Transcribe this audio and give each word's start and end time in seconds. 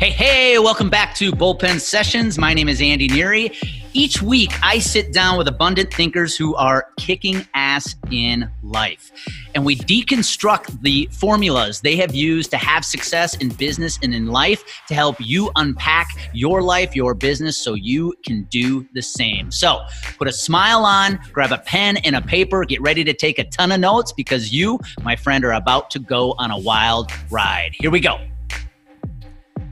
Hey, 0.00 0.12
hey, 0.12 0.58
welcome 0.58 0.88
back 0.88 1.14
to 1.16 1.30
Bullpen 1.30 1.78
Sessions. 1.78 2.38
My 2.38 2.54
name 2.54 2.70
is 2.70 2.80
Andy 2.80 3.06
Neary. 3.06 3.54
Each 3.92 4.22
week, 4.22 4.50
I 4.62 4.78
sit 4.78 5.12
down 5.12 5.36
with 5.36 5.46
abundant 5.46 5.92
thinkers 5.92 6.34
who 6.34 6.54
are 6.54 6.86
kicking 6.96 7.46
ass 7.52 7.96
in 8.10 8.50
life. 8.62 9.12
And 9.54 9.62
we 9.62 9.76
deconstruct 9.76 10.80
the 10.80 11.06
formulas 11.12 11.82
they 11.82 11.96
have 11.96 12.14
used 12.14 12.50
to 12.52 12.56
have 12.56 12.82
success 12.82 13.36
in 13.36 13.50
business 13.50 13.98
and 14.02 14.14
in 14.14 14.28
life 14.28 14.64
to 14.88 14.94
help 14.94 15.16
you 15.18 15.50
unpack 15.56 16.08
your 16.32 16.62
life, 16.62 16.96
your 16.96 17.12
business, 17.12 17.58
so 17.58 17.74
you 17.74 18.14
can 18.24 18.44
do 18.44 18.88
the 18.94 19.02
same. 19.02 19.50
So 19.50 19.82
put 20.16 20.28
a 20.28 20.32
smile 20.32 20.86
on, 20.86 21.20
grab 21.30 21.52
a 21.52 21.58
pen 21.58 21.98
and 21.98 22.16
a 22.16 22.22
paper, 22.22 22.64
get 22.64 22.80
ready 22.80 23.04
to 23.04 23.12
take 23.12 23.38
a 23.38 23.44
ton 23.44 23.70
of 23.70 23.80
notes 23.80 24.14
because 24.14 24.50
you, 24.50 24.78
my 25.02 25.14
friend, 25.14 25.44
are 25.44 25.52
about 25.52 25.90
to 25.90 25.98
go 25.98 26.34
on 26.38 26.50
a 26.50 26.58
wild 26.58 27.12
ride. 27.30 27.72
Here 27.74 27.90
we 27.90 28.00
go. 28.00 28.18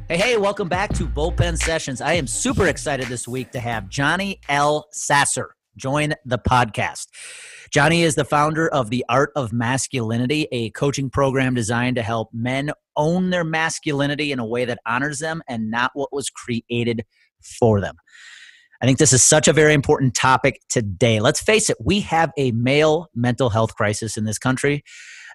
Hey, 0.08 0.16
hey, 0.16 0.36
welcome 0.38 0.68
back 0.68 0.94
to 0.94 1.06
Bullpen 1.06 1.58
Sessions. 1.58 2.00
I 2.00 2.14
am 2.14 2.26
super 2.26 2.66
excited 2.66 3.08
this 3.08 3.28
week 3.28 3.50
to 3.50 3.60
have 3.60 3.90
Johnny 3.90 4.40
L. 4.48 4.88
Sasser 4.90 5.54
join 5.76 6.14
the 6.24 6.38
podcast. 6.38 7.08
Johnny 7.70 8.04
is 8.04 8.14
the 8.14 8.24
founder 8.24 8.68
of 8.68 8.88
The 8.88 9.04
Art 9.10 9.32
of 9.36 9.52
Masculinity, 9.52 10.48
a 10.50 10.70
coaching 10.70 11.10
program 11.10 11.52
designed 11.52 11.96
to 11.96 12.02
help 12.02 12.30
men 12.32 12.70
own 12.96 13.28
their 13.28 13.44
masculinity 13.44 14.32
in 14.32 14.38
a 14.38 14.46
way 14.46 14.64
that 14.64 14.78
honors 14.86 15.18
them 15.18 15.42
and 15.46 15.70
not 15.70 15.90
what 15.92 16.10
was 16.10 16.30
created 16.30 17.04
for 17.42 17.78
them. 17.78 17.96
I 18.80 18.86
think 18.86 18.96
this 18.96 19.12
is 19.12 19.22
such 19.22 19.46
a 19.46 19.52
very 19.52 19.74
important 19.74 20.14
topic 20.14 20.62
today. 20.70 21.20
Let's 21.20 21.42
face 21.42 21.68
it, 21.68 21.77
we 21.84 22.00
have 22.00 22.32
a 22.38 22.52
male 22.52 23.08
mental 23.14 23.50
health 23.50 23.74
crisis 23.74 24.16
in 24.16 24.24
this 24.24 24.38
country. 24.38 24.82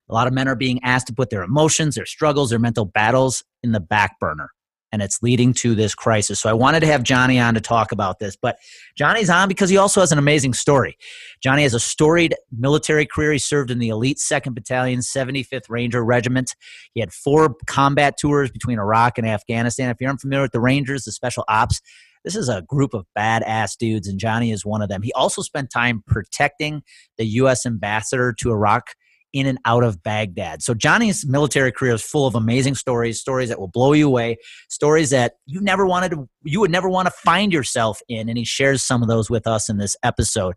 A 0.10 0.14
lot 0.16 0.26
of 0.26 0.34
men 0.34 0.48
are 0.48 0.56
being 0.56 0.84
asked 0.84 1.06
to 1.08 1.14
put 1.14 1.30
their 1.30 1.44
emotions, 1.44 1.94
their 1.94 2.08
struggles, 2.08 2.50
their 2.50 2.58
mental 2.58 2.86
battles 2.86 3.44
in 3.62 3.72
the 3.72 3.80
back 3.80 4.20
burner 4.20 4.50
and 4.94 5.02
it's 5.02 5.24
leading 5.24 5.54
to 5.56 5.74
this 5.74 5.96
crisis. 5.96 6.40
So 6.40 6.50
I 6.50 6.54
wanted 6.54 6.82
to 6.82 6.86
have 6.86 7.02
Johnny 7.02 7.40
on 7.40 7.56
to 7.56 7.60
talk 7.60 7.92
about 7.92 8.20
this, 8.20 8.36
but 8.36 8.60
Johnny's 8.96 9.30
on 9.30 9.48
because 9.48 9.72
he 9.72 9.76
also 9.76 10.02
has 10.02 10.12
an 10.12 10.20
amazing 10.20 10.54
story. 10.54 10.98
Johnny 11.42 11.64
has 11.64 11.74
a 11.74 11.80
storied 11.80 12.36
military 12.56 13.08
career. 13.08 13.34
He 13.34 13.40
served 13.40 13.72
in 13.72 13.80
the 13.80 13.90
elite 13.90 14.20
2nd 14.20 14.54
Battalion, 14.54 15.00
75th 15.00 15.68
Ranger 15.68 16.06
Regiment. 16.06 16.56
He 16.94 17.00
had 17.00 17.12
four 17.12 17.56
combat 17.66 18.20
tours 18.20 18.52
between 18.52 18.78
Iraq 18.78 19.18
and 19.18 19.28
Afghanistan. 19.28 19.90
If 19.90 19.98
you're 20.00 20.12
unfamiliar 20.12 20.44
with 20.44 20.52
the 20.52 20.60
Rangers, 20.60 21.06
the 21.06 21.12
special 21.12 21.44
ops, 21.48 21.82
this 22.24 22.36
is 22.36 22.48
a 22.48 22.62
group 22.62 22.94
of 22.94 23.06
badass 23.18 23.76
dudes, 23.76 24.08
and 24.08 24.20
Johnny 24.20 24.52
is 24.52 24.64
one 24.64 24.84
of 24.84 24.90
them. 24.90 25.02
He 25.02 25.12
also 25.14 25.42
spent 25.42 25.72
time 25.72 26.04
protecting 26.06 26.84
the 27.18 27.26
U.S. 27.26 27.66
ambassador 27.66 28.32
to 28.40 28.52
Iraq 28.52 28.92
in 29.34 29.48
and 29.48 29.58
out 29.66 29.84
of 29.84 30.02
Baghdad. 30.04 30.62
So 30.62 30.74
Johnny's 30.74 31.26
military 31.26 31.72
career 31.72 31.96
is 31.96 32.04
full 32.04 32.28
of 32.28 32.36
amazing 32.36 32.76
stories, 32.76 33.20
stories 33.20 33.50
that 33.50 33.60
will 33.60 33.68
blow 33.68 33.94
you 33.94 34.08
away, 34.08 34.38
stories 34.70 35.10
that 35.10 35.34
you 35.48 35.60
never 35.60 35.86
wanted 35.86 36.12
to 36.12 36.30
you 36.44 36.60
would 36.60 36.72
never 36.72 36.88
want 36.88 37.08
to 37.08 37.12
find 37.12 37.52
yourself 37.52 38.00
in 38.08 38.30
and 38.30 38.38
he 38.38 38.46
shares 38.46 38.84
some 38.84 39.02
of 39.02 39.08
those 39.08 39.30
with 39.30 39.48
us 39.48 39.70
in 39.70 39.78
this 39.78 39.98
episode. 40.04 40.56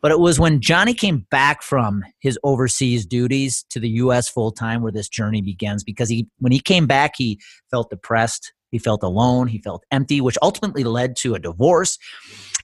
But 0.00 0.10
it 0.10 0.18
was 0.18 0.40
when 0.40 0.60
Johnny 0.60 0.94
came 0.94 1.26
back 1.30 1.62
from 1.62 2.02
his 2.20 2.38
overseas 2.42 3.04
duties 3.06 3.64
to 3.70 3.78
the 3.78 3.90
US 3.90 4.28
full 4.28 4.52
time 4.52 4.82
where 4.82 4.92
this 4.92 5.08
journey 5.08 5.42
begins 5.42 5.84
because 5.84 6.08
he 6.08 6.26
when 6.38 6.52
he 6.52 6.60
came 6.60 6.86
back 6.86 7.14
he 7.16 7.38
felt 7.70 7.90
depressed, 7.90 8.52
he 8.70 8.78
felt 8.78 9.02
alone, 9.02 9.48
he 9.48 9.58
felt 9.58 9.84
empty, 9.90 10.20
which 10.20 10.38
ultimately 10.42 10.84
led 10.84 11.14
to 11.16 11.34
a 11.34 11.38
divorce 11.38 11.98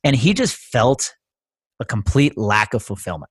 and 0.03 0.17
he 0.17 0.33
just 0.33 0.57
felt 0.57 1.15
a 1.81 1.85
complete 1.85 2.37
lack 2.39 2.75
of 2.75 2.83
fulfillment. 2.83 3.31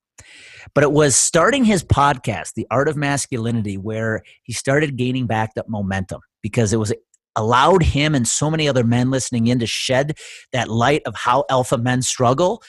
But 0.74 0.84
it 0.84 0.92
was 0.92 1.16
starting 1.16 1.64
his 1.64 1.84
podcast, 1.84 2.54
The 2.56 2.68
Art 2.70 2.88
of 2.88 2.98
Masculinity, 2.98 3.78
where 3.78 4.24
he 4.44 4.54
started 4.54 4.98
gaining 4.98 5.28
back 5.28 5.54
that 5.56 5.70
momentum 5.70 6.22
because 6.42 6.74
it 6.74 6.78
was 6.78 6.94
allowed 7.36 7.84
him 7.84 8.16
and 8.16 8.28
so 8.28 8.50
many 8.52 8.68
other 8.68 8.84
men 8.84 9.10
listening 9.10 9.48
in 9.48 9.60
to 9.60 9.66
shed 9.66 10.18
that 10.52 10.70
light 10.70 11.02
of 11.06 11.16
how 11.16 11.46
alpha 11.50 11.78
men 11.78 12.02
struggle 12.02 12.62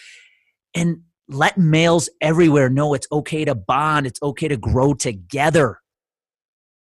and 0.74 1.00
let 1.28 1.58
males 1.58 2.08
everywhere 2.20 2.68
know 2.68 2.94
it's 2.94 3.06
okay 3.12 3.44
to 3.44 3.54
bond, 3.54 4.06
it's 4.06 4.20
okay 4.22 4.48
to 4.48 4.56
grow 4.56 4.94
together. 4.94 5.80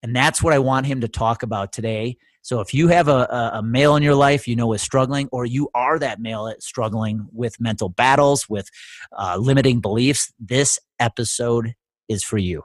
And 0.02 0.14
that's 0.14 0.42
what 0.42 0.54
I 0.54 0.58
want 0.58 0.86
him 0.86 1.00
to 1.00 1.08
talk 1.08 1.42
about 1.42 1.72
today. 1.72 2.16
So 2.48 2.60
if 2.60 2.72
you 2.72 2.88
have 2.88 3.08
a, 3.08 3.50
a 3.52 3.62
male 3.62 3.94
in 3.96 4.02
your 4.02 4.14
life 4.14 4.48
you 4.48 4.56
know 4.56 4.72
is 4.72 4.80
struggling, 4.80 5.28
or 5.32 5.44
you 5.44 5.68
are 5.74 5.98
that 5.98 6.18
male 6.18 6.50
struggling 6.60 7.26
with 7.30 7.60
mental 7.60 7.90
battles, 7.90 8.48
with 8.48 8.70
uh, 9.12 9.36
limiting 9.38 9.82
beliefs, 9.82 10.32
this 10.40 10.78
episode 10.98 11.74
is 12.08 12.24
for 12.24 12.38
you. 12.38 12.62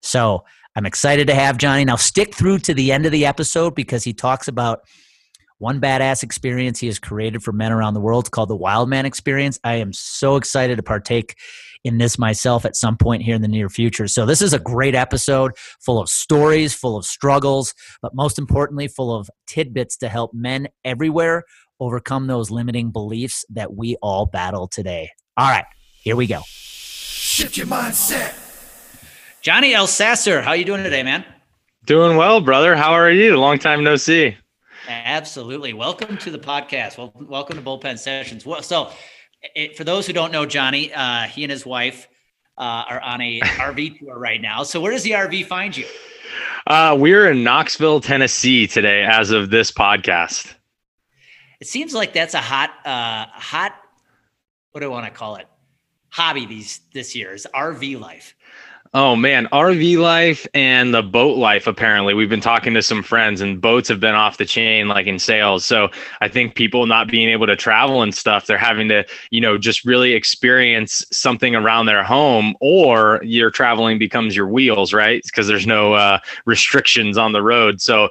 So 0.00 0.42
I'm 0.74 0.86
excited 0.86 1.26
to 1.26 1.34
have 1.34 1.58
Johnny. 1.58 1.84
Now 1.84 1.96
stick 1.96 2.34
through 2.34 2.60
to 2.60 2.72
the 2.72 2.90
end 2.90 3.04
of 3.04 3.12
the 3.12 3.26
episode 3.26 3.74
because 3.74 4.04
he 4.04 4.14
talks 4.14 4.48
about 4.48 4.80
one 5.58 5.82
badass 5.82 6.22
experience 6.22 6.78
he 6.78 6.86
has 6.86 6.98
created 6.98 7.42
for 7.42 7.52
men 7.52 7.72
around 7.72 7.92
the 7.92 8.00
world. 8.00 8.30
Called 8.30 8.48
the 8.48 8.56
Wild 8.56 8.88
Man 8.88 9.04
Experience. 9.04 9.60
I 9.64 9.74
am 9.74 9.92
so 9.92 10.36
excited 10.36 10.76
to 10.76 10.82
partake 10.82 11.34
in 11.84 11.98
this 11.98 12.18
myself 12.18 12.64
at 12.64 12.76
some 12.76 12.96
point 12.96 13.22
here 13.22 13.34
in 13.34 13.42
the 13.42 13.48
near 13.48 13.68
future. 13.68 14.08
So, 14.08 14.26
this 14.26 14.42
is 14.42 14.52
a 14.52 14.58
great 14.58 14.94
episode 14.94 15.52
full 15.80 16.00
of 16.00 16.08
stories, 16.08 16.74
full 16.74 16.96
of 16.96 17.04
struggles, 17.04 17.74
but 18.02 18.14
most 18.14 18.38
importantly, 18.38 18.88
full 18.88 19.14
of 19.14 19.30
tidbits 19.46 19.96
to 19.98 20.08
help 20.08 20.32
men 20.34 20.68
everywhere 20.84 21.44
overcome 21.80 22.26
those 22.26 22.50
limiting 22.50 22.90
beliefs 22.90 23.44
that 23.50 23.74
we 23.74 23.96
all 24.02 24.26
battle 24.26 24.66
today. 24.66 25.10
All 25.36 25.48
right, 25.48 25.66
here 26.02 26.16
we 26.16 26.26
go. 26.26 26.42
Shift 26.46 27.56
your 27.56 27.66
mindset. 27.66 28.34
Johnny 29.40 29.74
L. 29.74 29.86
Sasser, 29.86 30.42
how 30.42 30.52
you 30.52 30.64
doing 30.64 30.82
today, 30.82 31.02
man? 31.02 31.24
Doing 31.84 32.16
well, 32.16 32.40
brother. 32.40 32.74
How 32.76 32.92
are 32.92 33.10
you? 33.10 33.36
Long 33.36 33.58
time 33.58 33.84
no 33.84 33.96
see. 33.96 34.36
Absolutely. 34.88 35.72
Welcome 35.72 36.18
to 36.18 36.30
the 36.30 36.38
podcast. 36.38 36.98
Well, 36.98 37.12
welcome 37.14 37.56
to 37.56 37.62
Bullpen 37.62 37.98
Sessions. 37.98 38.44
Well, 38.44 38.62
so 38.62 38.90
it, 39.42 39.76
for 39.76 39.84
those 39.84 40.06
who 40.06 40.12
don't 40.12 40.32
know 40.32 40.46
Johnny, 40.46 40.92
uh, 40.92 41.22
he 41.22 41.44
and 41.44 41.50
his 41.50 41.64
wife 41.64 42.08
uh, 42.56 42.84
are 42.88 43.00
on 43.00 43.20
a 43.20 43.40
RV 43.40 43.98
tour 43.98 44.18
right 44.18 44.40
now. 44.40 44.62
So 44.62 44.80
where 44.80 44.92
does 44.92 45.02
the 45.02 45.12
RV 45.12 45.46
find 45.46 45.76
you? 45.76 45.86
Uh, 46.66 46.96
we're 46.98 47.30
in 47.30 47.42
Knoxville, 47.42 48.00
Tennessee 48.00 48.66
today, 48.66 49.04
as 49.04 49.30
of 49.30 49.50
this 49.50 49.72
podcast. 49.72 50.54
It 51.60 51.66
seems 51.66 51.94
like 51.94 52.12
that's 52.12 52.34
a 52.34 52.40
hot, 52.40 52.70
uh, 52.84 53.26
hot. 53.30 53.74
What 54.72 54.80
do 54.80 54.86
I 54.86 54.90
want 54.90 55.06
to 55.06 55.10
call 55.10 55.36
it? 55.36 55.48
Hobby 56.10 56.46
these 56.46 56.80
this 56.92 57.14
year 57.14 57.34
is 57.34 57.46
RV 57.54 58.00
life. 58.00 58.34
Oh 58.94 59.14
man, 59.16 59.46
RV 59.52 59.98
life 59.98 60.46
and 60.54 60.94
the 60.94 61.02
boat 61.02 61.36
life. 61.36 61.66
Apparently, 61.66 62.14
we've 62.14 62.30
been 62.30 62.40
talking 62.40 62.72
to 62.72 62.82
some 62.82 63.02
friends, 63.02 63.42
and 63.42 63.60
boats 63.60 63.86
have 63.88 64.00
been 64.00 64.14
off 64.14 64.38
the 64.38 64.46
chain, 64.46 64.88
like 64.88 65.06
in 65.06 65.18
sales. 65.18 65.66
So 65.66 65.90
I 66.22 66.28
think 66.28 66.54
people 66.54 66.86
not 66.86 67.08
being 67.08 67.28
able 67.28 67.46
to 67.48 67.56
travel 67.56 68.00
and 68.00 68.14
stuff, 68.14 68.46
they're 68.46 68.56
having 68.56 68.88
to, 68.88 69.04
you 69.30 69.42
know, 69.42 69.58
just 69.58 69.84
really 69.84 70.14
experience 70.14 71.04
something 71.12 71.54
around 71.54 71.84
their 71.84 72.02
home, 72.02 72.54
or 72.60 73.20
your 73.22 73.50
traveling 73.50 73.98
becomes 73.98 74.34
your 74.34 74.48
wheels, 74.48 74.94
right? 74.94 75.22
Because 75.22 75.46
there's 75.46 75.66
no 75.66 75.92
uh, 75.92 76.20
restrictions 76.46 77.18
on 77.18 77.32
the 77.32 77.42
road. 77.42 77.82
So 77.82 78.08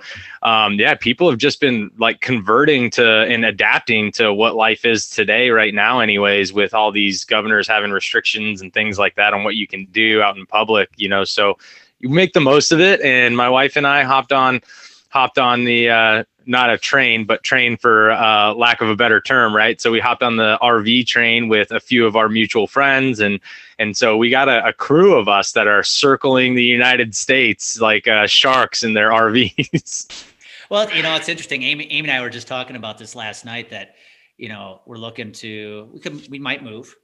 um, 0.47 0.75
yeah, 0.75 0.95
people 0.95 1.29
have 1.29 1.39
just 1.39 1.59
been 1.59 1.91
like 1.97 2.21
converting 2.21 2.89
to 2.91 3.05
and 3.05 3.43
adapting 3.43 4.13
to 4.13 4.33
what 4.33 4.55
life 4.55 4.85
is 4.85 5.09
today, 5.09 5.49
right 5.49 5.73
now, 5.73 5.99
anyways, 5.99 6.53
with 6.53 6.73
all 6.73 6.89
these 6.89 7.25
governors 7.25 7.67
having 7.67 7.91
restrictions 7.91 8.61
and 8.61 8.73
things 8.73 8.97
like 8.97 9.15
that 9.15 9.33
on 9.33 9.43
what 9.43 9.55
you 9.55 9.67
can 9.67 9.83
do 9.87 10.21
out 10.21 10.37
in 10.37 10.45
public, 10.45 10.89
you 10.95 11.09
know. 11.09 11.25
So 11.25 11.57
you 11.99 12.07
make 12.07 12.31
the 12.31 12.39
most 12.39 12.71
of 12.71 12.79
it. 12.79 13.01
And 13.01 13.35
my 13.35 13.49
wife 13.49 13.75
and 13.75 13.85
I 13.85 14.03
hopped 14.03 14.31
on 14.31 14.61
hopped 15.09 15.37
on 15.37 15.65
the 15.65 15.89
uh, 15.89 16.23
not 16.45 16.69
a 16.69 16.77
train, 16.77 17.25
but 17.25 17.43
train 17.43 17.75
for 17.75 18.11
uh, 18.11 18.53
lack 18.53 18.79
of 18.79 18.89
a 18.89 18.95
better 18.95 19.19
term, 19.19 19.53
right? 19.53 19.81
So 19.81 19.91
we 19.91 19.99
hopped 19.99 20.23
on 20.23 20.37
the 20.37 20.57
RV 20.61 21.07
train 21.07 21.49
with 21.49 21.71
a 21.71 21.81
few 21.81 22.05
of 22.05 22.15
our 22.15 22.29
mutual 22.29 22.67
friends, 22.67 23.19
and 23.19 23.41
and 23.79 23.97
so 23.97 24.15
we 24.15 24.29
got 24.29 24.47
a, 24.47 24.65
a 24.65 24.71
crew 24.71 25.17
of 25.17 25.27
us 25.27 25.51
that 25.51 25.67
are 25.67 25.83
circling 25.83 26.55
the 26.55 26.63
United 26.63 27.17
States 27.17 27.81
like 27.81 28.07
uh, 28.07 28.27
sharks 28.27 28.81
in 28.81 28.93
their 28.93 29.11
RVs. 29.11 30.25
Well, 30.69 30.93
you 30.93 31.01
know, 31.01 31.15
it's 31.15 31.29
interesting. 31.29 31.63
Amy, 31.63 31.85
Amy 31.91 32.09
and 32.09 32.17
I 32.17 32.21
were 32.21 32.29
just 32.29 32.47
talking 32.47 32.75
about 32.75 32.97
this 32.97 33.15
last 33.15 33.45
night 33.45 33.69
that, 33.69 33.95
you 34.37 34.49
know, 34.49 34.81
we're 34.85 34.97
looking 34.97 35.31
to, 35.33 35.89
we 35.93 35.99
could, 35.99 36.29
we 36.29 36.39
might 36.39 36.63
move, 36.63 36.95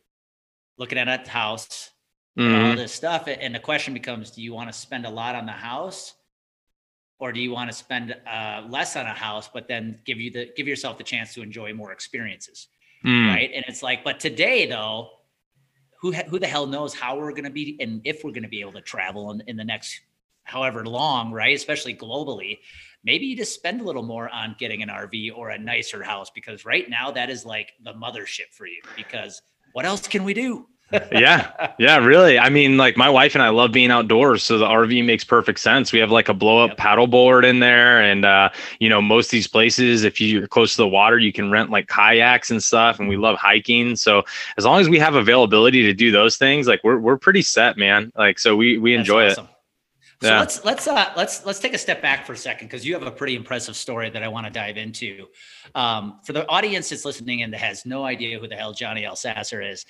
looking 0.78 0.98
at 0.98 1.08
a 1.08 1.30
house, 1.30 1.90
mm-hmm. 2.38 2.66
all 2.66 2.76
this 2.76 2.92
stuff. 2.92 3.28
And 3.28 3.56
the 3.56 3.60
question 3.60 3.94
becomes, 3.94 4.32
do 4.32 4.42
you 4.42 4.54
want 4.54 4.72
to 4.72 4.78
spend 4.78 5.06
a 5.06 5.10
lot 5.10 5.36
on 5.36 5.46
the 5.46 5.54
house 5.54 6.14
or 7.20 7.32
do 7.32 7.40
you 7.40 7.52
want 7.52 7.70
to 7.70 7.76
spend 7.76 8.16
uh, 8.30 8.64
less 8.68 8.98
on 8.98 9.06
a 9.06 9.14
house, 9.14 9.50
but 9.54 9.68
then 9.68 10.00
give 10.06 10.20
you 10.20 10.30
the, 10.30 10.52
give 10.58 10.68
yourself 10.68 10.98
the 10.98 11.04
chance 11.04 11.34
to 11.34 11.42
enjoy 11.42 11.74
more 11.74 11.94
experiences. 11.94 12.68
Mm. 13.06 13.28
Right. 13.30 13.52
And 13.54 13.64
it's 13.68 13.82
like, 13.82 14.04
but 14.04 14.20
today 14.20 14.66
though, 14.66 15.10
who, 16.02 16.12
who 16.12 16.38
the 16.38 16.48
hell 16.48 16.68
knows 16.68 16.94
how 16.94 17.18
we're 17.18 17.32
going 17.32 17.46
to 17.46 17.50
be 17.50 17.78
and 17.80 18.02
if 18.04 18.26
we're 18.26 18.32
going 18.32 18.44
to 18.44 18.50
be 18.50 18.60
able 18.60 18.74
to 18.74 18.82
travel 18.82 19.32
in, 19.32 19.42
in 19.48 19.56
the 19.56 19.64
next 19.64 20.02
however 20.44 20.86
long, 20.86 21.32
right? 21.32 21.56
Especially 21.56 21.96
globally 21.96 22.60
maybe 23.04 23.26
you 23.26 23.36
just 23.36 23.54
spend 23.54 23.82
a 23.82 23.84
little 23.84 24.04
more 24.04 24.30
on 24.30 24.56
getting 24.58 24.82
an 24.82 24.90
RV 24.90 25.36
or 25.36 25.50
a 25.50 25.58
nicer 25.58 26.04
house 26.04 26.30
because 26.30 26.66
right 26.66 26.90
now 26.90 27.12
that 27.12 27.30
is 27.30 27.46
like 27.46 27.74
the 27.84 27.94
mothership 27.94 28.52
for 28.52 28.66
you 28.66 28.82
because 28.96 29.42
what 29.74 29.86
else 29.86 30.08
can 30.08 30.24
we 30.24 30.34
do? 30.34 30.68
yeah. 31.12 31.74
Yeah, 31.80 31.98
really. 31.98 32.38
I 32.38 32.50
mean, 32.50 32.78
like 32.78 32.98
my 32.98 33.10
wife 33.10 33.34
and 33.34 33.42
I 33.42 33.50
love 33.50 33.72
being 33.72 33.90
outdoors, 33.90 34.44
so 34.44 34.60
the 34.60 34.68
RV 34.68 35.04
makes 35.04 35.24
perfect 35.24 35.60
sense. 35.60 35.92
We 35.92 35.98
have 36.00 36.12
like 36.12 36.30
a 36.30 36.34
blow 36.34 36.64
up 36.64 36.72
yep. 36.72 36.78
paddle 36.78 37.08
board 37.08 37.46
in 37.46 37.60
there 37.60 38.02
and 38.02 38.26
uh, 38.26 38.50
you 38.80 38.90
know, 38.90 39.02
most 39.02 39.28
of 39.28 39.32
these 39.32 39.48
places 39.48 40.04
if 40.04 40.22
you're 40.22 40.48
close 40.48 40.76
to 40.76 40.84
the 40.84 40.88
water, 40.88 41.18
you 41.18 41.34
can 41.34 41.50
rent 41.50 41.72
like 41.72 41.88
kayaks 41.88 42.52
and 42.52 42.62
stuff 42.62 43.00
and 43.00 43.10
we 43.10 43.18
love 43.18 43.38
hiking. 43.38 43.96
So 43.96 44.24
as 44.58 44.66
long 44.66 44.80
as 44.82 44.90
we 44.90 45.00
have 45.00 45.16
availability 45.16 45.82
to 45.84 45.94
do 45.94 46.12
those 46.12 46.38
things, 46.38 46.68
like 46.68 46.84
we're 46.84 47.00
we're 47.00 47.18
pretty 47.18 47.42
set, 47.42 47.76
man. 47.76 48.12
Like 48.16 48.38
so 48.38 48.56
we 48.56 48.78
we 48.78 48.94
enjoy 48.94 49.30
awesome. 49.30 49.46
it. 49.46 49.53
So 50.24 50.30
yeah. 50.30 50.40
let's 50.40 50.64
let's 50.64 50.88
uh, 50.88 51.12
let's 51.18 51.46
let's 51.46 51.60
take 51.60 51.74
a 51.74 51.78
step 51.78 52.02
back 52.02 52.26
for 52.26 52.32
a 52.32 52.38
second 52.38 52.68
because 52.68 52.86
you 52.86 52.94
have 52.94 53.04
a 53.04 53.12
pretty 53.12 53.36
impressive 53.36 53.76
story 53.76 54.10
that 54.10 54.24
I 54.24 54.30
want 54.30 54.48
to 54.48 54.54
dive 54.54 54.78
into. 54.78 55.28
Um, 55.76 56.22
for 56.24 56.32
the 56.32 56.48
audience 56.48 56.88
that's 56.88 57.04
listening 57.04 57.42
and 57.42 57.52
that 57.52 57.60
has 57.60 57.86
no 57.86 58.06
idea 58.06 58.40
who 58.40 58.48
the 58.48 58.56
hell 58.56 58.72
Johnny 58.72 59.04
Elsasser 59.04 59.70
is, 59.70 59.86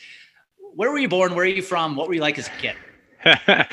where 0.74 0.90
were 0.90 0.98
you 0.98 1.08
born? 1.08 1.36
Where 1.36 1.46
are 1.46 1.48
you 1.48 1.62
from? 1.62 1.96
What 1.96 2.08
were 2.08 2.16
you 2.16 2.22
like 2.22 2.40
as 2.40 2.48
a 2.48 2.52
kid? 2.60 2.76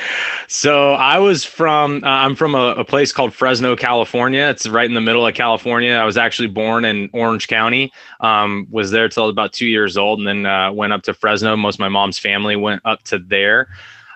so 0.48 0.92
I 0.92 1.18
was 1.18 1.46
from 1.46 2.04
uh, 2.04 2.08
I'm 2.08 2.36
from 2.36 2.54
a, 2.54 2.74
a, 2.74 2.84
place 2.84 3.10
called 3.10 3.32
Fresno, 3.32 3.74
California. 3.74 4.42
It's 4.42 4.68
right 4.68 4.84
in 4.84 4.92
the 4.92 5.00
middle 5.00 5.26
of 5.26 5.32
California. 5.32 5.94
I 5.94 6.04
was 6.04 6.18
actually 6.18 6.48
born 6.48 6.84
in 6.84 7.08
Orange 7.14 7.48
County. 7.48 7.90
Um, 8.20 8.66
was 8.70 8.90
there 8.90 9.08
till 9.08 9.30
about 9.30 9.54
two 9.54 9.66
years 9.66 9.96
old, 9.96 10.18
and 10.18 10.28
then 10.28 10.44
uh, 10.44 10.70
went 10.72 10.92
up 10.92 11.04
to 11.04 11.14
Fresno. 11.14 11.56
Most 11.56 11.76
of 11.76 11.80
my 11.80 11.88
mom's 11.88 12.18
family 12.18 12.54
went 12.54 12.82
up 12.84 13.02
to 13.04 13.18
there, 13.18 13.68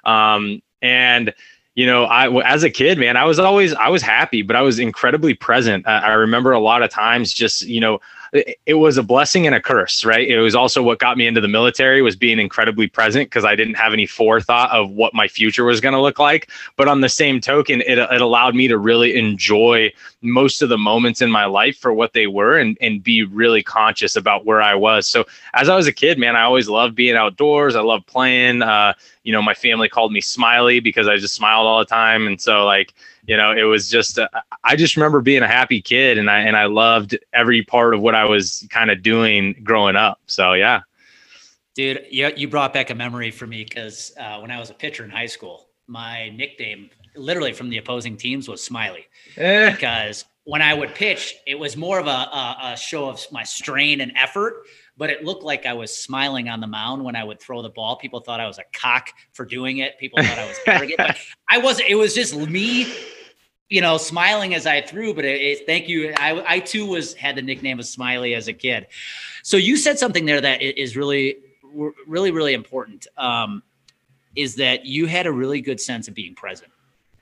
um, 0.05 0.61
and 0.83 1.33
you 1.75 1.87
know, 1.87 2.05
I 2.05 2.31
as 2.45 2.63
a 2.63 2.71
kid, 2.71 2.99
man, 2.99 3.17
I 3.17 3.25
was 3.25 3.39
always 3.39 3.75
I 3.75 3.89
was 3.89 4.03
happy, 4.03 4.43
but 4.43 4.55
I 4.55 4.63
was 4.63 4.79
incredibly 4.79 5.35
present. 5.35 5.87
I, 5.87 5.99
I 5.99 6.13
remember 6.13 6.53
a 6.53 6.61
lot 6.61 6.83
of 6.83 6.91
times 6.91 7.33
just 7.33 7.63
you 7.63 7.81
know 7.81 8.01
it 8.35 8.75
was 8.75 8.97
a 8.97 9.03
blessing 9.03 9.47
and 9.47 9.55
a 9.55 9.61
curse, 9.61 10.05
right? 10.05 10.29
It 10.29 10.41
was 10.41 10.57
also 10.57 10.83
what 10.83 10.99
got 10.99 11.17
me 11.17 11.27
into 11.27 11.41
the 11.41 11.47
military 11.47 12.03
was 12.03 12.17
being 12.17 12.41
incredibly 12.41 12.89
present 12.89 13.27
because 13.27 13.45
I 13.45 13.55
didn't 13.55 13.75
have 13.75 13.93
any 13.93 14.07
forethought 14.07 14.73
of 14.73 14.91
what 14.91 15.15
my 15.15 15.29
future 15.29 15.65
was 15.65 15.81
going 15.81 15.93
to 15.93 16.01
look 16.01 16.19
like. 16.19 16.51
But 16.77 16.89
on 16.89 17.01
the 17.01 17.09
same 17.09 17.41
token, 17.41 17.81
it, 17.83 17.99
it 17.99 18.21
allowed 18.21 18.57
me 18.57 18.67
to 18.67 18.77
really 18.77 19.17
enjoy 19.17 19.93
most 20.21 20.63
of 20.63 20.69
the 20.69 20.79
moments 20.79 21.23
in 21.23 21.31
my 21.31 21.45
life 21.45 21.79
for 21.79 21.93
what 21.93 22.13
they 22.13 22.27
were 22.27 22.59
and, 22.59 22.77
and 22.81 23.05
be 23.05 23.23
really 23.23 23.63
conscious 23.63 24.17
about 24.17 24.45
where 24.45 24.61
I 24.61 24.75
was. 24.75 25.09
So 25.09 25.25
as 25.53 25.69
I 25.69 25.77
was 25.77 25.87
a 25.87 25.93
kid, 25.93 26.19
man, 26.19 26.35
I 26.35 26.43
always 26.43 26.69
loved 26.69 26.97
being 26.97 27.15
outdoors. 27.15 27.77
I 27.77 27.83
loved 27.83 28.07
playing. 28.07 28.63
Uh, 28.63 28.95
you 29.23 29.33
know, 29.33 29.43
my 29.43 29.55
family 29.55 29.89
called 29.89 30.13
me 30.13 30.21
Smiley 30.21 30.81
because 30.81 31.07
I 31.07 31.19
just 31.19 31.35
smiled 31.35 31.69
all 31.69 31.79
the 31.79 31.85
time. 31.85 32.27
And 32.27 32.41
so 32.41 32.65
like, 32.65 32.95
you 33.27 33.37
know, 33.37 33.53
it 33.53 33.63
was 33.63 33.89
just 33.89 34.19
uh, 34.19 34.29
I 34.63 34.77
just 34.77 34.97
remember 34.97 35.21
being 35.21 35.43
a 35.43 35.49
happy 35.49 35.81
kid, 35.81 36.19
and 36.19 36.31
I 36.31 36.41
and 36.41 36.57
I 36.57 36.67
loved 36.67 37.19
every 37.33 37.63
part 37.63 37.95
of 37.95 38.01
what 38.01 38.15
I 38.15 38.25
was 38.25 38.67
kind 38.71 38.91
of 38.91 39.03
doing 39.03 39.61
growing 39.65 39.97
up. 39.97 40.21
So 40.27 40.53
yeah, 40.53 40.83
dude, 41.75 42.05
you 42.11 42.31
you 42.37 42.49
brought 42.49 42.73
back 42.73 42.91
a 42.91 42.95
memory 42.95 43.31
for 43.31 43.47
me 43.47 43.65
because 43.65 44.13
uh, 44.19 44.39
when 44.41 44.51
I 44.51 44.59
was 44.59 44.71
a 44.71 44.75
pitcher 44.75 45.05
in 45.05 45.11
high 45.11 45.27
school, 45.27 45.69
my 45.87 46.31
nickname, 46.31 46.91
literally 47.17 47.53
from 47.53 47.71
the 47.71 47.79
opposing 47.79 48.17
teams, 48.17 48.49
was 48.49 48.63
Smiley, 48.63 49.07
eh. 49.37 49.71
because 49.71 50.25
when 50.45 50.61
I 50.61 50.75
would 50.75 50.95
pitch, 50.95 51.37
it 51.47 51.59
was 51.59 51.77
more 51.77 51.99
of 51.99 52.07
a, 52.07 52.11
a, 52.11 52.59
a 52.73 52.77
show 52.77 53.09
of 53.09 53.21
my 53.33 53.43
strain 53.43 54.01
and 54.03 54.13
effort 54.17 54.67
but 54.97 55.11
it 55.11 55.25
looked 55.25 55.43
like 55.43 55.67
I 55.67 55.73
was 55.73 55.97
smiling 55.97 56.49
on 56.49 56.61
the 56.61 56.67
mound 56.67 57.05
when 57.05 57.17
I 57.17 57.25
would 57.25 57.41
throw 57.41 57.63
the 57.63 57.69
ball. 57.69 57.97
People 57.97 58.21
thought 58.21 58.41
I 58.41 58.47
was 58.47 58.59
a 58.59 58.65
cock 58.73 59.11
for 59.33 59.45
doing 59.45 59.79
it. 59.79 59.99
People 59.99 60.23
thought 60.23 60.39
I 60.39 60.47
was 60.47 60.59
arrogant, 60.67 60.99
but 60.99 61.19
I 61.49 61.59
wasn't. 61.59 61.89
It 61.89 61.97
was 61.97 62.15
just 62.15 62.37
me 62.37 62.93
you 63.71 63.81
know, 63.81 63.97
smiling 63.97 64.55
as 64.55 64.67
I 64.67 64.83
threw, 64.83 65.15
but 65.15 65.25
it, 65.25 65.41
it, 65.41 65.67
thank 65.67 65.89
you. 65.89 66.13
I, 66.17 66.45
I 66.47 66.59
too 66.61 66.87
was 66.87 67.15
had 67.15 67.35
the 67.35 67.43
nickname 67.43 67.81
of 67.81 67.87
Smiley 67.87 68.35
as 68.35 68.47
a 68.47 68.53
kid. 68.53 68.87
So 69.43 69.57
you 69.57 69.77
said 69.77 69.99
something 69.99 70.27
there 70.27 70.41
that 70.41 70.63
is 70.63 70.97
really, 70.97 71.39
really, 72.07 72.31
really 72.31 72.55
important. 72.55 73.07
Um, 73.17 73.63
is 74.37 74.57
that 74.57 74.85
you 74.85 75.07
had 75.07 75.27
a 75.27 75.33
really 75.33 75.61
good 75.61 75.81
sense 75.81 76.09
of 76.09 76.15
being 76.15 76.35
present. 76.35 76.71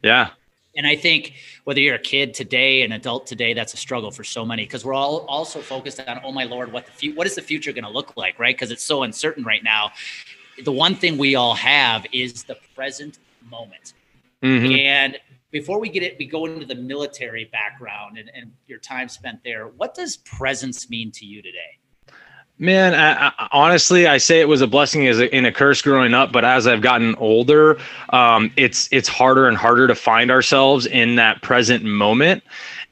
Yeah. 0.02 0.30
And 0.76 0.86
I 0.86 0.96
think 0.96 1.34
whether 1.64 1.80
you're 1.80 1.96
a 1.96 1.98
kid 1.98 2.32
today, 2.34 2.82
an 2.82 2.92
adult 2.92 3.26
today, 3.26 3.52
that's 3.52 3.74
a 3.74 3.76
struggle 3.76 4.10
for 4.10 4.24
so 4.24 4.44
many 4.44 4.64
because 4.64 4.84
we're 4.84 4.94
all 4.94 5.26
also 5.26 5.60
focused 5.60 6.00
on, 6.00 6.20
oh 6.24 6.32
my 6.32 6.44
lord, 6.44 6.72
what 6.72 6.86
the 6.86 6.92
fu- 6.92 7.14
what 7.14 7.26
is 7.26 7.34
the 7.34 7.42
future 7.42 7.72
going 7.72 7.84
to 7.84 7.90
look 7.90 8.16
like, 8.16 8.38
right? 8.38 8.54
Because 8.54 8.70
it's 8.70 8.84
so 8.84 9.02
uncertain 9.02 9.44
right 9.44 9.62
now. 9.62 9.92
The 10.64 10.72
one 10.72 10.94
thing 10.94 11.18
we 11.18 11.34
all 11.34 11.54
have 11.54 12.06
is 12.12 12.44
the 12.44 12.56
present 12.74 13.18
moment, 13.50 13.94
mm-hmm. 14.42 14.72
and 14.72 15.18
before 15.50 15.78
we 15.78 15.90
get 15.90 16.02
it, 16.02 16.16
we 16.18 16.26
go 16.26 16.46
into 16.46 16.64
the 16.64 16.74
military 16.74 17.44
background 17.44 18.16
and, 18.16 18.30
and 18.34 18.52
your 18.66 18.78
time 18.78 19.08
spent 19.08 19.44
there. 19.44 19.68
What 19.68 19.94
does 19.94 20.16
presence 20.16 20.88
mean 20.88 21.12
to 21.12 21.26
you 21.26 21.42
today? 21.42 21.78
Man, 22.62 22.94
I, 22.94 23.32
I, 23.36 23.48
honestly, 23.50 24.06
I 24.06 24.18
say 24.18 24.40
it 24.40 24.46
was 24.46 24.60
a 24.60 24.68
blessing 24.68 25.08
as 25.08 25.18
a, 25.18 25.36
in 25.36 25.44
a 25.44 25.50
curse 25.50 25.82
growing 25.82 26.14
up, 26.14 26.30
but 26.30 26.44
as 26.44 26.68
I've 26.68 26.80
gotten 26.80 27.16
older, 27.16 27.76
um, 28.10 28.52
it's 28.56 28.88
it's 28.92 29.08
harder 29.08 29.48
and 29.48 29.56
harder 29.56 29.88
to 29.88 29.96
find 29.96 30.30
ourselves 30.30 30.86
in 30.86 31.16
that 31.16 31.42
present 31.42 31.82
moment, 31.82 32.44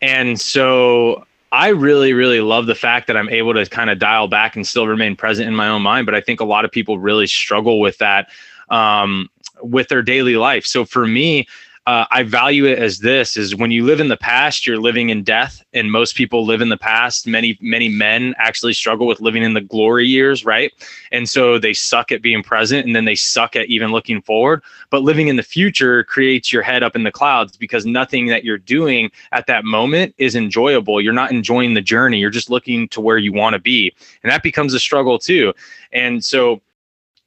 and 0.03 0.41
so 0.41 1.25
I 1.53 1.69
really, 1.69 2.15
really 2.15 2.41
love 2.41 2.67
the 2.67 2.75
fact 2.75 3.07
that 3.07 3.17
I'm 3.17 3.29
able 3.29 3.55
to 3.55 3.65
kind 3.65 3.91
of 3.91 4.01
dial 4.01 4.27
back 4.27 4.57
and 4.57 4.67
still 4.67 4.89
remain 4.89 5.15
present 5.15 5.47
in 5.47 5.55
my 5.55 5.69
own 5.69 5.83
mind. 5.83 6.05
But 6.05 6.17
I 6.17 6.21
think 6.21 6.41
a 6.41 6.45
lot 6.45 6.65
of 6.65 6.73
people 6.73 6.99
really 6.99 7.29
struggle 7.29 7.79
with 7.79 7.99
that 7.99 8.29
um, 8.71 9.31
with 9.63 9.87
their 9.87 10.03
daily 10.03 10.35
life. 10.35 10.67
So 10.67 10.85
for 10.85 11.07
me, 11.07 11.47
uh, 11.87 12.05
I 12.11 12.23
value 12.23 12.67
it 12.67 12.79
as 12.79 12.99
this 12.99 13.37
is 13.37 13.57
when 13.57 13.71
you 13.71 13.85
live 13.85 14.01
in 14.01 14.09
the 14.09 14.17
past, 14.17 14.67
you're 14.67 14.79
living 14.79 15.09
in 15.09 15.23
death. 15.23 15.63
And 15.73 15.91
most 15.91 16.15
people 16.15 16.45
live 16.45 16.61
in 16.61 16.69
the 16.69 16.77
past. 16.77 17.27
Many, 17.27 17.59
many 17.61 17.89
men 17.89 18.35
actually 18.39 18.75
struggle 18.75 19.07
with 19.07 19.21
living 19.21 19.43
in 19.43 19.55
the 19.55 19.63
glory 19.63 20.07
years, 20.07 20.45
right? 20.45 20.73
And 21.11 21.29
so 21.29 21.59
they 21.59 21.73
suck 21.73 22.13
at 22.13 22.21
being 22.21 22.43
present 22.43 22.87
and 22.87 22.95
then 22.95 23.07
they 23.07 23.15
suck 23.15 23.57
at 23.57 23.67
even 23.67 23.93
looking 23.93 24.21
forward. 24.21 24.63
But 24.91 25.03
living 25.03 25.29
in 25.29 25.37
the 25.37 25.43
future 25.43 26.05
creates 26.05 26.53
your 26.53 26.63
head 26.63 26.83
up 26.83 26.95
in 26.95 27.03
the 27.03 27.11
clouds 27.11 27.57
because 27.57 27.87
nothing 27.87 28.27
that 28.27 28.45
you're 28.45 28.59
doing 28.59 29.11
at 29.33 29.47
that 29.47 29.65
moment 29.65 30.15
is 30.19 30.37
enjoyable. 30.37 31.01
You're 31.01 31.15
not 31.15 31.33
enjoying 31.33 31.75
the 31.75 31.81
journey. 31.81 32.19
You're 32.19 32.31
just 32.31 32.51
looking 32.51 32.89
to 32.91 33.01
where 33.01 33.19
you 33.19 33.33
want 33.33 33.55
to 33.55 33.59
be. 33.59 33.95
And 34.23 34.31
that 34.31 34.43
becomes 34.43 34.75
a 34.75 34.81
struggle 34.81 35.19
too. 35.19 35.55
And 35.93 36.23
so 36.25 36.61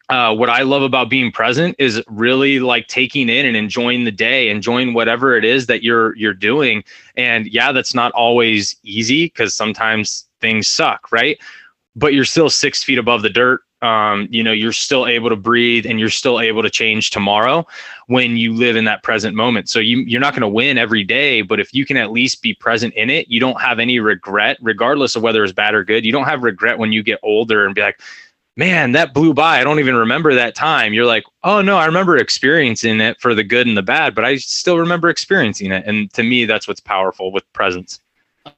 uh, 0.10 0.36
what 0.36 0.50
I 0.50 0.64
love 0.64 0.82
about 0.82 1.10
being 1.10 1.32
present 1.32 1.76
is 1.80 2.02
really 2.08 2.60
like 2.60 2.88
taking 2.88 3.30
in 3.30 3.46
and 3.46 3.56
enjoying 3.56 4.04
the 4.04 4.12
day, 4.12 4.50
enjoying 4.50 4.94
whatever 4.94 5.36
it 5.36 5.46
is 5.46 5.68
that 5.68 5.82
you're 5.82 6.16
you're 6.16 6.34
doing. 6.34 6.84
And 7.16 7.48
yeah, 7.48 7.72
that's 7.72 7.94
not 7.94 8.12
always 8.12 8.76
easy 8.84 9.26
because 9.26 9.56
sometimes 9.56 10.28
things 10.42 10.68
suck, 10.68 11.12
right? 11.12 11.40
But 11.96 12.14
you're 12.14 12.26
still 12.26 12.50
six 12.50 12.84
feet 12.84 12.98
above 12.98 13.22
the 13.22 13.30
dirt. 13.30 13.62
Um, 13.82 14.28
you 14.32 14.44
know, 14.44 14.54
you're 14.54 14.72
still 14.72 15.08
able 15.08 15.30
to 15.30 15.36
breathe 15.36 15.86
and 15.86 16.00
you're 16.00 16.10
still 16.10 16.40
able 16.40 16.64
to 16.64 16.70
change 16.70 17.10
tomorrow 17.10 17.68
when 18.08 18.38
you 18.38 18.54
live 18.54 18.78
in 18.78 18.86
that 18.86 19.04
present 19.04 19.36
moment. 19.36 19.70
So 19.70 19.80
you 19.80 20.00
you're 20.00 20.22
not 20.22 20.34
going 20.34 20.42
to 20.42 20.48
win 20.48 20.78
every 20.78 21.04
day, 21.04 21.42
but 21.42 21.60
if 21.60 21.74
you 21.74 21.86
can 21.86 21.98
at 21.98 22.12
least 22.12 22.42
be 22.42 22.54
present 22.54 22.94
in 22.96 23.10
it, 23.10 23.30
you 23.30 23.40
don't 23.40 23.60
have 23.60 23.80
any 23.80 24.00
regret, 24.00 24.58
regardless 24.62 25.16
of 25.16 25.24
whether 25.24 25.44
it's 25.44 25.54
bad 25.54 25.74
or 25.74 25.84
good. 25.84 26.06
You 26.06 26.12
don't 26.12 26.26
have 26.26 26.44
regret 26.44 26.78
when 26.78 26.92
you 26.92 27.04
get 27.04 27.20
older 27.24 27.66
and 27.66 27.74
be 27.74 27.82
like, 27.82 28.00
man, 28.56 28.92
that 28.94 29.14
blew 29.14 29.34
by. 29.34 29.60
I 29.60 29.64
don't 29.64 29.80
even 29.80 29.96
remember 29.96 30.34
that 30.34 30.56
time. 30.56 30.94
You're 30.94 31.06
like, 31.06 31.24
oh 31.44 31.62
no, 31.62 31.78
I 31.78 31.86
remember 31.86 32.18
experiencing 32.18 33.02
it 33.02 33.20
for 33.20 33.34
the 33.34 33.44
good 33.44 33.68
and 33.68 33.78
the 33.78 33.84
bad, 33.84 34.16
but 34.16 34.26
I 34.26 34.38
still 34.38 34.78
remember 34.78 35.10
experiencing 35.10 35.72
it. 35.72 35.86
And 35.86 36.12
to 36.14 36.24
me, 36.24 36.46
that's 36.46 36.68
what's 36.68 36.80
powerful 36.80 37.32
with 37.32 37.52
presence. 37.54 38.00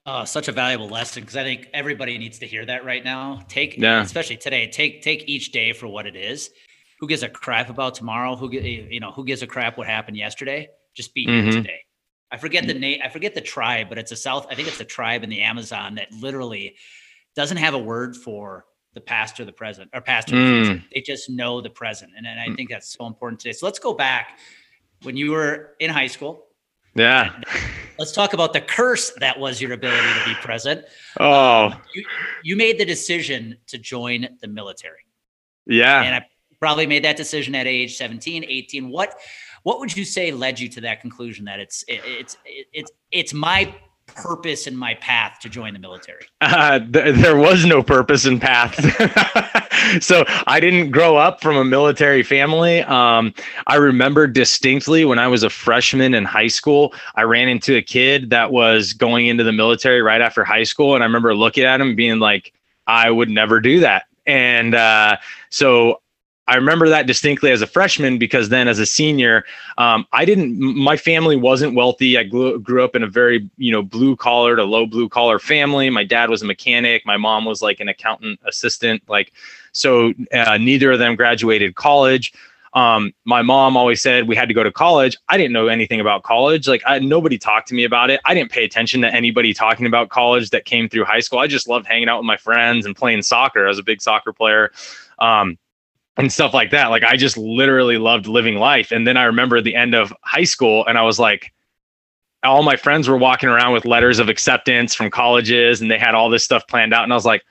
Uh, 0.06 0.25
such 0.25 0.48
a 0.48 0.52
valuable 0.52 0.90
lesson 0.90 1.22
because 1.22 1.38
I 1.38 1.44
think 1.44 1.70
everybody 1.74 2.18
needs 2.18 2.40
to 2.40 2.48
hear 2.48 2.66
that 2.66 2.86
right 2.86 3.04
now. 3.04 3.42
Take, 3.48 3.78
yeah. 3.78 4.02
especially 4.02 4.38
today, 4.38 4.68
take 4.68 5.04
take 5.04 5.28
each 5.28 5.52
day 5.52 5.74
for 5.74 5.88
what 5.88 6.08
it 6.08 6.16
is. 6.16 6.50
Who 7.00 7.08
gives 7.08 7.24
a 7.24 7.30
crap 7.30 7.70
about 7.70 7.94
tomorrow? 7.94 8.36
Who 8.36 8.52
you 8.52 9.00
know 9.00 9.12
who 9.12 9.24
gives 9.24 9.44
a 9.44 9.48
crap 9.48 9.78
what 9.78 9.86
happened 9.86 10.18
yesterday? 10.18 10.70
Just 10.96 11.14
be 11.14 11.28
mm-hmm. 11.28 11.44
here 11.44 11.62
today. 11.62 11.80
I 12.32 12.38
forget 12.38 12.66
the 12.66 12.74
name. 12.74 13.00
I 13.04 13.10
forget 13.10 13.36
the 13.36 13.42
tribe, 13.42 13.90
but 13.90 14.00
it's 14.00 14.12
a 14.12 14.16
South. 14.16 14.48
I 14.50 14.56
think 14.56 14.68
it's 14.68 14.80
a 14.80 14.86
tribe 14.86 15.24
in 15.24 15.30
the 15.30 15.42
Amazon 15.42 15.96
that 15.96 16.12
literally 16.12 16.75
doesn't 17.36 17.58
have 17.58 17.75
a 17.75 17.80
word 17.80 18.16
for 18.16 18.66
the 18.96 19.02
past 19.02 19.40
or 19.40 19.46
the 19.46 19.52
present 19.52 19.92
or 19.94 20.02
past 20.02 20.32
or 20.32 20.36
mm. 20.36 20.64
the 20.64 20.82
They 20.94 21.02
just 21.02 21.30
know 21.30 21.62
the 21.62 21.70
present. 21.70 22.14
And, 22.18 22.25
and 22.25 22.40
I 22.40 22.48
mm. 22.48 22.56
think 22.56 22.72
that's 22.72 22.98
so 22.98 23.06
important 23.06 23.40
today. 23.40 23.52
So 23.52 23.68
let's 23.68 23.78
go 23.78 23.94
back 23.94 24.40
when 25.04 25.16
you 25.16 25.32
were 25.32 25.75
in 25.80 25.92
high 25.92 26.08
school. 26.08 26.48
Yeah. 26.96 27.36
Let's 28.00 28.14
talk 28.14 28.34
about 28.34 28.54
the 28.54 28.62
curse 28.62 29.12
that 29.20 29.38
was 29.38 29.62
your 29.62 29.74
ability 29.74 30.08
to 30.20 30.25
be 30.25 30.34
present. 30.36 30.86
Oh, 31.20 31.66
um, 31.66 31.82
you, 31.94 32.06
you 32.44 32.56
made 32.56 32.80
the 32.80 32.86
decision 32.86 33.58
to 33.68 33.78
join 33.78 34.28
the 34.42 34.48
military. 34.48 35.06
Yeah. 35.68 36.02
And 36.02 36.16
I 36.16 36.25
probably 36.60 36.88
made 36.88 37.04
that 37.04 37.18
decision 37.18 37.54
at 37.54 37.68
age 37.68 37.98
17, 37.98 38.46
18. 38.46 38.90
What, 38.90 39.20
what 39.64 39.80
would 39.80 39.96
you 39.96 40.06
say 40.06 40.32
led 40.32 40.58
you 40.58 40.70
to 40.70 40.82
that 40.82 41.02
conclusion 41.02 41.44
that 41.46 41.60
it's, 41.60 41.84
it, 41.84 42.02
it's, 42.06 42.38
it, 42.46 42.68
it's, 42.72 42.92
it's 43.12 43.34
my 43.34 43.75
purpose 44.07 44.67
in 44.67 44.75
my 44.75 44.95
path 44.95 45.39
to 45.41 45.50
join 45.50 45.74
the 45.74 45.79
military? 45.79 46.25
Uh, 46.41 46.79
th- 46.79 47.15
there 47.15 47.35
was 47.35 47.65
no 47.65 47.81
purpose 47.81 48.25
and 48.25 48.39
path. 48.39 48.75
so 50.01 50.24
I 50.45 50.59
didn't 50.59 50.91
grow 50.91 51.17
up 51.17 51.41
from 51.41 51.57
a 51.57 51.65
military 51.65 52.21
family. 52.21 52.81
Um, 52.83 53.33
I 53.67 53.75
remember 53.75 54.27
distinctly 54.27 55.05
when 55.05 55.17
I 55.17 55.27
was 55.27 55.41
a 55.41 55.50
freshman 55.50 56.13
in 56.13 56.24
high 56.24 56.47
school, 56.47 56.93
I 57.15 57.24
ran 57.24 57.50
into 57.50 57.75
a 57.75 57.81
kid 57.81 58.29
that 58.29 58.51
was 58.51 58.93
going 58.93 59.27
into 59.27 59.43
the 59.43 59.51
military 59.51 60.01
right 60.01 60.21
after 60.21 60.43
high 60.43 60.63
school. 60.63 60.93
And 60.93 61.03
I 61.03 61.07
remember 61.07 61.35
looking 61.35 61.63
at 61.63 61.81
him 61.81 61.95
being 61.95 62.19
like, 62.19 62.53
I 62.88 63.09
would 63.09 63.29
never 63.29 63.59
do 63.59 63.79
that. 63.79 64.05
And 64.27 64.75
uh, 64.75 65.17
so 65.50 66.01
I 66.48 66.56
remember 66.56 66.88
that 66.90 67.08
distinctly 67.08 67.52
as 67.52 67.62
a 67.62 67.68
freshman 67.68 68.20
because 68.20 68.50
then 68.50 68.68
as 68.68 68.78
a 68.78 68.86
senior, 68.86 69.46
um, 69.78 70.06
I 70.12 70.25
didn't, 70.25 70.60
my 70.60 70.96
family 70.96 71.36
wasn't 71.36 71.75
wealthy. 71.75 72.18
I 72.18 72.24
grew, 72.24 72.60
grew 72.60 72.84
up 72.84 72.96
in 72.96 73.02
a 73.02 73.08
very, 73.08 73.50
you 73.58 73.72
know, 73.72 73.82
blue 73.82 74.16
collar 74.16 74.56
to 74.56 74.64
low 74.64 74.86
blue 74.86 75.10
collar 75.10 75.40
family. 75.40 75.90
My 75.90 76.04
dad 76.04 76.30
was 76.30 76.44
a 76.44 76.46
mechanic. 76.46 77.06
My 77.06 77.18
mom 77.18 77.46
was 77.46 77.62
like 77.64 77.80
an 77.80 77.90
accountant 77.90 78.40
assistant. 78.46 79.02
Like, 79.08 79.34
so 79.72 80.14
uh, 80.34 80.58
neither 80.58 80.92
of 80.92 81.00
them 81.00 81.16
graduated 81.16 81.75
college. 81.75 82.32
Um, 82.75 83.14
my 83.24 83.42
mom 83.42 83.78
always 83.78 84.02
said 84.02 84.28
we 84.28 84.36
had 84.36 84.50
to 84.50 84.54
go 84.54 84.62
to 84.62 84.72
college. 84.72 85.18
I 85.30 85.38
didn't 85.38 85.54
know 85.54 85.68
anything 85.68 86.02
about 86.02 86.24
college. 86.24 86.68
Like 86.68 86.84
I, 86.86 87.00
nobody 87.00 87.38
talked 87.38 87.70
to 87.70 87.74
me 87.74 87.86
about 87.86 88.10
it. 88.10 88.20
I 88.25 88.34
didn't 88.34 88.52
pay 88.52 88.66
attention 88.66 89.02
to 89.02 89.14
anybody 89.14 89.54
talking 89.54 89.86
about 89.86 90.10
college 90.10 90.50
that 90.50 90.66
came 90.66 90.90
through 90.90 91.06
high 91.06 91.22
school. 91.22 91.40
I 91.40 91.48
just 91.48 91.70
loved 91.70 91.88
hanging 91.88 92.10
out 92.10 92.20
with 92.20 92.25
my 92.25 92.38
friends 92.38 92.86
and 92.86 92.94
playing 92.94 93.22
soccer. 93.22 93.66
I 93.66 93.70
was 93.70 93.80
a 93.80 93.84
big 93.84 94.02
soccer 94.02 94.34
player. 94.34 94.72
Um, 95.20 95.58
and 96.17 96.31
stuff 96.31 96.53
like 96.53 96.72
that. 96.72 96.88
Like 96.88 97.03
I 97.03 97.15
just 97.15 97.38
literally 97.38 97.98
loved 97.98 98.27
living 98.27 98.55
life. 98.55 98.91
And 98.91 99.05
then 99.05 99.17
I 99.17 99.24
remember 99.24 99.62
the 99.62 99.75
end 99.75 99.93
of 99.93 100.13
high 100.22 100.43
school 100.43 100.86
and 100.86 100.98
I 100.98 101.03
was 101.03 101.19
like, 101.19 101.51
all 102.43 102.63
my 102.63 102.75
friends 102.75 103.07
were 103.07 103.17
walking 103.17 103.50
around 103.50 103.74
with 103.74 103.86
letters 103.86 104.19
of 104.19 104.29
acceptance 104.29 104.93
from 104.93 105.10
colleges 105.10 105.81
and 105.81 105.89
they 105.89 105.98
had 105.98 106.15
all 106.15 106.29
this 106.29 106.43
stuff 106.43 106.67
planned 106.67 106.93
out. 106.93 107.03
And 107.03 107.12
I 107.12 107.15
was 107.15 107.25
like, 107.25 107.43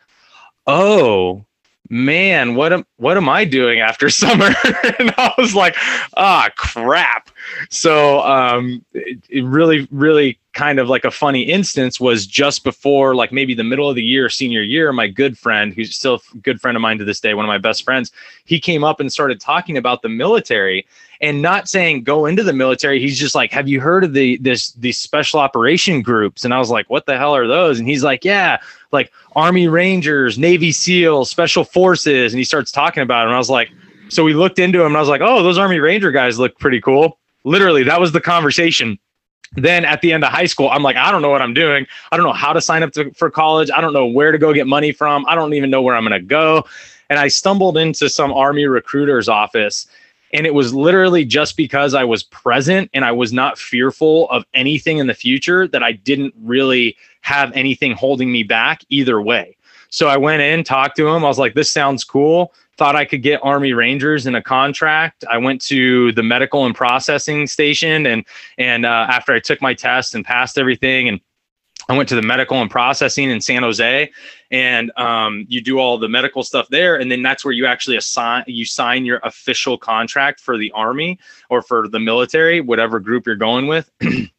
oh, 0.67 1.45
man, 1.91 2.55
what 2.55 2.73
am 2.73 2.87
what 2.97 3.17
am 3.17 3.29
I 3.29 3.45
doing 3.45 3.81
after 3.81 4.09
summer? 4.11 4.51
and 4.99 5.15
I 5.17 5.33
was 5.39 5.55
like, 5.55 5.77
ah, 6.17 6.49
crap. 6.57 7.31
So 7.71 8.21
um, 8.21 8.85
it, 8.95 9.19
it, 9.29 9.45
really, 9.45 9.87
really 9.91 10.39
kind 10.55 10.79
of 10.79 10.89
like 10.89 11.05
a 11.05 11.11
funny 11.11 11.43
instance 11.43 12.01
was 12.01 12.27
just 12.27 12.65
before 12.65 13.15
like 13.15 13.33
maybe 13.33 13.55
the 13.55 13.65
middle 13.65 13.89
of 13.89 13.97
the 13.97 14.03
year, 14.03 14.29
senior 14.31 14.63
year. 14.63 14.93
My 14.93 15.09
good 15.09 15.37
friend, 15.37 15.75
who's 15.75 15.95
still 15.95 16.23
a 16.33 16.37
good 16.39 16.61
friend 16.61 16.77
of 16.77 16.81
mine 16.81 16.99
to 16.99 17.05
this 17.05 17.21
day, 17.21 17.35
one 17.35 17.45
of 17.45 17.49
my 17.49 17.59
best 17.59 17.85
friends, 17.85 18.13
he 18.45 18.59
came 18.59 18.85
up 18.85 19.01
and 19.01 19.13
started 19.13 19.41
talking 19.41 19.77
about 19.77 20.03
the 20.03 20.09
military 20.09 20.87
and 21.21 21.43
not 21.43 21.69
saying 21.69 22.03
go 22.03 22.27
into 22.27 22.43
the 22.43 22.53
military. 22.53 23.01
He's 23.01 23.19
just 23.19 23.35
like, 23.35 23.53
have 23.53 23.69
you 23.69 23.81
heard 23.81 24.05
of 24.05 24.13
the 24.15 24.37
this 24.39 24.73
these 24.73 24.99
special 24.99 25.41
operation 25.41 26.03
groups? 26.03 26.45
And 26.45 26.55
I 26.55 26.59
was 26.59 26.71
like, 26.71 26.89
what 26.89 27.07
the 27.07 27.19
hell 27.19 27.35
are 27.35 27.47
those? 27.47 27.79
And 27.79 27.89
he's 27.89 28.05
like, 28.05 28.25
yeah, 28.25 28.59
like 28.93 29.13
Army 29.37 29.69
Rangers, 29.69 30.39
Navy 30.39 30.73
SEALs, 30.73 31.31
Special 31.31 31.65
Forces. 31.65 32.33
And 32.33 32.39
he 32.39 32.45
starts 32.45 32.71
talking 32.71 33.03
about 33.03 33.23
it. 33.23 33.27
And 33.27 33.35
I 33.35 33.39
was 33.39 33.51
like, 33.51 33.71
so 34.09 34.25
we 34.25 34.35
looked 34.35 34.59
into 34.59 34.81
him 34.81 34.89
and 34.89 34.97
I 34.97 35.01
was 35.01 35.09
like, 35.09 35.21
oh, 35.23 35.43
those 35.43 35.59
Army 35.59 35.79
Ranger 35.79 36.13
guys 36.13 36.39
look 36.39 36.59
pretty 36.59 36.81
cool. 36.81 37.19
Literally, 37.45 37.83
that 37.85 38.01
was 38.01 38.13
the 38.13 38.21
conversation. 38.21 38.99
Then 39.57 39.85
at 39.85 40.01
the 40.01 40.13
end 40.13 40.25
of 40.25 40.33
high 40.33 40.47
school, 40.47 40.69
I'm 40.69 40.83
like, 40.83 40.97
I 40.97 41.13
don't 41.13 41.23
know 41.23 41.31
what 41.31 41.43
I'm 41.43 41.55
doing. 41.55 41.87
I 42.11 42.17
don't 42.17 42.27
know 42.27 42.33
how 42.33 42.53
to 42.53 42.61
sign 42.61 42.83
up 42.83 42.93
to, 42.93 43.13
for 43.13 43.31
college. 43.31 43.71
I 43.75 43.81
don't 43.81 43.93
know 43.93 44.07
where 44.07 44.33
to 44.33 44.39
go 44.39 44.53
get 44.53 44.67
money 44.67 44.93
from. 44.93 45.25
I 45.27 45.35
don't 45.35 45.55
even 45.55 45.71
know 45.71 45.83
where 45.83 45.95
I'm 45.95 46.07
going 46.07 46.21
to 46.21 46.27
go. 46.27 46.65
And 47.11 47.19
I 47.19 47.29
stumbled 47.29 47.77
into 47.77 48.09
some 48.09 48.33
Army 48.33 48.67
recruiter's 48.67 49.29
office 49.29 49.87
and 50.35 50.47
it 50.47 50.53
was 50.53 50.75
literally 50.75 51.25
just 51.25 51.57
because 51.57 51.95
I 51.95 52.03
was 52.03 52.25
present 52.25 52.91
and 52.93 53.05
I 53.05 53.13
was 53.13 53.33
not 53.33 53.57
fearful 53.57 54.29
of 54.31 54.45
anything 54.53 54.99
in 54.99 55.07
the 55.07 55.15
future 55.15 55.69
that 55.69 55.85
I 55.85 55.93
didn't 55.93 56.35
really 56.43 56.97
have 57.25 57.51
anything 57.55 57.93
holding 57.93 58.31
me 58.31 58.43
back 58.43 58.85
either 58.91 59.21
way. 59.21 59.57
So 59.89 60.09
I 60.09 60.19
went 60.19 60.43
in, 60.43 60.63
talked 60.63 60.95
to 60.97 61.09
him. 61.09 61.25
I 61.25 61.29
was 61.29 61.39
like, 61.39 61.55
this 61.55 61.73
sounds 61.73 62.05
cool. 62.05 62.53
Thought 62.77 62.97
I 62.97 63.07
could 63.07 63.23
get 63.23 63.41
Army 63.43 63.73
Rangers 63.73 64.27
in 64.27 64.35
a 64.35 64.43
contract. 64.43 65.25
I 65.31 65.39
went 65.39 65.63
to 65.63 66.13
the 66.13 66.23
medical 66.23 66.67
and 66.67 66.75
processing 66.75 67.47
station, 67.47 68.05
and 68.05 68.27
and 68.59 68.85
uh, 68.85 69.07
after 69.09 69.33
I 69.33 69.41
took 69.41 69.63
my 69.63 69.73
test 69.73 70.15
and 70.15 70.25
passed 70.25 70.59
everything, 70.59 71.09
and 71.09 71.21
I 71.89 71.97
went 71.97 72.09
to 72.11 72.15
the 72.15 72.23
medical 72.23 72.61
and 72.61 72.71
processing 72.71 73.31
in 73.31 73.41
San 73.41 73.63
Jose, 73.63 74.11
and 74.51 74.93
um, 74.99 75.47
you 75.49 75.63
do 75.63 75.79
all 75.79 75.97
the 75.97 76.09
medical 76.09 76.43
stuff 76.43 76.69
there, 76.69 76.97
and 76.97 77.11
then 77.11 77.23
that's 77.23 77.45
where 77.45 77.53
you 77.53 77.65
actually 77.65 77.97
assign 77.97 78.45
you 78.49 78.67
sign 78.67 79.07
your 79.07 79.21
official 79.23 79.79
contract 79.79 80.41
for 80.41 80.59
the 80.59 80.73
army 80.73 81.19
or 81.49 81.63
for 81.63 81.89
the 81.89 82.01
military, 82.01 82.61
whatever 82.61 83.01
group 83.01 83.25
you're 83.25 83.37
going 83.37 83.67
with. 83.67 83.91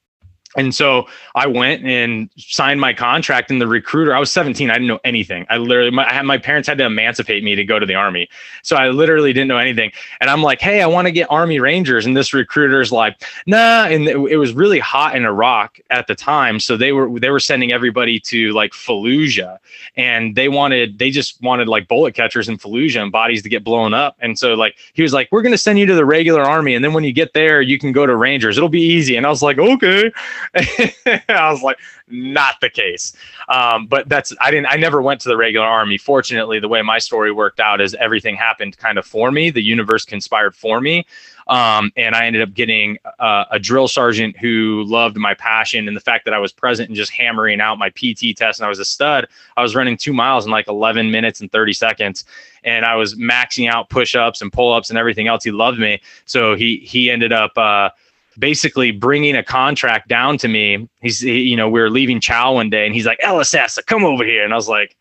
And 0.56 0.74
so 0.74 1.08
I 1.36 1.48
went 1.48 1.84
and 1.86 2.30
signed 2.38 2.80
my 2.80 2.94
contract. 2.94 3.52
And 3.52 3.62
the 3.62 3.68
recruiter, 3.68 4.16
I 4.16 4.20
was 4.20 4.32
17. 4.32 4.70
I 4.70 4.74
didn't 4.74 4.88
know 4.88 5.00
anything. 5.04 5.46
I 5.50 5.58
literally, 5.58 5.92
my, 5.92 6.08
I 6.08 6.14
had, 6.14 6.26
my 6.26 6.38
parents 6.38 6.68
had 6.68 6.78
to 6.78 6.86
emancipate 6.86 7.44
me 7.44 7.56
to 7.56 7.64
go 7.64 7.80
to 7.80 7.86
the 7.86 7.96
army. 7.96 8.30
So 8.64 8.76
I 8.76 8.90
literally 8.90 9.34
didn't 9.34 9.48
know 9.48 9.58
anything. 9.58 9.92
And 10.22 10.30
I'm 10.30 10.42
like, 10.42 10.62
hey, 10.62 10.82
I 10.82 10.88
want 10.88 11.08
to 11.08 11.12
get 11.12 11.30
Army 11.30 11.60
Rangers. 11.60 12.06
And 12.06 12.16
this 12.16 12.34
recruiter's 12.34 12.92
like, 12.92 13.22
nah. 13.46 13.86
And 13.86 14.08
it, 14.08 14.18
it 14.18 14.38
was 14.38 14.54
really 14.54 14.80
hot 14.80 15.16
in 15.16 15.26
Iraq 15.26 15.80
at 15.90 16.08
the 16.08 16.16
time. 16.16 16.60
So 16.60 16.78
they 16.78 16.92
were, 16.92 17.20
they 17.20 17.30
were 17.30 17.40
sending 17.40 17.72
everybody 17.72 18.20
to 18.22 18.54
like 18.54 18.72
Fallujah 18.72 19.60
and 19.96 20.36
they 20.36 20.50
wanted, 20.50 21.00
they 21.00 21.12
just 21.12 21.42
wanted 21.42 21.68
like 21.68 21.88
bullet 21.88 22.16
catchers 22.16 22.50
in 22.50 22.58
Fallujah 22.58 23.02
and 23.02 23.12
bodies 23.12 23.44
to 23.44 23.50
get 23.50 23.64
blown 23.64 23.94
up. 23.94 24.16
And 24.20 24.38
so 24.38 24.54
like, 24.54 24.78
he 24.94 25.02
was 25.02 25.14
like, 25.14 25.30
we're 25.32 25.42
going 25.42 25.52
to 25.52 25.58
send 25.58 25.80
you 25.80 25.86
to 25.86 25.96
the 25.96 26.06
regular 26.06 26.42
army. 26.42 26.76
And 26.76 26.84
then 26.84 26.94
when 26.94 27.04
you 27.04 27.12
get 27.12 27.34
there, 27.34 27.62
you 27.62 27.78
can 27.78 27.92
go 27.92 28.06
to 28.06 28.16
Rangers. 28.16 28.58
It'll 28.58 28.70
be 28.70 28.82
easy. 28.82 29.16
And 29.16 29.26
I 29.26 29.30
was 29.30 29.42
like, 29.42 29.58
okay. 29.58 30.12
I 30.56 31.52
was 31.52 31.62
like, 31.62 31.78
not 32.08 32.60
the 32.62 32.70
case. 32.70 33.16
Um, 33.50 33.88
but 33.88 34.08
that's 34.10 34.34
I 34.40 34.52
didn't 34.52 34.68
I 34.68 34.75
never 34.75 35.02
went 35.02 35.22
to 35.22 35.30
the 35.30 35.38
regular 35.38 35.66
army. 35.66 35.98
Fortunately, 35.98 36.60
the 36.60 36.68
way 36.68 36.82
my 36.82 37.00
story 37.00 37.32
worked 37.32 37.60
out 37.60 37.82
is 37.82 37.94
everything 37.96 38.36
happened 38.36 38.78
kind 38.78 38.98
of 38.98 39.06
for 39.06 39.32
me. 39.32 39.50
The 39.50 39.64
universe 39.64 40.06
conspired 40.06 40.56
for 40.56 40.82
me. 40.82 41.06
Um, 41.48 41.92
and 41.96 42.16
I 42.16 42.25
ended 42.25 42.42
up 42.42 42.54
getting 42.54 42.98
uh, 43.20 43.46
a 43.52 43.60
drill 43.60 43.88
sergeant 43.88 44.36
who 44.38 44.84
loved 44.88 45.18
my 45.18 45.36
passion 45.36 45.88
and 45.88 45.96
the 45.96 46.02
fact 46.02 46.25
that 46.25 46.34
I 46.34 46.40
was 46.40 46.52
present 46.52 46.90
and 46.90 46.96
just 46.96 47.12
hammering 47.12 47.62
out 47.62 47.78
my 47.78 47.90
PT 47.90 48.36
test. 48.36 48.60
And 48.60 48.66
I 48.66 48.70
was 48.70 48.80
a 48.80 48.86
stud. 48.86 49.28
I 49.56 49.62
was 49.62 49.75
running 49.75 49.96
two 49.96 50.14
miles 50.14 50.46
in 50.46 50.52
like 50.52 50.68
11 50.68 51.12
minutes 51.12 51.42
and 51.42 51.52
30 51.52 51.74
seconds, 51.74 52.25
and 52.64 52.84
I 52.84 52.96
was 52.96 53.16
maxing 53.16 53.70
out 53.70 53.90
push 53.90 54.16
ups 54.16 54.42
and 54.42 54.52
pull 54.52 54.74
ups 54.74 54.90
and 54.90 54.98
everything 54.98 55.28
else. 55.28 55.44
He 55.44 55.52
loved 55.52 55.80
me, 55.80 56.02
so 56.25 56.56
he 56.56 56.78
he 56.78 57.12
ended 57.12 57.32
up. 57.32 57.58
Uh, 57.58 57.90
basically 58.38 58.92
bringing 58.92 59.36
a 59.36 59.44
contract 59.44 60.08
down 60.08 60.38
to 60.39 60.48
me. 60.48 60.88
He's, 61.01 61.20
he, 61.20 61.42
you 61.42 61.56
know, 61.56 61.70
we 61.70 61.80
were 61.80 61.89
leaving 61.89 62.20
Chow 62.20 62.54
one 62.54 62.70
day 62.70 62.86
and 62.86 62.94
he's 62.94 63.06
like, 63.06 63.20
LSS, 63.20 63.84
come 63.86 64.06
over 64.06 64.24
here. 64.24 64.44
And 64.44 64.54
I 64.54 64.56
was 64.56 64.70
like, 64.70 64.96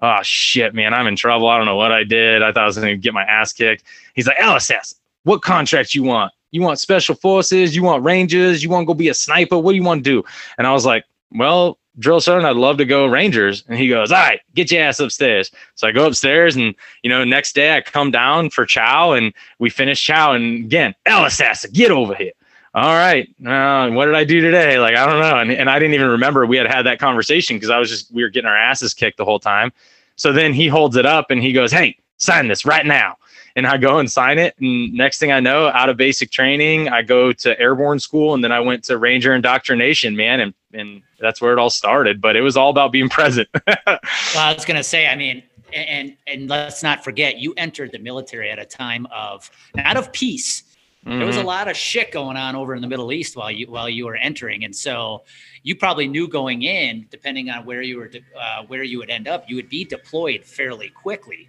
oh 0.00 0.18
shit, 0.22 0.74
man, 0.74 0.94
I'm 0.94 1.06
in 1.06 1.16
trouble. 1.16 1.48
I 1.48 1.56
don't 1.56 1.66
know 1.66 1.76
what 1.76 1.92
I 1.92 2.04
did. 2.04 2.42
I 2.42 2.52
thought 2.52 2.64
I 2.64 2.66
was 2.66 2.76
going 2.76 2.88
to 2.88 2.96
get 2.96 3.14
my 3.14 3.24
ass 3.24 3.52
kicked. 3.52 3.84
He's 4.14 4.26
like, 4.26 4.38
LSS, 4.38 4.94
what 5.24 5.42
contract 5.42 5.94
you 5.94 6.02
want? 6.02 6.32
You 6.50 6.62
want 6.62 6.78
special 6.78 7.14
forces? 7.14 7.76
You 7.76 7.82
want 7.82 8.04
rangers? 8.04 8.62
You 8.62 8.70
want 8.70 8.82
to 8.82 8.86
go 8.86 8.94
be 8.94 9.08
a 9.08 9.14
sniper? 9.14 9.58
What 9.58 9.72
do 9.72 9.76
you 9.76 9.82
want 9.82 10.02
to 10.04 10.10
do? 10.10 10.24
And 10.56 10.66
I 10.66 10.72
was 10.72 10.86
like, 10.86 11.04
well, 11.32 11.78
drill 11.98 12.20
sergeant, 12.20 12.46
I'd 12.46 12.56
love 12.56 12.78
to 12.78 12.84
go 12.84 13.06
Rangers. 13.06 13.64
And 13.68 13.78
he 13.78 13.88
goes, 13.88 14.12
all 14.12 14.18
right, 14.18 14.40
get 14.54 14.70
your 14.70 14.82
ass 14.82 15.00
upstairs. 15.00 15.50
So 15.74 15.88
I 15.88 15.92
go 15.92 16.06
upstairs 16.06 16.56
and, 16.56 16.74
you 17.02 17.10
know, 17.10 17.24
next 17.24 17.54
day 17.54 17.76
I 17.76 17.80
come 17.80 18.10
down 18.10 18.50
for 18.50 18.64
chow 18.64 19.12
and 19.12 19.34
we 19.58 19.68
finish 19.68 20.02
chow. 20.02 20.32
And 20.32 20.64
again, 20.64 20.94
LSS, 21.06 21.70
get 21.72 21.90
over 21.90 22.14
here 22.14 22.32
all 22.74 22.94
right, 22.94 23.28
uh, 23.46 23.90
what 23.90 24.06
did 24.06 24.14
I 24.14 24.24
do 24.24 24.40
today? 24.40 24.78
Like, 24.78 24.96
I 24.96 25.06
don't 25.06 25.20
know. 25.20 25.38
And, 25.38 25.50
and 25.50 25.70
I 25.70 25.78
didn't 25.78 25.94
even 25.94 26.08
remember 26.08 26.46
we 26.46 26.56
had 26.56 26.66
had 26.66 26.82
that 26.82 26.98
conversation 26.98 27.56
because 27.56 27.70
I 27.70 27.78
was 27.78 27.88
just, 27.88 28.12
we 28.12 28.22
were 28.22 28.28
getting 28.28 28.48
our 28.48 28.56
asses 28.56 28.94
kicked 28.94 29.16
the 29.16 29.24
whole 29.24 29.40
time. 29.40 29.72
So 30.16 30.32
then 30.32 30.52
he 30.52 30.68
holds 30.68 30.96
it 30.96 31.06
up 31.06 31.30
and 31.30 31.42
he 31.42 31.52
goes, 31.52 31.72
Hey, 31.72 31.98
sign 32.18 32.48
this 32.48 32.64
right 32.64 32.84
now. 32.84 33.16
And 33.56 33.66
I 33.66 33.76
go 33.76 33.98
and 33.98 34.10
sign 34.10 34.38
it. 34.38 34.54
And 34.60 34.92
next 34.92 35.18
thing 35.18 35.32
I 35.32 35.40
know, 35.40 35.68
out 35.68 35.88
of 35.88 35.96
basic 35.96 36.30
training, 36.30 36.88
I 36.88 37.02
go 37.02 37.32
to 37.32 37.58
airborne 37.58 37.98
school 37.98 38.34
and 38.34 38.44
then 38.44 38.52
I 38.52 38.60
went 38.60 38.84
to 38.84 38.98
Ranger 38.98 39.34
indoctrination, 39.34 40.14
man. 40.14 40.40
And, 40.40 40.54
and 40.72 41.02
that's 41.18 41.40
where 41.40 41.52
it 41.52 41.58
all 41.58 41.70
started. 41.70 42.20
But 42.20 42.36
it 42.36 42.42
was 42.42 42.56
all 42.56 42.70
about 42.70 42.92
being 42.92 43.08
present. 43.08 43.48
well, 43.66 43.98
I 44.36 44.54
was 44.54 44.64
going 44.64 44.76
to 44.76 44.84
say, 44.84 45.08
I 45.08 45.16
mean, 45.16 45.42
and 45.72 46.16
and 46.26 46.48
let's 46.48 46.82
not 46.82 47.04
forget, 47.04 47.38
you 47.38 47.54
entered 47.56 47.92
the 47.92 47.98
military 47.98 48.50
at 48.50 48.58
a 48.58 48.64
time 48.64 49.06
of 49.12 49.50
not 49.74 49.96
of 49.96 50.12
peace, 50.12 50.62
Mm-hmm. 51.08 51.18
There 51.18 51.26
was 51.26 51.36
a 51.36 51.38
mm-hmm. 51.38 51.48
lot 51.48 51.68
of 51.68 51.76
shit 51.76 52.12
going 52.12 52.36
on 52.36 52.54
over 52.54 52.74
in 52.74 52.82
the 52.82 52.86
Middle 52.86 53.12
East 53.12 53.34
while 53.34 53.50
you 53.50 53.66
while 53.70 53.88
you 53.88 54.04
were 54.04 54.16
entering, 54.16 54.64
and 54.64 54.76
so 54.76 55.24
you 55.62 55.74
probably 55.74 56.06
knew 56.06 56.28
going 56.28 56.62
in, 56.62 57.06
depending 57.10 57.48
on 57.48 57.64
where 57.64 57.80
you 57.80 57.96
were 57.96 58.10
uh, 58.38 58.64
where 58.66 58.82
you 58.82 58.98
would 58.98 59.08
end 59.08 59.26
up, 59.26 59.48
you 59.48 59.56
would 59.56 59.70
be 59.70 59.84
deployed 59.84 60.44
fairly 60.44 60.90
quickly. 60.90 61.48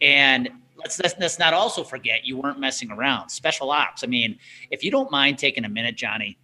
And 0.00 0.48
let's, 0.78 0.98
let's 1.00 1.14
let's 1.20 1.38
not 1.38 1.52
also 1.52 1.84
forget 1.84 2.24
you 2.24 2.38
weren't 2.38 2.58
messing 2.58 2.90
around. 2.90 3.28
Special 3.28 3.70
ops. 3.70 4.02
I 4.02 4.06
mean, 4.06 4.38
if 4.70 4.82
you 4.82 4.90
don't 4.90 5.10
mind 5.10 5.38
taking 5.38 5.66
a 5.66 5.68
minute, 5.68 5.96
Johnny, 5.96 6.38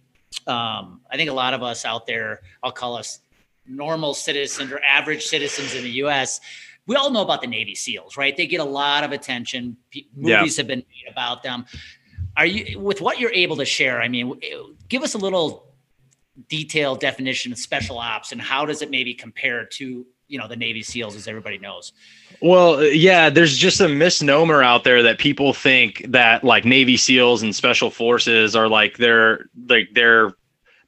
um, 0.45 1.01
I 1.09 1.17
think 1.17 1.31
a 1.31 1.33
lot 1.33 1.55
of 1.55 1.63
us 1.63 1.83
out 1.83 2.05
there, 2.05 2.41
I'll 2.61 2.71
call 2.71 2.95
us 2.95 3.21
normal 3.65 4.13
citizens 4.13 4.71
or 4.71 4.79
average 4.83 5.25
citizens 5.25 5.73
in 5.73 5.83
the 5.83 5.91
U.S 5.91 6.39
we 6.87 6.95
all 6.95 7.11
know 7.11 7.21
about 7.21 7.41
the 7.41 7.47
Navy 7.47 7.75
SEALs, 7.75 8.17
right? 8.17 8.35
They 8.35 8.47
get 8.47 8.59
a 8.59 8.65
lot 8.65 9.03
of 9.03 9.11
attention. 9.11 9.77
Movies 10.15 10.57
yeah. 10.57 10.61
have 10.61 10.67
been 10.67 10.79
made 10.79 11.11
about 11.11 11.43
them 11.43 11.65
are 12.37 12.45
you 12.45 12.79
with 12.79 13.01
what 13.01 13.19
you're 13.19 13.33
able 13.33 13.57
to 13.57 13.65
share? 13.65 14.01
I 14.01 14.07
mean, 14.07 14.39
give 14.87 15.03
us 15.03 15.13
a 15.13 15.17
little 15.17 15.67
detailed 16.49 16.99
definition 16.99 17.51
of 17.51 17.57
special 17.57 17.97
ops 17.97 18.31
and 18.31 18.41
how 18.41 18.65
does 18.65 18.81
it 18.81 18.89
maybe 18.89 19.13
compare 19.13 19.65
to 19.65 20.05
you 20.31 20.37
know 20.37 20.47
the 20.47 20.55
Navy 20.55 20.81
SEALs, 20.81 21.15
as 21.15 21.27
everybody 21.27 21.57
knows. 21.57 21.91
Well, 22.41 22.75
uh, 22.75 22.83
yeah, 22.83 23.29
there's 23.29 23.57
just 23.57 23.81
a 23.81 23.89
misnomer 23.89 24.63
out 24.63 24.85
there 24.85 25.03
that 25.03 25.19
people 25.19 25.53
think 25.53 26.05
that 26.07 26.43
like 26.43 26.63
Navy 26.63 26.95
SEALs 26.95 27.43
and 27.43 27.53
special 27.53 27.91
forces 27.91 28.55
are 28.55 28.69
like 28.69 28.97
they're 28.97 29.45
like 29.67 29.89
they're 29.93 30.31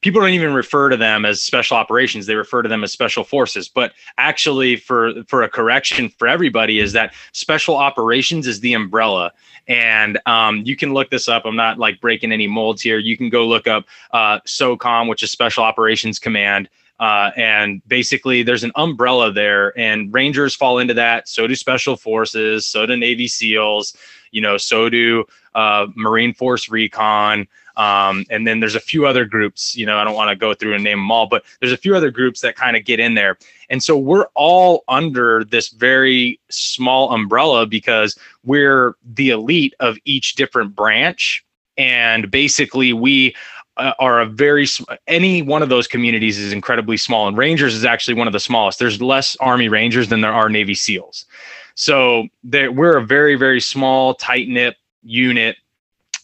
people 0.03 0.21
don't 0.21 0.31
even 0.31 0.53
refer 0.53 0.89
to 0.89 0.97
them 0.97 1.25
as 1.25 1.41
special 1.41 1.77
operations. 1.77 2.25
They 2.25 2.35
refer 2.35 2.61
to 2.61 2.69
them 2.69 2.83
as 2.83 2.91
special 2.91 3.23
forces. 3.23 3.67
But 3.67 3.93
actually 4.17 4.75
for 4.75 5.23
for 5.23 5.41
a 5.41 5.49
correction 5.49 6.09
for 6.09 6.27
everybody 6.27 6.79
is 6.79 6.93
that 6.93 7.13
special 7.31 7.75
operations 7.75 8.45
is 8.45 8.59
the 8.59 8.73
umbrella. 8.73 9.31
And 9.67 10.19
um, 10.25 10.61
you 10.65 10.75
can 10.75 10.93
look 10.93 11.09
this 11.09 11.27
up. 11.27 11.45
I'm 11.45 11.55
not 11.55 11.79
like 11.79 12.01
breaking 12.01 12.31
any 12.31 12.47
molds 12.47 12.81
here. 12.81 12.99
You 12.99 13.17
can 13.17 13.29
go 13.29 13.47
look 13.47 13.65
up 13.65 13.85
uh, 14.11 14.39
socom 14.41 15.07
which 15.07 15.23
is 15.23 15.31
special 15.31 15.63
operations 15.63 16.19
command 16.19 16.69
uh, 16.99 17.31
and 17.35 17.81
basically 17.87 18.43
there's 18.43 18.63
an 18.63 18.71
umbrella 18.75 19.31
there 19.31 19.77
and 19.77 20.13
rangers 20.13 20.55
fall 20.55 20.79
into 20.79 20.93
that. 20.93 21.27
So 21.27 21.47
do 21.47 21.55
special 21.55 21.97
forces. 21.97 22.67
So 22.67 22.85
do 22.85 22.95
navy 22.95 23.27
seals. 23.27 23.95
You 24.31 24.41
know 24.41 24.57
so 24.57 24.89
do 24.89 25.25
uh, 25.55 25.87
marine 25.95 26.33
force 26.33 26.69
recon 26.69 27.47
um, 27.75 28.25
and 28.29 28.45
then 28.45 28.59
there's 28.59 28.75
a 28.75 28.79
few 28.79 29.05
other 29.05 29.25
groups, 29.25 29.75
you 29.75 29.85
know, 29.85 29.97
I 29.97 30.03
don't 30.03 30.15
want 30.15 30.29
to 30.29 30.35
go 30.35 30.53
through 30.53 30.75
and 30.75 30.83
name 30.83 30.99
them 30.99 31.11
all, 31.11 31.27
but 31.27 31.43
there's 31.59 31.71
a 31.71 31.77
few 31.77 31.95
other 31.95 32.11
groups 32.11 32.41
that 32.41 32.55
kind 32.55 32.77
of 32.77 32.85
get 32.85 32.99
in 32.99 33.15
there. 33.15 33.37
And 33.69 33.81
so 33.81 33.97
we're 33.97 34.27
all 34.35 34.83
under 34.87 35.43
this 35.43 35.69
very 35.69 36.39
small 36.49 37.11
umbrella 37.11 37.65
because 37.65 38.17
we're 38.43 38.95
the 39.03 39.31
elite 39.31 39.73
of 39.79 39.97
each 40.05 40.35
different 40.35 40.75
branch. 40.75 41.43
And 41.77 42.29
basically, 42.29 42.93
we 42.93 43.35
uh, 43.77 43.93
are 43.97 44.21
a 44.21 44.25
very 44.27 44.67
any 45.07 45.41
one 45.41 45.63
of 45.63 45.69
those 45.69 45.87
communities 45.87 46.37
is 46.37 46.53
incredibly 46.53 46.95
small 46.95 47.27
and 47.27 47.35
rangers 47.35 47.73
is 47.73 47.83
actually 47.83 48.13
one 48.13 48.27
of 48.27 48.33
the 48.33 48.39
smallest 48.39 48.77
there's 48.77 49.01
less 49.01 49.35
army 49.37 49.67
rangers 49.67 50.09
than 50.09 50.21
there 50.21 50.31
are 50.31 50.47
navy 50.47 50.75
seals 50.75 51.25
so 51.73 52.27
we're 52.43 52.97
a 52.97 53.03
very 53.03 53.33
very 53.33 53.59
small 53.59 54.13
tight 54.13 54.47
knit 54.47 54.77
unit 55.01 55.57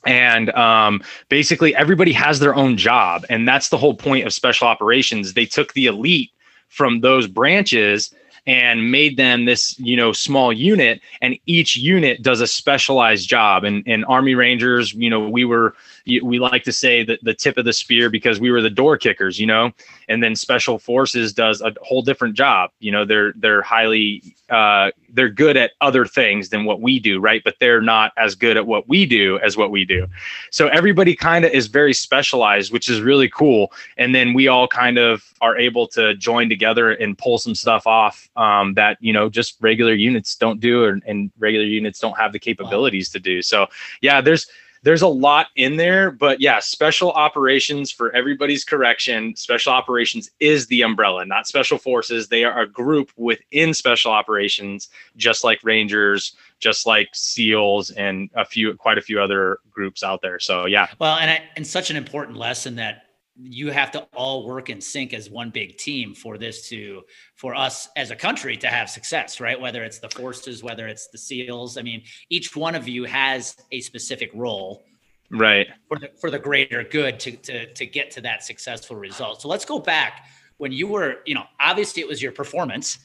and 0.05 0.49
um, 0.51 1.03
basically 1.29 1.75
everybody 1.75 2.13
has 2.13 2.39
their 2.39 2.55
own 2.55 2.77
job. 2.77 3.25
And 3.29 3.47
that's 3.47 3.69
the 3.69 3.77
whole 3.77 3.93
point 3.93 4.25
of 4.25 4.33
special 4.33 4.67
operations. 4.67 5.33
They 5.33 5.45
took 5.45 5.73
the 5.73 5.87
elite 5.87 6.31
from 6.69 7.01
those 7.01 7.27
branches 7.27 8.13
and 8.47 8.91
made 8.91 9.17
them 9.17 9.45
this 9.45 9.77
you 9.79 9.97
know 9.97 10.11
small 10.11 10.53
unit. 10.53 11.01
And 11.21 11.37
each 11.45 11.75
unit 11.75 12.21
does 12.21 12.41
a 12.41 12.47
specialized 12.47 13.27
job. 13.27 13.63
And, 13.63 13.83
and 13.85 14.05
army 14.05 14.35
rangers 14.35 14.93
you 14.93 15.09
know 15.09 15.27
we 15.27 15.45
were 15.45 15.75
we 16.21 16.39
like 16.39 16.63
to 16.63 16.71
say 16.71 17.03
that 17.03 17.19
the 17.23 17.33
tip 17.33 17.57
of 17.57 17.65
the 17.65 17.73
spear 17.73 18.09
because 18.09 18.39
we 18.39 18.51
were 18.51 18.61
the 18.61 18.69
door 18.69 18.97
kickers, 18.97 19.39
you 19.39 19.45
know, 19.45 19.71
and 20.07 20.23
then 20.23 20.35
special 20.35 20.79
forces 20.79 21.33
does 21.33 21.61
a 21.61 21.73
whole 21.81 22.01
different 22.01 22.35
job. 22.35 22.71
You 22.79 22.91
know, 22.91 23.05
they're 23.05 23.33
they're 23.33 23.61
highly 23.61 24.35
uh, 24.49 24.91
they're 25.13 25.29
good 25.29 25.57
at 25.57 25.71
other 25.81 26.05
things 26.05 26.49
than 26.49 26.65
what 26.65 26.81
we 26.81 26.99
do, 26.99 27.19
right? 27.19 27.43
But 27.43 27.55
they're 27.59 27.81
not 27.81 28.11
as 28.17 28.35
good 28.35 28.57
at 28.57 28.65
what 28.65 28.87
we 28.87 29.05
do 29.05 29.39
as 29.39 29.55
what 29.55 29.71
we 29.71 29.85
do. 29.85 30.07
So 30.51 30.67
everybody 30.67 31.15
kind 31.15 31.45
of 31.45 31.51
is 31.51 31.67
very 31.67 31.93
specialized, 31.93 32.71
which 32.71 32.89
is 32.89 33.01
really 33.01 33.29
cool. 33.29 33.71
And 33.97 34.15
then 34.15 34.33
we 34.33 34.47
all 34.47 34.67
kind 34.67 34.97
of 34.97 35.23
are 35.41 35.57
able 35.57 35.87
to 35.89 36.15
join 36.15 36.49
together 36.49 36.91
and 36.91 37.17
pull 37.17 37.37
some 37.37 37.55
stuff 37.55 37.85
off 37.85 38.29
um, 38.35 38.73
that 38.73 38.97
you 38.99 39.13
know 39.13 39.29
just 39.29 39.57
regular 39.61 39.93
units 39.93 40.35
don't 40.35 40.59
do, 40.59 40.83
or, 40.83 40.99
and 41.05 41.31
regular 41.39 41.65
units 41.65 41.99
don't 41.99 42.17
have 42.17 42.33
the 42.33 42.39
capabilities 42.39 43.09
wow. 43.09 43.13
to 43.13 43.19
do. 43.19 43.41
So 43.41 43.67
yeah, 44.01 44.21
there's 44.21 44.47
there's 44.83 45.01
a 45.01 45.07
lot 45.07 45.47
in 45.55 45.75
there, 45.77 46.11
but 46.11 46.39
yeah, 46.39 46.59
special 46.59 47.11
operations 47.11 47.91
for 47.91 48.15
everybody's 48.15 48.63
correction. 48.63 49.35
Special 49.35 49.73
operations 49.73 50.31
is 50.39 50.67
the 50.67 50.81
umbrella, 50.81 51.25
not 51.25 51.47
special 51.47 51.77
forces. 51.77 52.27
They 52.27 52.43
are 52.43 52.61
a 52.61 52.67
group 52.67 53.11
within 53.17 53.73
special 53.73 54.11
operations, 54.11 54.89
just 55.17 55.43
like 55.43 55.59
Rangers, 55.63 56.35
just 56.59 56.85
like 56.85 57.09
SEALs, 57.13 57.91
and 57.91 58.29
a 58.35 58.45
few, 58.45 58.73
quite 58.75 58.97
a 58.97 59.01
few 59.01 59.19
other 59.19 59.59
groups 59.71 60.03
out 60.03 60.21
there. 60.21 60.39
So 60.39 60.65
yeah. 60.65 60.87
Well, 60.99 61.17
and 61.17 61.29
I, 61.29 61.43
and 61.55 61.65
such 61.65 61.89
an 61.89 61.97
important 61.97 62.37
lesson 62.37 62.75
that 62.75 63.03
you 63.41 63.71
have 63.71 63.91
to 63.91 64.01
all 64.13 64.45
work 64.45 64.69
in 64.69 64.81
sync 64.81 65.13
as 65.13 65.29
one 65.29 65.49
big 65.49 65.77
team 65.77 66.13
for 66.13 66.37
this 66.37 66.67
to 66.69 67.01
for 67.35 67.55
us 67.55 67.87
as 67.95 68.11
a 68.11 68.15
country 68.15 68.57
to 68.57 68.67
have 68.67 68.89
success 68.89 69.39
right 69.39 69.59
whether 69.59 69.83
it's 69.83 69.99
the 69.99 70.09
forces 70.09 70.63
whether 70.63 70.87
it's 70.87 71.07
the 71.07 71.17
seals 71.17 71.77
i 71.77 71.81
mean 71.81 72.03
each 72.29 72.55
one 72.55 72.75
of 72.75 72.87
you 72.87 73.05
has 73.05 73.55
a 73.71 73.79
specific 73.81 74.29
role 74.33 74.83
right 75.31 75.67
for 75.87 75.97
the, 75.99 76.09
for 76.19 76.29
the 76.29 76.39
greater 76.39 76.83
good 76.83 77.19
to, 77.19 77.31
to 77.31 77.71
to 77.73 77.85
get 77.85 78.11
to 78.11 78.21
that 78.21 78.43
successful 78.43 78.95
result 78.95 79.41
so 79.41 79.47
let's 79.47 79.65
go 79.65 79.79
back 79.79 80.25
when 80.57 80.71
you 80.71 80.87
were 80.87 81.19
you 81.25 81.35
know 81.35 81.45
obviously 81.59 82.01
it 82.01 82.07
was 82.07 82.21
your 82.21 82.31
performance 82.31 82.99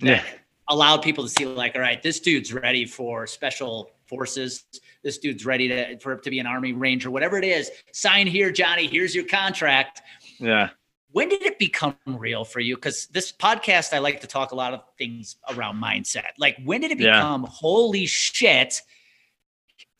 that 0.00 0.08
yeah. 0.08 0.22
allowed 0.68 1.02
people 1.02 1.22
to 1.22 1.30
see 1.30 1.46
like 1.46 1.74
all 1.76 1.80
right 1.80 2.02
this 2.02 2.18
dude's 2.18 2.52
ready 2.52 2.84
for 2.84 3.26
special 3.26 3.90
forces. 4.06 4.64
This 5.06 5.18
dude's 5.18 5.46
ready 5.46 5.68
to 5.68 6.00
for 6.00 6.16
to 6.16 6.30
be 6.30 6.40
an 6.40 6.48
army 6.48 6.72
ranger, 6.72 7.12
whatever 7.12 7.38
it 7.38 7.44
is. 7.44 7.70
Sign 7.92 8.26
here, 8.26 8.50
Johnny. 8.50 8.88
Here's 8.88 9.14
your 9.14 9.24
contract. 9.24 10.02
Yeah. 10.40 10.70
When 11.12 11.28
did 11.28 11.42
it 11.42 11.60
become 11.60 11.94
real 12.04 12.44
for 12.44 12.58
you? 12.58 12.74
Because 12.74 13.06
this 13.12 13.30
podcast, 13.30 13.92
I 13.92 14.00
like 14.00 14.20
to 14.22 14.26
talk 14.26 14.50
a 14.50 14.56
lot 14.56 14.74
of 14.74 14.82
things 14.98 15.36
around 15.48 15.80
mindset. 15.80 16.32
Like, 16.38 16.58
when 16.64 16.80
did 16.80 16.90
it 16.90 16.98
become 16.98 17.42
yeah. 17.42 17.48
holy 17.48 18.06
shit? 18.06 18.82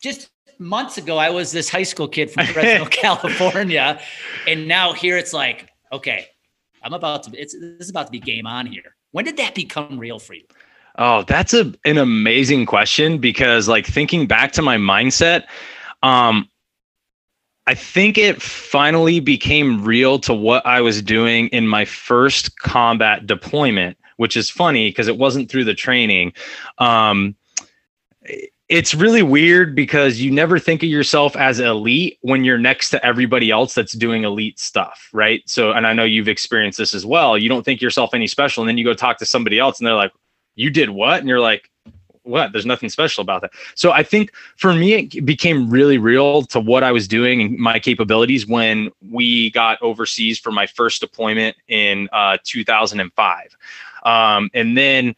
Just 0.03 0.29
months 0.59 0.97
ago, 0.97 1.17
I 1.17 1.29
was 1.29 1.53
this 1.53 1.69
high 1.69 1.83
school 1.83 2.09
kid 2.09 2.29
from 2.29 2.45
Fresno, 2.47 2.83
California, 2.87 4.01
and 4.45 4.67
now 4.67 4.91
here 4.91 5.15
it's 5.15 5.31
like, 5.31 5.69
okay, 5.93 6.27
I'm 6.83 6.91
about 6.91 7.23
to. 7.23 7.41
It's 7.41 7.53
this 7.53 7.79
is 7.79 7.89
about 7.89 8.07
to 8.07 8.11
be 8.11 8.19
game 8.19 8.45
on 8.45 8.65
here. 8.65 8.97
When 9.11 9.23
did 9.23 9.37
that 9.37 9.55
become 9.55 9.97
real 9.97 10.19
for 10.19 10.33
you? 10.33 10.43
Oh, 10.97 11.23
that's 11.23 11.53
a 11.53 11.73
an 11.85 11.97
amazing 11.97 12.65
question 12.65 13.19
because 13.19 13.67
like 13.67 13.85
thinking 13.85 14.25
back 14.27 14.51
to 14.53 14.61
my 14.61 14.77
mindset, 14.77 15.45
um 16.03 16.49
I 17.67 17.75
think 17.75 18.17
it 18.17 18.41
finally 18.41 19.19
became 19.19 19.83
real 19.83 20.19
to 20.19 20.33
what 20.33 20.65
I 20.65 20.79
was 20.81 21.01
doing 21.01 21.49
in 21.49 21.67
my 21.67 21.83
first 21.83 22.57
combat 22.59 23.27
deployment, 23.27 23.97
which 24.15 24.37
is 24.37 24.49
funny 24.49 24.89
because 24.89 25.09
it 25.09 25.17
wasn't 25.17 25.51
through 25.51 25.65
the 25.65 25.75
training. 25.75 26.33
Um 26.79 27.35
it's 28.69 28.93
really 28.93 29.23
weird 29.23 29.75
because 29.75 30.19
you 30.19 30.29
never 30.31 30.59
think 30.59 30.83
of 30.83 30.89
yourself 30.89 31.35
as 31.37 31.59
elite 31.59 32.17
when 32.21 32.43
you're 32.43 32.57
next 32.57 32.89
to 32.89 33.05
everybody 33.05 33.49
else 33.49 33.73
that's 33.73 33.93
doing 33.93 34.23
elite 34.25 34.59
stuff, 34.59 35.09
right? 35.13 35.41
So, 35.45 35.71
and 35.71 35.87
I 35.87 35.93
know 35.93 36.03
you've 36.03 36.27
experienced 36.27 36.77
this 36.77 36.93
as 36.93 37.05
well. 37.05 37.37
You 37.37 37.47
don't 37.47 37.63
think 37.63 37.81
yourself 37.81 38.13
any 38.13 38.27
special, 38.27 38.63
and 38.63 38.67
then 38.67 38.77
you 38.77 38.83
go 38.83 38.93
talk 38.93 39.19
to 39.19 39.25
somebody 39.25 39.57
else, 39.57 39.79
and 39.79 39.87
they're 39.87 39.95
like, 39.95 40.11
you 40.57 40.69
did 40.69 40.89
what? 40.89 41.19
And 41.19 41.29
you're 41.29 41.39
like, 41.39 41.71
what? 42.23 42.51
There's 42.51 42.65
nothing 42.65 42.89
special 42.89 43.21
about 43.21 43.41
that. 43.41 43.51
So 43.75 43.91
I 43.91 44.03
think 44.03 44.33
for 44.57 44.73
me, 44.73 44.95
it 44.95 45.25
became 45.25 45.69
really 45.69 45.97
real 45.97 46.43
to 46.43 46.59
what 46.59 46.83
I 46.83 46.91
was 46.91 47.07
doing 47.07 47.41
and 47.41 47.57
my 47.57 47.79
capabilities 47.79 48.45
when 48.45 48.91
we 49.09 49.51
got 49.51 49.81
overseas 49.81 50.37
for 50.37 50.51
my 50.51 50.67
first 50.67 50.99
deployment 50.99 51.55
in 51.69 52.09
uh, 52.11 52.37
2005. 52.43 53.57
Um, 54.03 54.49
and 54.53 54.77
then 54.77 55.15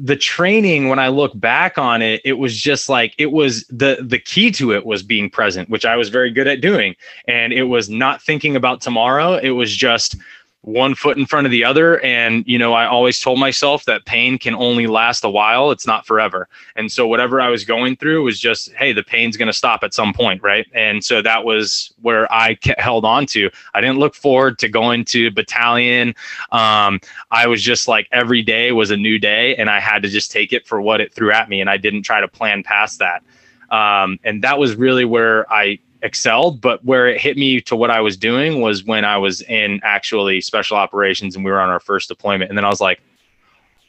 the 0.00 0.16
training 0.16 0.88
when 0.88 0.98
i 0.98 1.08
look 1.08 1.38
back 1.38 1.76
on 1.76 2.00
it 2.00 2.18
it 2.24 2.32
was 2.38 2.56
just 2.56 2.88
like 2.88 3.14
it 3.18 3.32
was 3.32 3.66
the 3.66 3.98
the 4.00 4.18
key 4.18 4.50
to 4.50 4.72
it 4.72 4.86
was 4.86 5.02
being 5.02 5.28
present 5.28 5.68
which 5.68 5.84
i 5.84 5.94
was 5.94 6.08
very 6.08 6.30
good 6.30 6.48
at 6.48 6.62
doing 6.62 6.96
and 7.28 7.52
it 7.52 7.64
was 7.64 7.90
not 7.90 8.22
thinking 8.22 8.56
about 8.56 8.80
tomorrow 8.80 9.34
it 9.34 9.50
was 9.50 9.76
just 9.76 10.16
one 10.64 10.94
foot 10.94 11.18
in 11.18 11.26
front 11.26 11.46
of 11.46 11.50
the 11.50 11.62
other. 11.62 12.00
And 12.00 12.42
you 12.46 12.58
know 12.58 12.72
i 12.72 12.86
always 12.86 13.20
told 13.20 13.38
myself 13.38 13.84
that 13.84 14.04
pain 14.06 14.38
can 14.38 14.54
only 14.54 14.86
last 14.86 15.24
a 15.24 15.30
while. 15.30 15.70
It's 15.70 15.86
not 15.86 16.06
forever. 16.06 16.48
And 16.76 16.90
so 16.90 17.06
whatever 17.06 17.40
i 17.40 17.48
was 17.48 17.64
going 17.64 17.96
through 17.96 18.24
was 18.24 18.40
just 18.40 18.72
hey 18.74 18.92
the 18.92 19.02
pain's 19.02 19.36
going 19.36 19.46
to 19.46 19.52
stop 19.52 19.84
at 19.84 19.92
some 19.94 20.12
point 20.12 20.42
right? 20.42 20.66
And 20.72 21.04
so 21.04 21.20
that 21.22 21.44
was 21.44 21.92
where 22.00 22.32
i 22.32 22.58
held 22.78 23.04
on 23.04 23.26
to. 23.26 23.50
I 23.74 23.80
didn't 23.80 23.98
look 23.98 24.14
forward 24.14 24.58
to 24.60 24.68
going 24.68 25.04
to 25.06 25.30
battalion. 25.30 26.14
Um, 26.50 27.00
i 27.30 27.46
was 27.46 27.62
just 27.62 27.86
like 27.86 28.08
every 28.10 28.42
day 28.42 28.72
was 28.72 28.90
a 28.90 28.96
new 28.96 29.18
day 29.18 29.54
and 29.56 29.68
i 29.68 29.80
had 29.80 30.02
to 30.02 30.08
just 30.08 30.30
take 30.30 30.52
it 30.52 30.66
for 30.66 30.80
what 30.80 31.00
it 31.00 31.12
threw 31.12 31.30
at 31.30 31.48
me 31.48 31.60
and 31.60 31.68
i 31.68 31.76
didn't 31.76 32.02
try 32.02 32.20
to 32.20 32.28
plan 32.28 32.62
past 32.62 32.98
that. 33.00 33.22
Um, 33.70 34.18
and 34.24 34.42
that 34.44 34.58
was 34.58 34.76
really 34.76 35.04
where 35.04 35.50
i 35.52 35.78
excelled, 36.04 36.60
but 36.60 36.84
where 36.84 37.08
it 37.08 37.20
hit 37.20 37.36
me 37.36 37.60
to 37.62 37.74
what 37.74 37.90
I 37.90 38.00
was 38.00 38.16
doing 38.16 38.60
was 38.60 38.84
when 38.84 39.04
I 39.04 39.16
was 39.16 39.40
in 39.40 39.80
actually 39.82 40.40
special 40.42 40.76
operations 40.76 41.34
and 41.34 41.44
we 41.44 41.50
were 41.50 41.60
on 41.60 41.70
our 41.70 41.80
first 41.80 42.08
deployment. 42.08 42.50
And 42.50 42.58
then 42.58 42.64
I 42.64 42.68
was 42.68 42.80
like, 42.80 43.00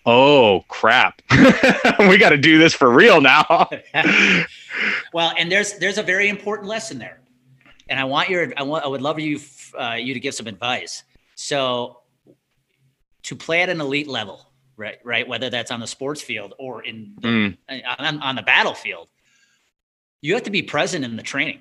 oh 0.06 0.64
crap, 0.70 1.22
we 2.00 2.18
got 2.18 2.30
to 2.30 2.38
do 2.38 2.58
this 2.58 2.74
for 2.74 2.90
real 2.90 3.22
now. 3.22 3.70
well, 5.14 5.34
and 5.38 5.52
there's 5.52 5.78
there's 5.78 5.98
a 5.98 6.04
very 6.04 6.30
important 6.30 6.70
lesson 6.70 6.98
there, 6.98 7.20
and 7.90 8.00
I 8.00 8.06
want 8.06 8.30
your 8.30 8.54
I 8.56 8.64
want 8.64 8.86
I 8.86 8.88
would 8.88 9.02
love 9.02 9.20
you 9.20 9.40
uh, 9.78 9.96
you 10.00 10.14
to 10.14 10.20
give 10.20 10.34
some 10.34 10.48
advice. 10.48 11.04
So 11.36 12.00
to 13.24 13.36
play 13.36 13.62
at 13.62 13.70
an 13.70 13.82
elite 13.82 14.08
level, 14.08 14.48
right, 14.78 15.00
right, 15.04 15.28
whether 15.28 15.50
that's 15.50 15.72
on 15.72 15.82
the 15.82 15.88
sports 15.88 16.22
field 16.22 16.54
or 16.60 16.84
in 16.84 17.16
the, 17.20 17.28
mm. 17.28 17.82
on, 17.98 18.22
on 18.22 18.36
the 18.36 18.44
battlefield, 18.44 19.10
you 20.22 20.36
have 20.36 20.44
to 20.44 20.52
be 20.52 20.62
present 20.62 21.04
in 21.04 21.18
the 21.18 21.24
training 21.24 21.60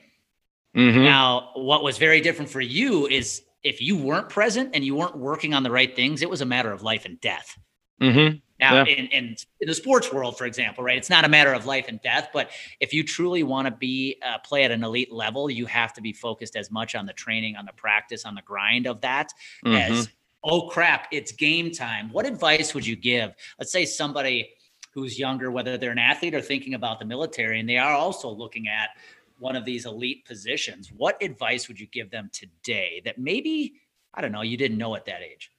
Mm-hmm. 0.74 1.04
Now, 1.04 1.50
what 1.54 1.82
was 1.82 1.98
very 1.98 2.20
different 2.20 2.50
for 2.50 2.60
you 2.60 3.06
is 3.06 3.42
if 3.62 3.80
you 3.80 3.96
weren't 3.96 4.28
present 4.28 4.70
and 4.74 4.84
you 4.84 4.94
weren't 4.94 5.16
working 5.16 5.54
on 5.54 5.62
the 5.62 5.70
right 5.70 5.94
things, 5.94 6.22
it 6.22 6.28
was 6.28 6.40
a 6.40 6.46
matter 6.46 6.72
of 6.72 6.82
life 6.82 7.04
and 7.04 7.20
death. 7.20 7.58
Mm-hmm. 8.00 8.38
Now, 8.60 8.84
yeah. 8.84 8.84
in, 8.84 9.06
in, 9.06 9.36
in 9.60 9.68
the 9.68 9.74
sports 9.74 10.12
world, 10.12 10.38
for 10.38 10.46
example, 10.46 10.84
right, 10.84 10.96
it's 10.96 11.10
not 11.10 11.24
a 11.24 11.28
matter 11.28 11.52
of 11.52 11.66
life 11.66 11.86
and 11.88 12.00
death, 12.02 12.28
but 12.32 12.50
if 12.80 12.92
you 12.92 13.02
truly 13.02 13.42
want 13.42 13.66
to 13.66 13.72
be 13.72 14.20
uh, 14.24 14.38
play 14.38 14.64
at 14.64 14.70
an 14.70 14.84
elite 14.84 15.12
level, 15.12 15.50
you 15.50 15.66
have 15.66 15.92
to 15.94 16.00
be 16.00 16.12
focused 16.12 16.54
as 16.54 16.70
much 16.70 16.94
on 16.94 17.06
the 17.06 17.12
training, 17.12 17.56
on 17.56 17.66
the 17.66 17.72
practice, 17.72 18.24
on 18.24 18.34
the 18.34 18.42
grind 18.42 18.86
of 18.86 19.00
that 19.00 19.32
mm-hmm. 19.64 19.74
as 19.74 20.08
oh 20.44 20.68
crap, 20.68 21.08
it's 21.10 21.32
game 21.32 21.72
time. 21.72 22.10
What 22.12 22.26
advice 22.26 22.74
would 22.74 22.86
you 22.86 22.96
give? 22.96 23.34
Let's 23.58 23.72
say 23.72 23.86
somebody 23.86 24.50
who's 24.92 25.18
younger, 25.18 25.50
whether 25.50 25.76
they're 25.76 25.90
an 25.90 25.98
athlete 25.98 26.34
or 26.34 26.40
thinking 26.40 26.74
about 26.74 27.00
the 27.00 27.04
military, 27.04 27.58
and 27.58 27.68
they 27.68 27.78
are 27.78 27.94
also 27.94 28.30
looking 28.30 28.68
at 28.68 28.90
one 29.44 29.56
of 29.56 29.64
these 29.64 29.86
elite 29.86 30.24
positions. 30.24 30.90
What 30.90 31.22
advice 31.22 31.68
would 31.68 31.78
you 31.78 31.86
give 31.86 32.10
them 32.10 32.30
today 32.32 33.02
that 33.04 33.18
maybe 33.18 33.74
I 34.12 34.20
don't 34.20 34.32
know 34.32 34.42
you 34.42 34.56
didn't 34.56 34.78
know 34.78 34.96
at 34.96 35.04
that 35.04 35.22
age? 35.22 35.50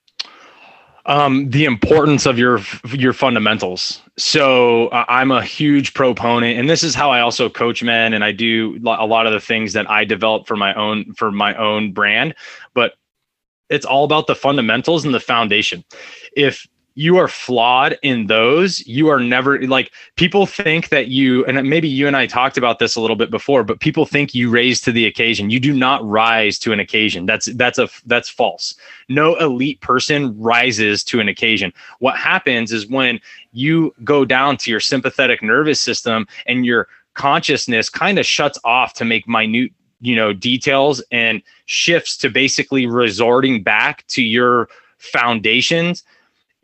um, 1.06 1.50
the 1.50 1.66
importance 1.66 2.26
of 2.26 2.40
your 2.40 2.62
your 2.92 3.14
fundamentals. 3.14 4.02
So 4.18 4.88
uh, 4.88 5.06
I'm 5.08 5.32
a 5.32 5.44
huge 5.44 5.94
proponent, 5.94 6.60
and 6.60 6.70
this 6.70 6.84
is 6.84 6.96
how 6.96 7.12
I 7.12 7.22
also 7.22 7.50
coach 7.50 7.84
men, 7.84 8.14
and 8.14 8.24
I 8.24 8.32
do 8.32 8.80
a 8.86 9.06
lot 9.06 9.28
of 9.28 9.34
the 9.34 9.40
things 9.40 9.74
that 9.74 9.90
I 9.90 10.04
develop 10.04 10.48
for 10.48 10.56
my 10.56 10.74
own 10.74 11.14
for 11.14 11.32
my 11.32 11.54
own 11.56 11.94
brand. 11.94 12.34
But 12.74 12.94
it's 13.70 13.86
all 13.86 14.04
about 14.04 14.28
the 14.28 14.36
fundamentals 14.36 15.06
and 15.06 15.14
the 15.14 15.20
foundation. 15.20 15.84
If 16.36 16.68
you 16.96 17.18
are 17.18 17.28
flawed 17.28 17.98
in 18.02 18.28
those 18.28 18.86
you 18.88 19.10
are 19.10 19.20
never 19.20 19.62
like 19.68 19.92
people 20.16 20.46
think 20.46 20.90
that 20.90 21.08
you 21.08 21.46
and 21.46 21.70
maybe 21.70 21.88
you 21.88 22.08
and 22.08 22.16
i 22.16 22.26
talked 22.26 22.58
about 22.58 22.80
this 22.80 22.96
a 22.96 23.02
little 23.02 23.16
bit 23.16 23.30
before 23.30 23.64
but 23.64 23.80
people 23.80 24.06
think 24.06 24.34
you 24.34 24.50
raise 24.50 24.80
to 24.82 24.92
the 24.92 25.06
occasion. 25.06 25.50
You 25.50 25.60
do 25.60 25.74
not 25.74 26.06
rise 26.08 26.58
to 26.60 26.72
an 26.72 26.80
occasion. 26.80 27.26
That's 27.26 27.48
that's 27.48 27.78
a 27.78 27.90
that's 28.06 28.30
false. 28.30 28.76
No 29.10 29.36
elite 29.36 29.82
person 29.82 30.40
rises 30.40 31.04
to 31.06 31.20
an 31.20 31.28
occasion. 31.28 31.74
What 32.00 32.18
happens 32.18 32.72
is 32.72 32.88
when 32.88 33.20
you 33.52 33.94
go 34.04 34.26
down 34.26 34.58
to 34.58 34.72
your 34.72 34.80
sympathetic 34.80 35.44
nervous 35.44 35.82
system 35.82 36.28
and 36.46 36.66
your 36.66 36.88
consciousness 37.14 37.90
kind 37.90 38.20
of 38.20 38.26
shuts 38.26 38.60
off 38.64 38.94
to 38.94 39.06
make 39.06 39.28
minute 39.28 39.72
you 40.02 40.16
know 40.16 40.34
details 40.34 41.02
and 41.12 41.42
shifts 41.66 42.18
to 42.18 42.30
basically 42.30 42.86
resorting 42.86 43.64
back 43.64 44.06
to 44.08 44.22
your 44.22 44.68
foundations 44.98 46.04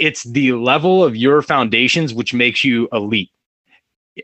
it's 0.02 0.24
the 0.24 0.54
level 0.54 1.04
of 1.04 1.16
your 1.16 1.42
foundations 1.44 2.14
which 2.14 2.34
makes 2.34 2.64
you 2.64 2.90
elite. 2.92 3.30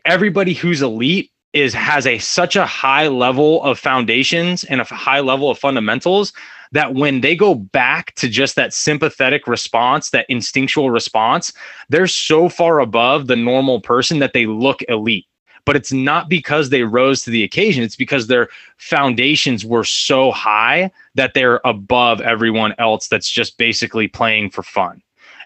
Everybody 0.04 0.52
who's 0.52 0.82
elite 0.82 1.30
is 1.52 1.72
has 1.72 2.06
a 2.06 2.18
such 2.18 2.56
a 2.56 2.66
high 2.66 3.06
level 3.08 3.62
of 3.62 3.78
foundations 3.78 4.64
and 4.64 4.80
a 4.80 4.84
high 4.84 5.20
level 5.20 5.50
of 5.50 5.58
fundamentals 5.58 6.32
that 6.72 6.94
when 6.94 7.20
they 7.22 7.34
go 7.34 7.54
back 7.54 8.14
to 8.16 8.28
just 8.28 8.56
that 8.56 8.74
sympathetic 8.74 9.46
response, 9.46 10.10
that 10.10 10.26
instinctual 10.28 10.90
response, 10.90 11.52
they're 11.88 12.06
so 12.06 12.48
far 12.48 12.80
above 12.80 13.26
the 13.26 13.36
normal 13.36 13.80
person 13.80 14.18
that 14.18 14.34
they 14.34 14.46
look 14.46 14.82
elite. 14.88 15.26
But 15.64 15.76
it's 15.76 15.92
not 15.92 16.28
because 16.28 16.70
they 16.70 16.82
rose 16.82 17.22
to 17.22 17.30
the 17.30 17.44
occasion, 17.44 17.84
it's 17.84 17.96
because 17.96 18.26
their 18.26 18.48
foundations 18.78 19.64
were 19.64 19.84
so 19.84 20.32
high 20.32 20.90
that 21.14 21.34
they're 21.34 21.60
above 21.64 22.20
everyone 22.20 22.74
else 22.78 23.08
that's 23.08 23.30
just 23.30 23.58
basically 23.58 24.08
playing 24.08 24.50
for 24.50 24.62
fun. 24.62 25.02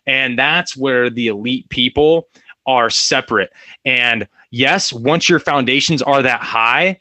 And 0.06 0.38
that's 0.38 0.76
where 0.76 1.10
the 1.10 1.28
elite 1.28 1.68
people 1.68 2.28
are 2.66 2.90
separate. 2.90 3.52
And 3.84 4.28
yes, 4.50 4.92
once 4.92 5.28
your 5.28 5.40
foundations 5.40 6.02
are 6.02 6.22
that 6.22 6.40
high, 6.40 7.00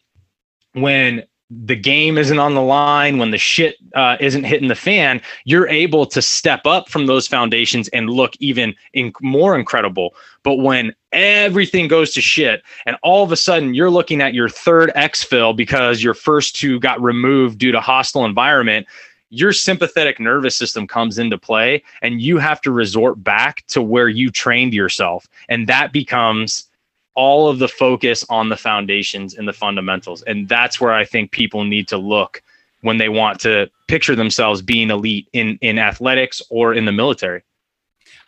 when 0.73 1.23
the 1.51 1.75
game 1.75 2.17
isn't 2.17 2.39
on 2.39 2.55
the 2.55 2.61
line, 2.61 3.17
when 3.17 3.31
the 3.31 3.37
shit 3.37 3.75
uh, 3.93 4.15
isn't 4.21 4.45
hitting 4.45 4.69
the 4.69 4.75
fan, 4.75 5.21
you're 5.43 5.67
able 5.67 6.05
to 6.05 6.21
step 6.21 6.65
up 6.65 6.87
from 6.87 7.07
those 7.07 7.27
foundations 7.27 7.89
and 7.89 8.09
look 8.09 8.33
even 8.39 8.73
in 8.93 9.11
more 9.21 9.57
incredible. 9.59 10.15
But 10.43 10.55
when 10.55 10.95
everything 11.11 11.89
goes 11.89 12.13
to 12.13 12.21
shit, 12.21 12.63
and 12.85 12.95
all 13.03 13.23
of 13.23 13.33
a 13.33 13.35
sudden 13.37 13.73
you're 13.73 13.89
looking 13.89 14.21
at 14.21 14.33
your 14.33 14.47
third 14.47 14.91
exfil 14.95 15.53
because 15.53 16.01
your 16.01 16.13
first 16.13 16.55
two 16.55 16.79
got 16.79 17.01
removed 17.01 17.59
due 17.59 17.73
to 17.73 17.81
hostile 17.81 18.23
environment, 18.23 18.87
your 19.31 19.53
sympathetic 19.53 20.19
nervous 20.19 20.55
system 20.55 20.85
comes 20.85 21.17
into 21.17 21.37
play 21.37 21.81
and 22.01 22.21
you 22.21 22.37
have 22.37 22.61
to 22.61 22.71
resort 22.71 23.23
back 23.23 23.65
to 23.67 23.81
where 23.81 24.09
you 24.09 24.29
trained 24.29 24.73
yourself. 24.73 25.27
And 25.49 25.67
that 25.67 25.91
becomes 25.91 26.69
all 27.15 27.47
of 27.49 27.59
the 27.59 27.67
focus 27.67 28.25
on 28.29 28.49
the 28.49 28.57
foundations 28.57 29.33
and 29.33 29.47
the 29.47 29.53
fundamentals. 29.53 30.21
And 30.23 30.47
that's 30.47 30.79
where 30.79 30.93
i 30.93 31.03
think 31.03 31.31
people 31.31 31.63
need 31.63 31.87
to 31.87 31.97
look 31.97 32.43
when 32.81 32.97
they 32.97 33.09
want 33.09 33.39
to 33.41 33.69
picture 33.87 34.15
themselves 34.15 34.61
being 34.61 34.89
elite 34.89 35.27
in 35.33 35.57
in 35.61 35.79
athletics 35.79 36.41
or 36.49 36.73
in 36.73 36.85
the 36.85 36.91
military 36.91 37.41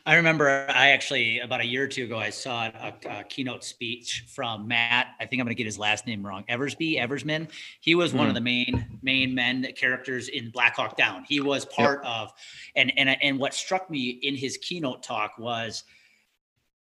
I 0.06 0.16
remember 0.16 0.66
I 0.70 0.90
actually 0.90 1.40
about 1.40 1.62
a 1.62 1.66
year 1.66 1.84
or 1.84 1.88
two 1.88 2.04
ago 2.04 2.18
I 2.18 2.30
saw 2.30 2.66
a, 2.66 2.94
a 3.10 3.24
keynote 3.24 3.64
speech 3.64 4.26
from 4.28 4.68
Matt. 4.68 5.08
I 5.20 5.26
think 5.26 5.40
I'm 5.40 5.46
going 5.46 5.56
to 5.56 5.58
get 5.58 5.66
his 5.66 5.80
last 5.80 6.06
name 6.06 6.26
wrong. 6.26 6.44
Eversby 6.50 7.00
Eversmann. 7.00 7.50
He 7.80 7.96
was 7.96 8.12
mm. 8.12 8.18
one 8.18 8.28
of 8.28 8.32
hmm. 8.32 8.36
the 8.36 8.42
main 8.42 9.00
main 9.02 9.34
men 9.34 9.66
characters 9.78 10.28
in 10.28 10.50
Black 10.50 10.76
Hawk 10.76 10.98
Down. 10.98 11.24
He 11.24 11.40
was 11.40 11.66
part 11.66 12.02
yep. 12.04 12.12
of, 12.12 12.34
and 12.76 12.92
and 12.98 13.10
and 13.22 13.40
what 13.40 13.54
struck 13.54 13.90
me 13.90 14.10
in 14.10 14.36
his 14.36 14.58
keynote 14.58 15.04
talk 15.04 15.38
was 15.38 15.86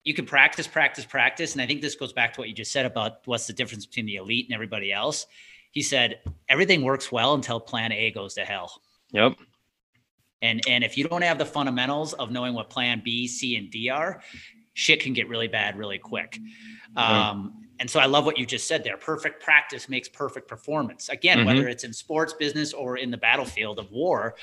you 0.04 0.14
can 0.14 0.24
practice, 0.24 0.68
practice, 0.68 1.04
practice. 1.04 1.54
And 1.54 1.60
I 1.60 1.66
think 1.66 1.82
this 1.82 1.96
goes 1.96 2.12
back 2.12 2.32
to 2.34 2.40
what 2.40 2.48
you 2.48 2.54
just 2.54 2.70
said 2.70 2.86
about 2.86 3.18
what's 3.24 3.48
the 3.48 3.52
difference 3.52 3.84
between 3.84 4.06
the 4.06 4.16
elite 4.16 4.46
and 4.46 4.54
everybody 4.54 4.92
else. 4.92 5.26
He 5.72 5.82
said 5.82 6.20
everything 6.48 6.82
works 6.82 7.10
well 7.10 7.34
until 7.34 7.58
Plan 7.58 7.90
A 7.90 8.12
goes 8.12 8.34
to 8.34 8.44
hell. 8.44 8.80
Yep. 9.12 9.38
And 10.42 10.62
and 10.68 10.84
if 10.84 10.96
you 10.96 11.04
don't 11.04 11.22
have 11.22 11.38
the 11.38 11.46
fundamentals 11.46 12.12
of 12.12 12.30
knowing 12.30 12.54
what 12.54 12.70
plan 12.70 13.02
B, 13.04 13.26
C, 13.26 13.56
and 13.56 13.70
D 13.70 13.90
are, 13.90 14.20
shit 14.74 15.00
can 15.00 15.12
get 15.12 15.28
really 15.28 15.48
bad 15.48 15.76
really 15.76 15.98
quick. 15.98 16.38
Um, 16.96 17.64
and 17.80 17.88
so 17.88 18.00
I 18.00 18.06
love 18.06 18.24
what 18.24 18.38
you 18.38 18.46
just 18.46 18.66
said 18.66 18.82
there. 18.82 18.96
Perfect 18.96 19.42
practice 19.42 19.88
makes 19.88 20.08
perfect 20.08 20.48
performance. 20.48 21.08
Again, 21.08 21.38
mm-hmm. 21.38 21.46
whether 21.46 21.68
it's 21.68 21.84
in 21.84 21.92
sports, 21.92 22.32
business, 22.32 22.72
or 22.72 22.96
in 22.96 23.10
the 23.10 23.16
battlefield 23.16 23.78
of 23.78 23.90
war. 23.90 24.34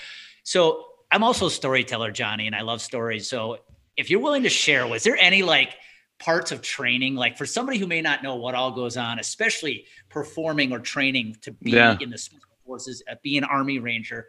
So 0.43 0.85
I'm 1.11 1.23
also 1.23 1.47
a 1.47 1.51
storyteller, 1.51 2.11
Johnny, 2.11 2.47
and 2.47 2.55
I 2.55 2.61
love 2.61 2.81
stories. 2.81 3.29
So 3.29 3.59
if 3.97 4.09
you're 4.09 4.21
willing 4.21 4.43
to 4.43 4.49
share, 4.49 4.87
was 4.87 5.03
there 5.03 5.17
any 5.17 5.43
like 5.43 5.75
parts 6.19 6.51
of 6.51 6.61
training, 6.61 7.15
like 7.15 7.37
for 7.37 7.45
somebody 7.45 7.77
who 7.77 7.87
may 7.87 8.01
not 8.01 8.23
know 8.23 8.35
what 8.35 8.55
all 8.55 8.71
goes 8.71 8.95
on, 8.97 9.19
especially 9.19 9.85
performing 10.09 10.71
or 10.71 10.79
training 10.79 11.37
to 11.41 11.51
be 11.51 11.71
yeah. 11.71 11.97
in 11.99 12.09
the 12.09 12.17
special 12.17 12.47
forces, 12.65 13.03
uh, 13.11 13.15
be 13.21 13.37
an 13.37 13.43
army 13.43 13.79
ranger? 13.79 14.27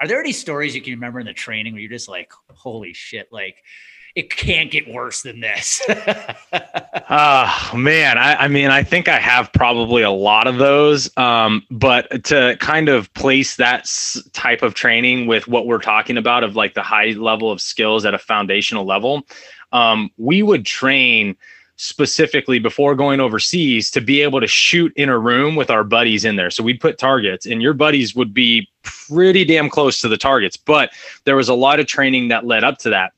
Are 0.00 0.06
there 0.06 0.20
any 0.20 0.32
stories 0.32 0.74
you 0.74 0.82
can 0.82 0.92
remember 0.92 1.20
in 1.20 1.26
the 1.26 1.32
training 1.32 1.72
where 1.72 1.80
you're 1.80 1.90
just 1.90 2.08
like, 2.08 2.32
holy 2.50 2.92
shit, 2.92 3.28
like 3.32 3.62
it 4.14 4.30
can't 4.30 4.70
get 4.70 4.88
worse 4.88 5.22
than 5.22 5.40
this? 5.40 5.82
oh 5.88 7.70
man, 7.76 8.18
I, 8.18 8.34
I, 8.34 8.48
mean, 8.48 8.70
I 8.70 8.82
think 8.82 9.08
I 9.08 9.18
have 9.18 9.52
probably 9.52 10.02
a 10.02 10.10
lot 10.10 10.46
of 10.46 10.56
those. 10.56 11.16
Um, 11.16 11.64
but 11.70 12.24
to 12.24 12.56
kind 12.60 12.88
of 12.88 13.12
place 13.14 13.56
that 13.56 13.80
s- 13.80 14.22
type 14.32 14.62
of 14.62 14.74
training 14.74 15.26
with 15.26 15.48
what 15.48 15.66
we're 15.66 15.78
talking 15.78 16.16
about 16.16 16.44
of 16.44 16.56
like 16.56 16.74
the 16.74 16.82
high 16.82 17.10
level 17.10 17.50
of 17.50 17.60
skills 17.60 18.04
at 18.04 18.14
a 18.14 18.18
foundational 18.18 18.84
level, 18.84 19.26
um, 19.72 20.10
we 20.16 20.42
would 20.42 20.64
train 20.64 21.36
specifically 21.78 22.58
before 22.58 22.96
going 22.96 23.20
overseas 23.20 23.88
to 23.92 24.00
be 24.00 24.20
able 24.20 24.40
to 24.40 24.48
shoot 24.48 24.92
in 24.96 25.08
a 25.08 25.18
room 25.18 25.54
with 25.54 25.70
our 25.70 25.84
buddies 25.84 26.24
in 26.24 26.34
there. 26.34 26.50
So 26.50 26.64
we'd 26.64 26.80
put 26.80 26.98
targets, 26.98 27.46
and 27.46 27.62
your 27.62 27.72
buddies 27.72 28.16
would 28.16 28.34
be 28.34 28.68
pretty 28.82 29.44
damn 29.44 29.70
close 29.70 30.00
to 30.00 30.08
the 30.08 30.16
targets. 30.16 30.56
But 30.56 30.90
there 31.24 31.36
was 31.36 31.48
a 31.48 31.54
lot 31.54 31.78
of 31.78 31.86
training 31.86 32.28
that 32.28 32.44
led 32.44 32.64
up 32.64 32.78
to 32.78 32.90
that. 32.90 33.12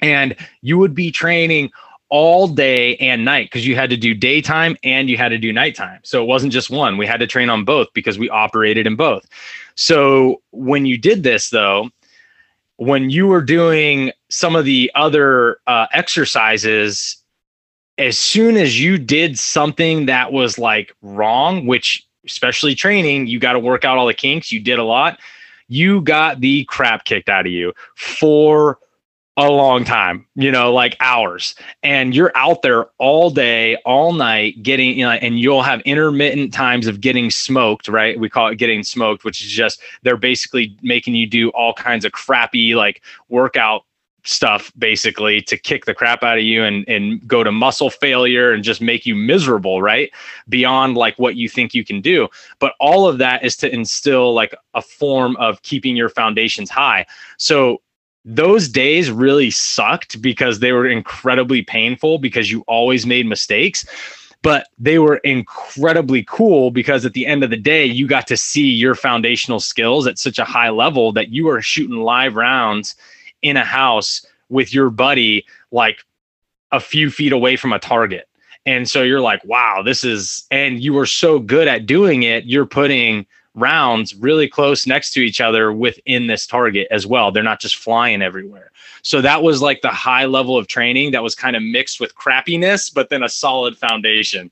And 0.00 0.34
you 0.62 0.78
would 0.78 0.94
be 0.94 1.10
training 1.10 1.70
all 2.08 2.48
day 2.48 2.96
and 2.96 3.24
night 3.26 3.46
because 3.46 3.66
you 3.66 3.76
had 3.76 3.90
to 3.90 3.96
do 3.96 4.14
daytime 4.14 4.76
and 4.82 5.08
you 5.08 5.18
had 5.18 5.28
to 5.28 5.38
do 5.38 5.52
nighttime. 5.52 6.00
So 6.02 6.22
it 6.22 6.26
wasn't 6.26 6.52
just 6.52 6.70
one. 6.70 6.96
We 6.96 7.06
had 7.06 7.20
to 7.20 7.26
train 7.26 7.50
on 7.50 7.64
both 7.64 7.88
because 7.94 8.18
we 8.18 8.28
operated 8.30 8.86
in 8.86 8.96
both. 8.96 9.26
So 9.74 10.40
when 10.50 10.86
you 10.86 10.96
did 10.98 11.22
this, 11.22 11.50
though, 11.50 11.90
when 12.76 13.10
you 13.10 13.26
were 13.26 13.42
doing 13.42 14.12
some 14.30 14.56
of 14.56 14.64
the 14.64 14.90
other 14.94 15.58
uh, 15.66 15.86
exercises 15.92 17.21
as 17.98 18.18
soon 18.18 18.56
as 18.56 18.80
you 18.80 18.98
did 18.98 19.38
something 19.38 20.06
that 20.06 20.32
was 20.32 20.58
like 20.58 20.94
wrong, 21.02 21.66
which 21.66 22.06
especially 22.26 22.74
training, 22.74 23.26
you 23.26 23.38
got 23.38 23.52
to 23.52 23.58
work 23.58 23.84
out 23.84 23.98
all 23.98 24.06
the 24.06 24.14
kinks. 24.14 24.52
You 24.52 24.60
did 24.60 24.78
a 24.78 24.84
lot. 24.84 25.18
You 25.68 26.00
got 26.00 26.40
the 26.40 26.64
crap 26.64 27.04
kicked 27.04 27.28
out 27.28 27.46
of 27.46 27.52
you 27.52 27.72
for 27.96 28.78
a 29.38 29.50
long 29.50 29.84
time, 29.84 30.26
you 30.34 30.50
know, 30.50 30.72
like 30.72 30.96
hours. 31.00 31.54
And 31.82 32.14
you're 32.14 32.32
out 32.34 32.60
there 32.60 32.86
all 32.98 33.30
day, 33.30 33.76
all 33.86 34.12
night 34.12 34.62
getting, 34.62 34.98
you 34.98 35.04
know, 35.04 35.12
and 35.12 35.38
you'll 35.38 35.62
have 35.62 35.80
intermittent 35.80 36.52
times 36.52 36.86
of 36.86 37.00
getting 37.00 37.30
smoked, 37.30 37.88
right? 37.88 38.18
We 38.20 38.28
call 38.28 38.48
it 38.48 38.56
getting 38.56 38.82
smoked, 38.82 39.24
which 39.24 39.42
is 39.42 39.50
just 39.50 39.80
they're 40.02 40.18
basically 40.18 40.76
making 40.82 41.14
you 41.14 41.26
do 41.26 41.48
all 41.50 41.72
kinds 41.72 42.04
of 42.04 42.12
crappy 42.12 42.74
like 42.74 43.02
workout 43.30 43.84
stuff 44.24 44.72
basically 44.78 45.42
to 45.42 45.56
kick 45.56 45.84
the 45.84 45.94
crap 45.94 46.22
out 46.22 46.38
of 46.38 46.44
you 46.44 46.62
and 46.62 46.88
and 46.88 47.26
go 47.26 47.42
to 47.42 47.50
muscle 47.50 47.90
failure 47.90 48.52
and 48.52 48.62
just 48.62 48.80
make 48.80 49.04
you 49.04 49.14
miserable 49.14 49.82
right? 49.82 50.10
Beyond 50.48 50.96
like 50.96 51.18
what 51.18 51.36
you 51.36 51.48
think 51.48 51.74
you 51.74 51.84
can 51.84 52.00
do. 52.00 52.28
But 52.58 52.74
all 52.78 53.08
of 53.08 53.18
that 53.18 53.44
is 53.44 53.56
to 53.58 53.72
instill 53.72 54.32
like 54.32 54.54
a 54.74 54.82
form 54.82 55.36
of 55.36 55.62
keeping 55.62 55.96
your 55.96 56.08
foundations 56.08 56.70
high. 56.70 57.06
So 57.36 57.80
those 58.24 58.68
days 58.68 59.10
really 59.10 59.50
sucked 59.50 60.22
because 60.22 60.60
they 60.60 60.72
were 60.72 60.86
incredibly 60.86 61.62
painful 61.62 62.18
because 62.18 62.50
you 62.50 62.62
always 62.68 63.04
made 63.04 63.26
mistakes. 63.26 63.84
But 64.42 64.68
they 64.76 64.98
were 64.98 65.18
incredibly 65.18 66.24
cool 66.24 66.72
because 66.72 67.04
at 67.04 67.12
the 67.12 67.26
end 67.26 67.44
of 67.44 67.50
the 67.50 67.56
day 67.56 67.84
you 67.84 68.08
got 68.08 68.26
to 68.26 68.36
see 68.36 68.66
your 68.66 68.96
foundational 68.96 69.60
skills 69.60 70.06
at 70.06 70.18
such 70.18 70.38
a 70.38 70.44
high 70.44 70.70
level 70.70 71.12
that 71.12 71.30
you 71.30 71.44
were 71.44 71.62
shooting 71.62 71.98
live 71.98 72.34
rounds 72.34 72.96
in 73.42 73.56
a 73.56 73.64
house 73.64 74.24
with 74.48 74.72
your 74.72 74.90
buddy 74.90 75.44
like 75.70 76.04
a 76.70 76.80
few 76.80 77.10
feet 77.10 77.32
away 77.32 77.56
from 77.56 77.72
a 77.72 77.78
target 77.78 78.28
and 78.66 78.88
so 78.88 79.02
you're 79.02 79.20
like 79.20 79.44
wow 79.44 79.82
this 79.82 80.04
is 80.04 80.46
and 80.50 80.82
you 80.82 80.92
were 80.92 81.06
so 81.06 81.38
good 81.38 81.68
at 81.68 81.86
doing 81.86 82.22
it 82.22 82.44
you're 82.44 82.66
putting 82.66 83.26
rounds 83.54 84.14
really 84.14 84.48
close 84.48 84.86
next 84.86 85.10
to 85.10 85.20
each 85.20 85.40
other 85.40 85.72
within 85.72 86.26
this 86.26 86.46
target 86.46 86.88
as 86.90 87.06
well. 87.06 87.30
They're 87.30 87.42
not 87.42 87.60
just 87.60 87.76
flying 87.76 88.22
everywhere. 88.22 88.70
So 89.02 89.20
that 89.20 89.42
was 89.42 89.60
like 89.60 89.82
the 89.82 89.88
high 89.88 90.24
level 90.24 90.56
of 90.56 90.66
training 90.68 91.12
that 91.12 91.22
was 91.22 91.34
kind 91.34 91.56
of 91.56 91.62
mixed 91.62 92.00
with 92.00 92.14
crappiness, 92.14 92.92
but 92.92 93.10
then 93.10 93.22
a 93.22 93.28
solid 93.28 93.76
foundation. 93.76 94.50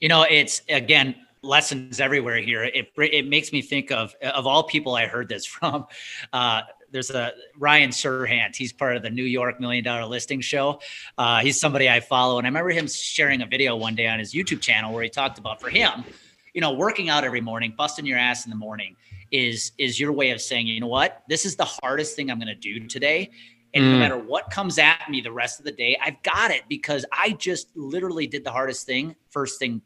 You 0.00 0.08
know, 0.08 0.26
it's 0.28 0.62
again 0.68 1.14
lessons 1.42 2.00
everywhere 2.00 2.40
here. 2.40 2.64
It 2.64 2.88
it 2.96 3.28
makes 3.28 3.52
me 3.52 3.62
think 3.62 3.92
of 3.92 4.14
of 4.20 4.46
all 4.46 4.64
people 4.64 4.96
I 4.96 5.06
heard 5.06 5.28
this 5.28 5.46
from. 5.46 5.86
Uh, 6.32 6.62
there's 6.92 7.10
a 7.10 7.32
Ryan 7.58 7.90
Serhant. 7.90 8.54
He's 8.54 8.72
part 8.72 8.96
of 8.96 9.02
the 9.02 9.10
New 9.10 9.24
York 9.24 9.58
Million 9.60 9.82
Dollar 9.82 10.04
Listing 10.04 10.40
Show. 10.40 10.80
Uh, 11.18 11.40
he's 11.40 11.58
somebody 11.58 11.88
I 11.88 12.00
follow, 12.00 12.38
and 12.38 12.46
I 12.46 12.50
remember 12.50 12.70
him 12.70 12.86
sharing 12.86 13.42
a 13.42 13.46
video 13.46 13.74
one 13.74 13.94
day 13.94 14.06
on 14.06 14.18
his 14.18 14.32
YouTube 14.32 14.60
channel 14.60 14.92
where 14.92 15.02
he 15.02 15.08
talked 15.08 15.38
about 15.38 15.60
for 15.60 15.70
him 15.70 16.04
you 16.52 16.60
know, 16.60 16.72
working 16.72 17.08
out 17.08 17.24
every 17.24 17.40
morning, 17.40 17.74
busting 17.76 18.06
your 18.06 18.18
ass 18.18 18.44
in 18.44 18.50
the 18.50 18.56
morning 18.56 18.96
is 19.30 19.72
is 19.78 19.98
your 19.98 20.12
way 20.12 20.30
of 20.30 20.40
saying, 20.40 20.66
you 20.66 20.80
know 20.80 20.86
what, 20.86 21.22
this 21.28 21.46
is 21.46 21.56
the 21.56 21.64
hardest 21.64 22.16
thing 22.16 22.30
I'm 22.30 22.38
going 22.38 22.48
to 22.48 22.54
do 22.54 22.86
today. 22.86 23.30
And 23.74 23.84
mm. 23.84 23.92
no 23.92 23.98
matter 23.98 24.18
what 24.18 24.50
comes 24.50 24.78
at 24.78 25.08
me 25.08 25.22
the 25.22 25.32
rest 25.32 25.58
of 25.58 25.64
the 25.64 25.72
day, 25.72 25.96
I've 26.02 26.22
got 26.22 26.50
it 26.50 26.62
because 26.68 27.06
I 27.10 27.30
just 27.32 27.74
literally 27.74 28.26
did 28.26 28.44
the 28.44 28.50
hardest 28.50 28.84
thing 28.86 29.16
first 29.30 29.58
thing 29.58 29.80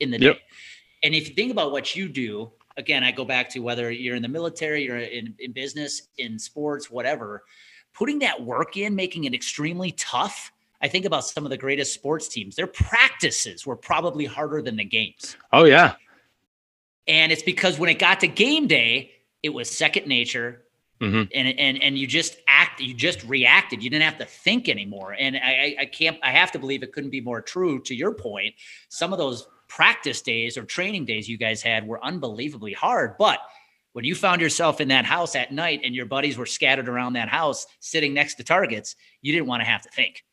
in 0.00 0.10
the 0.10 0.20
yep. 0.20 0.36
day. 0.36 0.42
And 1.04 1.14
if 1.14 1.28
you 1.28 1.34
think 1.34 1.52
about 1.52 1.70
what 1.70 1.94
you 1.94 2.08
do, 2.08 2.50
again, 2.80 3.04
I 3.04 3.12
go 3.12 3.24
back 3.24 3.48
to 3.50 3.60
whether 3.60 3.92
you're 3.92 4.16
in 4.16 4.22
the 4.22 4.28
military, 4.28 4.84
you're 4.84 4.98
in, 4.98 5.34
in 5.38 5.52
business, 5.52 6.08
in 6.18 6.38
sports, 6.38 6.90
whatever, 6.90 7.44
putting 7.94 8.18
that 8.20 8.42
work 8.42 8.76
in, 8.76 8.96
making 8.96 9.24
it 9.24 9.34
extremely 9.34 9.92
tough. 9.92 10.50
I 10.82 10.88
think 10.88 11.04
about 11.04 11.24
some 11.24 11.44
of 11.44 11.50
the 11.50 11.58
greatest 11.58 11.92
sports 11.92 12.26
teams. 12.26 12.56
Their 12.56 12.66
practices 12.66 13.66
were 13.66 13.76
probably 13.76 14.24
harder 14.24 14.62
than 14.62 14.76
the 14.76 14.84
games. 14.84 15.36
Oh, 15.52 15.64
yeah. 15.64 15.94
And 17.06 17.30
it's 17.30 17.42
because 17.42 17.78
when 17.78 17.90
it 17.90 17.98
got 17.98 18.20
to 18.20 18.28
game 18.28 18.66
day, 18.66 19.12
it 19.42 19.50
was 19.50 19.70
second 19.70 20.06
nature. 20.06 20.64
Mm-hmm. 21.00 21.30
And, 21.34 21.58
and 21.58 21.82
and 21.82 21.96
you 21.96 22.06
just 22.06 22.36
act, 22.46 22.80
you 22.80 22.92
just 22.92 23.24
reacted. 23.24 23.82
You 23.82 23.88
didn't 23.88 24.04
have 24.04 24.18
to 24.18 24.26
think 24.26 24.68
anymore. 24.68 25.16
And 25.18 25.34
I, 25.36 25.76
I 25.80 25.86
can't, 25.86 26.18
I 26.22 26.30
have 26.30 26.52
to 26.52 26.58
believe 26.58 26.82
it 26.82 26.92
couldn't 26.92 27.08
be 27.08 27.22
more 27.22 27.40
true. 27.40 27.80
To 27.84 27.94
your 27.94 28.12
point, 28.12 28.54
some 28.90 29.12
of 29.14 29.18
those 29.18 29.48
practice 29.70 30.20
days 30.20 30.58
or 30.58 30.64
training 30.64 31.06
days 31.06 31.28
you 31.28 31.38
guys 31.38 31.62
had 31.62 31.86
were 31.86 32.04
unbelievably 32.04 32.72
hard. 32.72 33.14
But 33.18 33.38
when 33.92 34.04
you 34.04 34.14
found 34.14 34.40
yourself 34.40 34.80
in 34.80 34.88
that 34.88 35.04
house 35.04 35.34
at 35.36 35.52
night 35.52 35.80
and 35.84 35.94
your 35.94 36.06
buddies 36.06 36.36
were 36.36 36.46
scattered 36.46 36.88
around 36.88 37.14
that 37.14 37.28
house 37.28 37.66
sitting 37.78 38.12
next 38.12 38.34
to 38.34 38.44
targets, 38.44 38.96
you 39.22 39.32
didn't 39.32 39.46
want 39.46 39.60
to 39.60 39.66
have 39.66 39.82
to 39.82 39.88
think. 39.90 40.24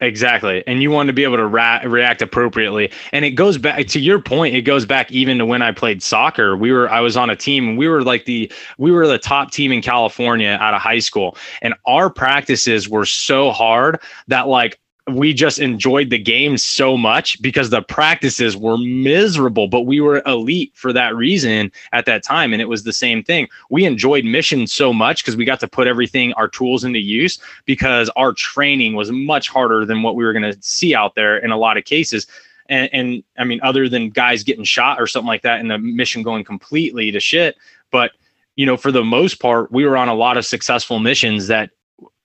Exactly. 0.00 0.62
And 0.66 0.82
you 0.82 0.90
want 0.90 1.06
to 1.06 1.14
be 1.14 1.24
able 1.24 1.38
to 1.38 1.46
ra- 1.46 1.80
react 1.84 2.20
appropriately. 2.20 2.90
And 3.12 3.24
it 3.24 3.30
goes 3.30 3.56
back 3.56 3.86
to 3.86 4.00
your 4.00 4.20
point, 4.20 4.54
it 4.54 4.62
goes 4.62 4.84
back 4.84 5.10
even 5.10 5.38
to 5.38 5.46
when 5.46 5.62
I 5.62 5.72
played 5.72 6.02
soccer. 6.02 6.54
We 6.54 6.70
were 6.70 6.90
I 6.90 7.00
was 7.00 7.16
on 7.16 7.30
a 7.30 7.36
team 7.36 7.76
we 7.76 7.88
were 7.88 8.02
like 8.02 8.26
the 8.26 8.52
we 8.76 8.90
were 8.90 9.06
the 9.06 9.18
top 9.18 9.52
team 9.52 9.72
in 9.72 9.80
California 9.80 10.58
out 10.60 10.74
of 10.74 10.82
high 10.82 10.98
school. 10.98 11.36
And 11.62 11.74
our 11.86 12.10
practices 12.10 12.90
were 12.90 13.06
so 13.06 13.52
hard 13.52 14.02
that 14.28 14.48
like 14.48 14.78
we 15.08 15.32
just 15.32 15.60
enjoyed 15.60 16.10
the 16.10 16.18
game 16.18 16.58
so 16.58 16.96
much 16.96 17.40
because 17.40 17.70
the 17.70 17.82
practices 17.82 18.56
were 18.56 18.76
miserable, 18.76 19.68
but 19.68 19.82
we 19.82 20.00
were 20.00 20.20
elite 20.26 20.72
for 20.74 20.92
that 20.92 21.14
reason 21.14 21.70
at 21.92 22.06
that 22.06 22.24
time. 22.24 22.52
And 22.52 22.60
it 22.60 22.68
was 22.68 22.82
the 22.82 22.92
same 22.92 23.22
thing. 23.22 23.48
We 23.70 23.84
enjoyed 23.84 24.24
missions 24.24 24.72
so 24.72 24.92
much 24.92 25.22
because 25.22 25.36
we 25.36 25.44
got 25.44 25.60
to 25.60 25.68
put 25.68 25.86
everything, 25.86 26.32
our 26.32 26.48
tools 26.48 26.82
into 26.82 26.98
use 26.98 27.38
because 27.66 28.10
our 28.16 28.32
training 28.32 28.94
was 28.94 29.12
much 29.12 29.48
harder 29.48 29.84
than 29.84 30.02
what 30.02 30.16
we 30.16 30.24
were 30.24 30.32
going 30.32 30.52
to 30.52 30.58
see 30.60 30.94
out 30.94 31.14
there 31.14 31.36
in 31.38 31.52
a 31.52 31.56
lot 31.56 31.76
of 31.76 31.84
cases. 31.84 32.26
And, 32.68 32.92
and 32.92 33.22
I 33.38 33.44
mean, 33.44 33.60
other 33.62 33.88
than 33.88 34.10
guys 34.10 34.42
getting 34.42 34.64
shot 34.64 35.00
or 35.00 35.06
something 35.06 35.28
like 35.28 35.42
that 35.42 35.60
and 35.60 35.70
the 35.70 35.78
mission 35.78 36.24
going 36.24 36.42
completely 36.42 37.12
to 37.12 37.20
shit. 37.20 37.56
But 37.92 38.10
you 38.56 38.66
know, 38.66 38.76
for 38.76 38.90
the 38.90 39.04
most 39.04 39.38
part, 39.38 39.70
we 39.70 39.84
were 39.84 39.96
on 39.96 40.08
a 40.08 40.14
lot 40.14 40.36
of 40.36 40.46
successful 40.46 40.98
missions 40.98 41.46
that 41.46 41.70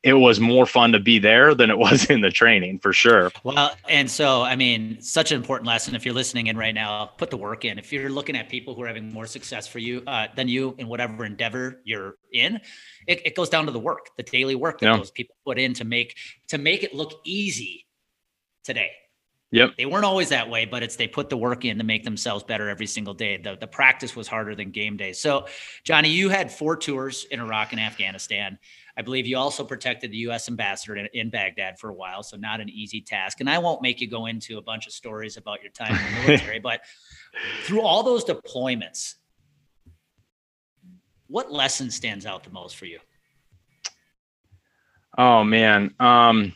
it 0.04 0.14
was 0.14 0.40
more 0.40 0.66
fun 0.66 0.92
to 0.94 1.00
be 1.00 1.20
there 1.20 1.54
than 1.54 1.70
it 1.70 1.78
was 1.78 2.06
in 2.10 2.22
the 2.22 2.32
training 2.32 2.80
for 2.80 2.94
sure. 2.94 3.32
Well, 3.44 3.76
and 3.88 4.10
so 4.10 4.42
I 4.42 4.56
mean, 4.56 5.02
such 5.02 5.32
an 5.32 5.38
important 5.38 5.68
lesson. 5.68 5.96
If 5.96 6.06
you're 6.06 6.16
listening 6.16 6.48
in 6.48 6.58
right 6.58 6.74
now, 6.74 7.12
put 7.18 7.30
the 7.30 7.38
work 7.38 7.66
in. 7.66 7.78
If 7.78 7.94
you're 7.94 8.10
looking 8.10 8.36
at 8.36 8.50
people 8.50 8.74
who 8.76 8.84
are 8.84 8.88
having 8.88 9.12
more 9.14 9.28
success 9.28 9.68
for 9.68 9.80
you 9.80 10.04
uh, 10.08 10.28
than 10.36 10.48
you 10.48 10.76
in 10.78 10.88
whatever 10.88 11.26
endeavor 11.26 11.82
you're 11.84 12.16
in, 12.34 12.60
it, 13.08 13.26
it, 13.26 13.36
goes 13.36 13.50
down 13.50 13.66
to 13.66 13.72
the 13.72 13.80
work, 13.80 14.10
the 14.18 14.24
daily 14.24 14.56
work 14.56 14.80
that 14.80 14.88
yeah. 14.88 14.98
those 14.98 15.12
people 15.12 15.36
put 15.46 15.60
in 15.60 15.74
to 15.76 15.86
make 15.86 16.18
to 16.48 16.58
make 16.58 16.84
it 16.84 16.94
look 16.94 17.22
easy 17.24 17.86
today. 18.64 18.92
Yep. 19.52 19.76
They 19.78 19.86
weren't 19.86 20.06
always 20.06 20.30
that 20.30 20.50
way, 20.50 20.64
but 20.64 20.82
it's 20.82 20.96
they 20.96 21.10
put 21.10 21.30
the 21.30 21.36
work 21.36 21.66
in 21.66 21.78
to 21.78 21.84
make 21.84 22.06
themselves 22.06 22.44
better 22.44 22.70
every 22.70 22.88
single 22.88 23.14
day. 23.14 23.36
The 23.36 23.58
the 23.58 23.68
practice 23.68 24.16
was 24.16 24.28
harder 24.28 24.56
than 24.56 24.72
game 24.72 24.96
day. 24.96 25.12
So, 25.12 25.46
Johnny, 25.84 26.10
you 26.10 26.30
had 26.30 26.50
four 26.52 26.78
tours 26.78 27.26
in 27.30 27.42
Iraq 27.42 27.74
and 27.74 27.82
Afghanistan. 27.82 28.58
I 28.97 29.01
believe 29.01 29.25
you 29.25 29.38
also 29.38 29.63
protected 29.63 30.12
the 30.12 30.17
U.S. 30.17 30.49
ambassador 30.49 30.95
in, 30.95 31.08
in, 31.13 31.30
Baghdad 31.30 31.80
for 31.80 31.89
a 31.89 31.93
while, 31.93 32.23
so 32.23 32.38
not 32.38 32.60
an 32.60 32.69
easy 32.69 33.01
task. 33.01 33.39
And 33.39 33.49
I 33.49 33.58
won't 33.58 33.82
make 33.82 34.01
you 34.01 34.10
go 34.10 34.25
into 34.25 34.58
a 34.58 34.62
bunch 34.62 34.88
of 34.88 34.93
stories 34.93 35.38
about 35.38 35.62
your 35.62 35.71
time 35.71 35.95
in 35.95 36.15
the 36.15 36.21
military, 36.27 36.60
but 36.60 36.82
through 37.63 37.82
all 37.82 38.04
those 38.04 38.25
deployments, 38.25 39.15
what 41.27 41.51
lesson 41.51 41.89
stands 41.89 42.25
out 42.25 42.43
the 42.43 42.49
most 42.49 42.75
for 42.75 42.86
you? 42.86 42.99
Oh 45.17 45.43
man, 45.43 45.93
um, 45.99 46.54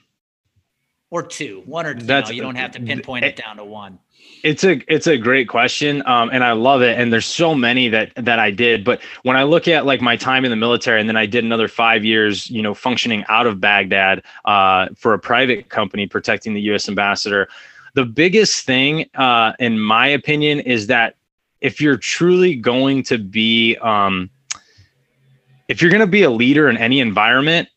or 1.10 1.24
two, 1.24 1.64
one 1.66 1.86
or 1.86 1.94
two. 1.94 2.06
That's, 2.06 2.30
you, 2.30 2.38
you 2.38 2.42
don't 2.42 2.56
have 2.56 2.72
to 2.72 2.80
pinpoint 2.80 3.26
it, 3.26 3.40
it 3.40 3.44
down 3.44 3.58
to 3.58 3.66
one. 3.66 4.00
It's 4.46 4.64
a 4.64 4.80
it's 4.88 5.08
a 5.08 5.18
great 5.18 5.50
question, 5.50 6.04
um, 6.06 6.30
and 6.32 6.44
I 6.44 6.52
love 6.52 6.84
it. 6.84 7.00
And 7.00 7.12
there's 7.12 7.26
so 7.26 7.56
many 7.56 7.90
that 7.90 8.12
that 8.16 8.38
I 8.38 8.52
did. 8.52 8.84
But 8.84 9.02
when 9.24 9.36
I 9.36 9.42
look 9.42 9.68
at 9.68 9.88
like 9.88 10.02
my 10.02 10.16
time 10.16 10.46
in 10.46 10.52
the 10.52 10.56
military, 10.56 11.00
and 11.00 11.10
then 11.10 11.18
I 11.18 11.26
did 11.26 11.44
another 11.44 11.68
five 11.68 12.06
years, 12.06 12.48
you 12.52 12.62
know, 12.62 12.76
functioning 12.76 13.26
out 13.28 13.48
of 13.48 13.60
Baghdad 13.60 14.22
uh, 14.46 14.90
for 14.96 15.16
a 15.16 15.20
private 15.20 15.70
company 15.70 16.06
protecting 16.06 16.54
the 16.54 16.62
U.S. 16.62 16.88
ambassador. 16.88 17.48
The 17.96 18.06
biggest 18.06 18.68
thing, 18.68 19.10
uh, 19.16 19.54
in 19.58 19.80
my 19.80 20.06
opinion, 20.06 20.60
is 20.60 20.86
that 20.88 21.16
if 21.62 21.82
you're 21.82 21.98
truly 21.98 22.54
going 22.56 23.02
to 23.06 23.18
be, 23.18 23.78
um, 23.78 24.30
if 25.70 25.82
you're 25.82 25.90
going 25.90 26.02
to 26.02 26.08
be 26.08 26.22
a 26.22 26.30
leader 26.30 26.70
in 26.70 26.78
any 26.78 27.00
environment, 27.00 27.68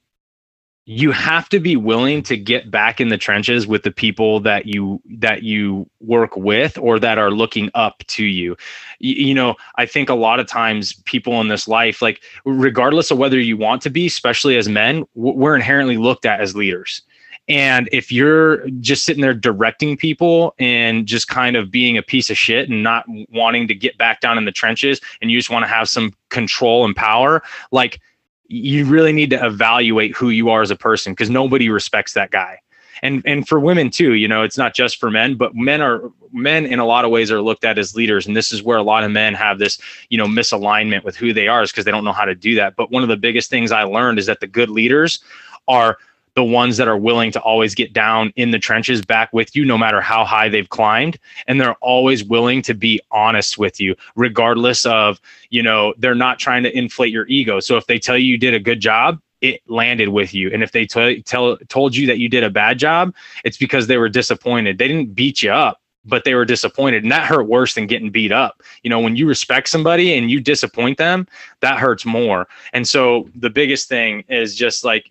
you 0.91 1.13
have 1.13 1.51
to 1.51 1.61
be 1.61 1.77
willing 1.77 2.23
to 2.23 2.35
get 2.35 2.71
back 2.71 2.99
in 2.99 3.11
the 3.11 3.19
trenches 3.19 3.67
with 3.67 3.83
the 3.83 3.91
people 3.91 4.41
that 4.41 4.65
you 4.65 5.03
that 5.19 5.43
you 5.43 5.87
work 6.01 6.35
with 6.35 6.79
or 6.79 6.99
that 6.99 7.19
are 7.19 7.31
looking 7.31 7.71
up 7.75 8.03
to 8.07 8.25
you. 8.25 8.57
you 8.99 9.15
you 9.27 9.35
know 9.35 9.55
i 9.75 9.85
think 9.85 10.09
a 10.09 10.15
lot 10.15 10.41
of 10.41 10.47
times 10.47 10.95
people 11.05 11.43
in 11.43 11.49
this 11.49 11.69
life 11.69 12.01
like 12.01 12.23
regardless 12.47 13.11
of 13.11 13.19
whether 13.19 13.39
you 13.39 13.55
want 13.55 13.83
to 13.83 13.91
be 13.91 14.07
especially 14.07 14.57
as 14.57 14.67
men 14.67 15.05
we're 15.15 15.55
inherently 15.55 15.99
looked 15.99 16.25
at 16.25 16.41
as 16.41 16.57
leaders 16.57 17.03
and 17.51 17.89
if 17.93 18.11
you're 18.11 18.69
just 18.81 19.05
sitting 19.05 19.21
there 19.21 19.35
directing 19.35 19.95
people 19.95 20.55
and 20.59 21.07
just 21.07 21.29
kind 21.29 21.55
of 21.55 21.71
being 21.71 21.99
a 21.99 22.03
piece 22.03 22.31
of 22.31 22.39
shit 22.39 22.71
and 22.71 22.83
not 22.83 23.05
wanting 23.31 23.69
to 23.69 23.75
get 23.75 23.99
back 23.99 24.23
down 24.23 24.39
in 24.39 24.47
the 24.47 24.53
trenches 24.53 25.03
and 25.21 25.31
you 25.31 25.39
just 25.39 25.51
want 25.51 25.65
to 25.65 25.69
have 25.69 25.87
some 25.87 26.15
control 26.31 26.87
and 26.87 26.97
power 26.97 27.43
like 27.73 28.01
you 28.49 28.85
really 28.87 29.13
need 29.13 29.31
to 29.31 29.47
evaluate 29.47 30.17
who 30.17 30.31
you 30.31 30.49
are 30.49 30.63
as 30.63 30.71
a 30.71 30.77
person 30.77 31.13
because 31.13 31.31
nobody 31.31 31.69
respects 31.69 32.15
that 32.15 32.31
guy. 32.31 32.61
And 33.01 33.23
and 33.25 33.47
for 33.47 33.61
women 33.61 33.91
too 33.91 34.15
you 34.15 34.27
know 34.27 34.43
it's 34.43 34.59
not 34.59 34.75
just 34.75 34.99
for 34.99 35.09
men 35.09 35.37
but 35.37 35.55
men 35.55 35.81
are 35.81 36.11
men 36.33 36.67
in 36.67 36.81
a 36.81 36.85
lot 36.85 37.05
of 37.05 37.13
ways 37.13 37.31
are 37.31 37.41
looked 37.41 37.65
at 37.65 37.79
as 37.79 37.95
leaders. 37.95 38.27
And 38.27 38.37
this 38.37 38.51
is 38.51 38.61
where 38.61 38.77
a 38.77 38.83
lot 38.83 39.05
of 39.05 39.13
men 39.13 39.35
have 39.35 39.61
this 39.61 39.79
you 40.09 40.19
know 40.19 40.27
misalignment 40.27 41.05
with 41.05 41.17
who 41.17 41.33
they 41.33 41.47
are 41.47 41.63
is 41.63 41.71
because 41.71 41.85
they 41.85 41.93
don't 41.93 42.05
know 42.05 42.13
how 42.13 42.25
to 42.25 42.35
do 42.35 42.57
that. 42.57 42.75
But 42.75 42.91
one 42.91 43.05
of 43.05 43.09
the 43.09 43.17
biggest 43.17 43.51
things 43.51 43.71
i 43.71 43.85
learned 43.85 44.19
is 44.19 44.27
that 44.27 44.41
the 44.41 44.49
good 44.49 44.69
leaders 44.69 45.21
are 45.69 45.99
the 46.39 46.45
ones 46.45 46.77
that 46.77 46.87
are 46.87 46.97
willing 46.97 47.33
to 47.33 47.41
always 47.41 47.75
get 47.75 47.93
down 47.93 48.33
in 48.37 48.53
the 48.53 48.61
trenches 48.61 49.05
back 49.05 49.29
with 49.33 49.57
you, 49.57 49.65
no 49.65 49.77
matter 49.77 50.01
how 50.01 50.25
high 50.25 50.49
they've 50.49 50.69
climbed. 50.69 51.19
And 51.49 51.61
they're 51.61 51.75
always 51.81 52.23
willing 52.23 52.63
to 52.63 52.75
be 52.75 53.01
honest 53.11 53.59
with 53.59 53.81
you, 53.81 53.97
regardless 54.15 54.87
of, 54.87 55.21
you 55.51 55.65
know, 55.65 55.95
they're 55.99 56.15
not 56.15 56.39
trying 56.39 56.63
to 56.63 56.79
inflate 56.79 57.13
your 57.13 57.27
ego. 57.27 57.59
So 57.59 57.77
if 57.77 57.89
they 57.89 57.99
tell 57.99 58.17
you 58.17 58.27
you 58.27 58.39
did 58.39 58.55
a 58.55 58.61
good 58.61 58.79
job, 58.79 59.21
it 59.41 59.63
landed 59.67 60.11
with 60.11 60.33
you. 60.33 60.49
And 60.53 60.63
if 60.63 60.71
they 60.71 60.87
t- 60.87 61.23
tell 61.23 61.57
told 61.69 61.97
you 61.97 62.07
that 62.07 62.19
you 62.19 62.29
did 62.29 62.45
a 62.45 62.51
bad 62.51 62.79
job, 62.79 63.13
it's 63.43 63.57
because 63.57 63.89
they 63.89 63.97
were 63.97 64.09
disappointed. 64.09 64.79
They 64.79 64.87
didn't 64.87 65.17
beat 65.17 65.43
you 65.43 65.51
up 65.51 65.81
but 66.05 66.25
they 66.25 66.35
were 66.35 66.45
disappointed 66.45 67.03
and 67.03 67.11
that 67.11 67.27
hurt 67.27 67.49
worse 67.49 67.75
than 67.75 67.89
getting 67.89 68.09
beat 68.09 68.31
up 68.31 68.63
you 68.85 68.89
know 68.89 69.01
when 69.01 69.17
you 69.17 69.27
respect 69.27 69.69
somebody 69.69 70.17
and 70.17 70.31
you 70.31 70.41
disappoint 70.41 70.97
them 70.97 71.27
that 71.61 71.77
hurts 71.77 72.07
more 72.07 72.47
and 72.73 72.89
so 72.89 73.29
the 73.35 73.51
biggest 73.51 73.89
thing 73.89 74.25
is 74.29 74.55
just 74.55 74.85
like 74.85 75.11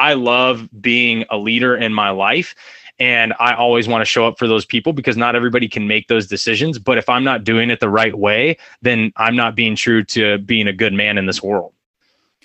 i 0.00 0.14
love 0.14 0.68
being 0.80 1.24
a 1.30 1.36
leader 1.36 1.76
in 1.76 1.92
my 1.92 2.10
life 2.10 2.54
and 2.98 3.34
i 3.38 3.54
always 3.54 3.86
want 3.86 4.00
to 4.00 4.04
show 4.04 4.26
up 4.26 4.38
for 4.38 4.46
those 4.46 4.64
people 4.64 4.92
because 4.92 5.16
not 5.16 5.36
everybody 5.36 5.68
can 5.68 5.86
make 5.86 6.08
those 6.08 6.26
decisions 6.26 6.78
but 6.78 6.98
if 6.98 7.08
i'm 7.08 7.24
not 7.24 7.44
doing 7.44 7.70
it 7.70 7.80
the 7.80 7.88
right 7.88 8.16
way 8.16 8.56
then 8.82 9.12
i'm 9.16 9.36
not 9.36 9.54
being 9.54 9.76
true 9.76 10.02
to 10.02 10.38
being 10.38 10.66
a 10.66 10.72
good 10.72 10.92
man 10.92 11.18
in 11.18 11.26
this 11.26 11.42
world 11.42 11.74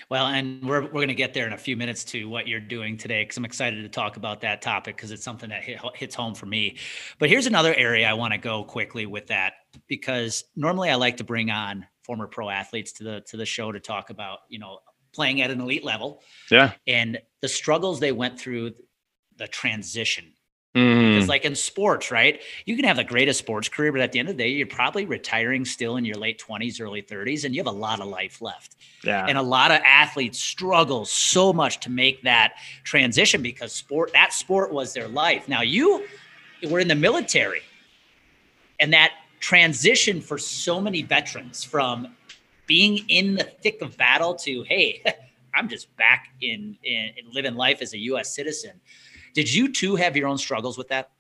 well, 0.10 0.28
and 0.28 0.64
we're, 0.64 0.82
we're 0.82 0.90
going 0.90 1.08
to 1.08 1.16
get 1.16 1.34
there 1.34 1.48
in 1.48 1.54
a 1.54 1.58
few 1.58 1.76
minutes 1.76 2.04
to 2.06 2.30
what 2.30 2.48
you're 2.48 2.60
doing 2.60 2.96
today 2.96 3.24
because 3.24 3.38
I'm 3.38 3.46
excited 3.46 3.82
to 3.82 3.90
talk 3.90 4.18
about 4.18 4.42
that 4.42 4.62
topic 4.62 4.96
because 4.96 5.12
it's 5.12 5.24
something 5.24 5.50
that 5.50 5.64
hit, 5.64 5.80
hits 5.96 6.14
home 6.14 6.36
for 6.36 6.46
me. 6.46 6.78
But 7.18 7.30
here's 7.30 7.48
another 7.48 7.74
area 7.74 8.08
I 8.08 8.14
want 8.14 8.34
to 8.34 8.38
go 8.38 8.64
quickly 8.64 9.08
with 9.08 9.28
that 9.28 9.54
because 9.88 10.44
normally 10.56 10.90
I 10.90 10.96
like 10.96 11.18
to 11.18 11.24
bring 11.24 11.50
on 11.50 11.88
former 12.04 12.28
pro 12.28 12.50
athletes 12.50 12.92
to 12.94 13.04
the 13.04 13.22
to 13.22 13.38
the 13.38 13.46
show 13.46 13.72
to 13.72 13.80
talk 13.80 14.12
about 14.12 14.40
you 14.48 14.60
know 14.60 14.80
playing 15.16 15.42
at 15.42 15.52
an 15.52 15.62
elite 15.62 15.84
level, 15.84 16.22
yeah, 16.52 16.74
and 16.86 17.20
the 17.42 17.48
struggles 17.48 18.00
they 18.00 18.12
went 18.12 18.40
through, 18.40 18.74
the 19.38 19.48
transition 19.48 20.26
Mm. 20.76 21.14
Because, 21.14 21.30
like 21.30 21.46
in 21.46 21.56
sports, 21.56 22.12
right? 22.12 22.42
You 22.66 22.76
can 22.76 22.84
have 22.84 22.98
the 22.98 23.04
greatest 23.06 23.40
sports 23.40 23.70
career, 23.70 23.94
but 23.94 24.02
at 24.02 24.12
the 24.12 24.20
end 24.20 24.28
of 24.28 24.36
the 24.36 24.44
day, 24.44 24.50
you're 24.50 24.68
probably 24.68 25.06
retiring 25.06 25.64
still 25.64 25.96
in 25.96 26.04
your 26.04 26.18
late 26.18 26.42
20s, 26.46 26.82
early 26.82 27.02
30s, 27.02 27.46
and 27.46 27.56
you 27.56 27.62
have 27.62 27.74
a 27.74 27.78
lot 27.78 28.02
of 28.02 28.08
life 28.08 28.42
left. 28.42 28.76
Yeah. 29.02 29.26
And 29.26 29.38
a 29.38 29.42
lot 29.42 29.72
of 29.72 29.82
athletes 29.86 30.38
struggle 30.38 31.06
so 31.06 31.54
much 31.54 31.80
to 31.82 31.90
make 31.90 32.24
that 32.24 32.56
transition 32.84 33.42
because 33.42 33.72
sport, 33.72 34.12
that 34.14 34.34
sport 34.34 34.74
was 34.74 34.94
their 34.94 35.08
life. 35.08 35.48
Now, 35.48 35.62
you 35.62 36.06
were 36.70 36.82
in 36.82 36.90
the 36.90 36.96
military, 36.96 37.62
and 38.78 38.92
that 38.92 39.14
transition 39.40 40.20
for 40.20 40.38
so 40.38 40.82
many 40.82 41.04
veterans 41.04 41.64
from 41.64 42.14
being 42.68 43.00
in 43.08 43.36
the 43.36 43.44
thick 43.44 43.82
of 43.82 43.98
battle 43.98 44.36
to, 44.36 44.64
hey, 44.64 45.04
I'm 45.54 45.70
just 45.70 45.96
back 45.96 46.28
in, 46.42 46.78
in, 46.84 47.12
in 47.18 47.32
living 47.32 47.56
life 47.56 47.82
as 47.82 47.94
a 47.94 47.98
US 47.98 48.36
citizen 48.36 48.82
did 49.36 49.54
you 49.54 49.72
too 49.72 49.96
have 49.98 50.18
your 50.18 50.28
own 50.28 50.40
struggles 50.40 50.78
with 50.78 50.88
that? 50.88 51.12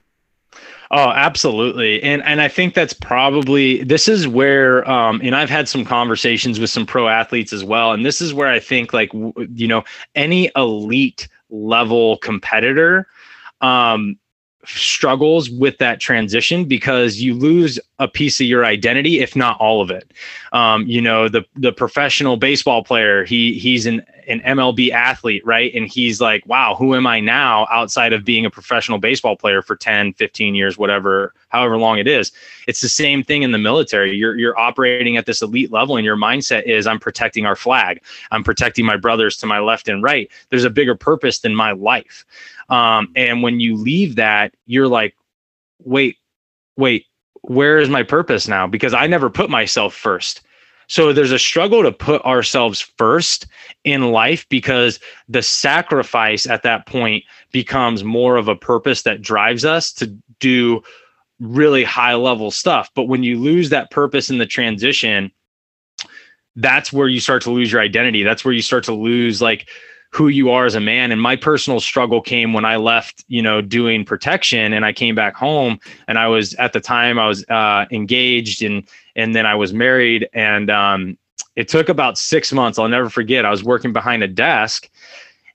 Oh, 0.89 1.10
absolutely. 1.10 2.01
And 2.01 2.23
and 2.23 2.41
I 2.41 2.47
think 2.47 2.73
that's 2.73 2.93
probably 2.93 3.84
this 3.84 4.08
is 4.08 4.27
where 4.27 4.89
um 4.89 5.19
and 5.21 5.36
I've 5.36 5.49
had 5.49 5.67
some 5.67 5.84
conversations 5.84 6.60
with 6.60 6.69
some 6.69 6.86
pro 6.86 7.10
athletes 7.10 7.51
as 7.51 7.63
well 7.63 7.91
and 7.91 8.05
this 8.05 8.21
is 8.21 8.34
where 8.34 8.47
I 8.47 8.60
think 8.60 8.93
like 8.93 9.12
you 9.13 9.67
know 9.67 9.84
any 10.15 10.49
elite 10.55 11.27
level 11.49 12.17
competitor 12.19 13.08
um 13.60 14.17
struggles 14.67 15.49
with 15.49 15.78
that 15.78 15.99
transition 15.99 16.65
because 16.65 17.21
you 17.21 17.34
lose 17.34 17.80
a 17.99 18.08
piece 18.08 18.41
of 18.41 18.47
your 18.47 18.65
identity 18.65 19.19
if 19.19 19.36
not 19.36 19.58
all 19.60 19.82
of 19.82 19.89
it. 19.89 20.12
Um, 20.51 20.86
you 20.88 21.01
know 21.01 21.30
the 21.30 21.45
the 21.56 21.71
professional 21.71 22.38
baseball 22.38 22.84
player 22.84 23.23
he 23.23 23.58
he's 23.58 23.86
an 23.86 24.04
an 24.28 24.39
MLB 24.41 24.91
athlete 24.91 25.45
right? 25.45 25.73
And 25.73 25.88
he's 25.88 26.19
like 26.19 26.45
wow 26.45 26.75
who 26.75 26.95
am 26.95 27.08
I 27.08 27.19
now 27.19 27.67
outside 27.71 28.13
of 28.13 28.25
being 28.25 28.45
a 28.45 28.49
professional 28.49 28.97
baseball 28.97 29.36
player 29.36 29.62
for 29.62 29.75
10 29.75 30.13
15 30.13 30.56
years 30.56 30.78
whatever 30.78 31.34
however 31.49 31.78
long 31.78 31.97
it 31.97 32.08
is? 32.08 32.32
It's 32.67 32.82
the 32.82 32.89
same 32.89 33.23
thing 33.23 33.43
in 33.43 33.51
the 33.51 33.58
military. 33.58 34.15
You're 34.15 34.38
you're 34.38 34.58
operating 34.60 35.17
at 35.17 35.25
this 35.25 35.41
elite 35.41 35.71
level 35.71 35.95
and 35.97 36.06
your 36.06 36.17
mindset 36.17 36.63
is 36.63 36.88
I'm 36.88 36.99
protecting 36.99 37.45
our 37.45 37.56
flag. 37.56 38.01
I'm 38.32 38.43
protecting 38.43 38.86
my 38.86 38.97
brothers 38.97 39.38
to 39.38 39.45
my 39.45 39.60
left 39.60 39.88
and 39.88 40.04
right. 40.04 40.30
There's 40.49 40.65
a 40.65 40.69
bigger 40.69 40.95
purpose 40.95 41.39
than 41.39 41.56
my 41.56 41.71
life 41.71 42.25
um, 42.69 43.12
and 43.15 43.43
when 43.43 43.60
you 43.60 43.75
leave 43.75 44.15
that, 44.15 44.54
you're 44.65 44.88
like, 44.88 45.15
wait, 45.84 46.17
wait, 46.78 47.06
where 47.41 47.78
is 47.78 47.89
my 47.89 48.04
purpose 48.04 48.47
now? 48.47 48.67
Because 48.67 48.93
I 48.93 49.08
never 49.08 49.30
put 49.30 49.49
myself 49.49 49.93
first. 49.93 50.41
So 50.88 51.13
there's 51.13 51.32
a 51.32 51.39
struggle 51.39 51.82
to 51.84 51.91
put 51.91 52.21
ourselves 52.23 52.82
first 52.82 53.47
in 53.84 54.12
life 54.12 54.47
because 54.49 54.99
the 55.28 55.41
sacrifice 55.41 56.45
at 56.47 56.63
that 56.63 56.86
point 56.86 57.23
becomes 57.51 58.04
more 58.04 58.38
of 58.38 58.47
a 58.47 58.56
purpose 58.56 59.04
that 59.04 59.21
drives 59.21 59.65
us 59.65 59.91
to 59.93 60.15
do 60.39 60.84
really 61.39 61.84
high 61.84 62.13
level 62.13 62.51
stuff. 62.51 62.89
But 62.95 63.04
when 63.04 63.23
you 63.23 63.39
lose 63.39 63.69
that 63.69 63.91
purpose 63.91 64.30
in 64.30 64.38
the 64.38 64.45
transition, 64.45 65.32
that's 66.56 66.93
where 66.93 67.08
you 67.08 67.19
start 67.19 67.41
to 67.43 67.51
lose 67.51 67.71
your 67.71 67.82
identity. 67.82 68.23
That's 68.23 68.45
where 68.45 68.54
you 68.54 68.62
start 68.62 68.84
to 68.86 68.93
lose 68.93 69.41
like 69.41 69.67
who 70.15 70.30
you 70.30 70.49
are 70.49 70.65
as 70.65 70.75
a 70.75 70.80
man. 70.80 71.12
And 71.12 71.21
my 71.21 71.36
personal 71.36 71.82
struggle 71.82 72.21
came 72.21 72.54
when 72.54 72.63
I 72.63 72.78
left, 72.78 73.25
you 73.28 73.41
know, 73.41 73.60
doing 73.60 74.06
protection 74.06 74.71
and 74.71 74.86
I 74.86 74.93
came 74.93 75.13
back 75.13 75.36
home 75.36 75.78
and 76.08 76.17
I 76.17 76.28
was 76.28 76.54
at 76.54 76.71
the 76.71 76.80
time 76.80 77.19
I 77.19 77.28
was 77.28 77.45
uh, 77.49 77.86
engaged 77.91 78.63
and, 78.63 78.88
and 79.17 79.36
then 79.36 79.45
I 79.45 79.56
was 79.56 79.73
married 79.73 80.30
and 80.32 80.69
um, 80.69 81.17
it 81.58 81.67
took 81.67 81.89
about 81.89 82.17
six 82.17 82.54
months. 82.54 82.80
I'll 82.80 82.88
never 82.88 83.10
forget. 83.10 83.45
I 83.45 83.51
was 83.51 83.62
working 83.62 83.91
behind 83.91 84.23
a 84.23 84.28
desk 84.30 84.89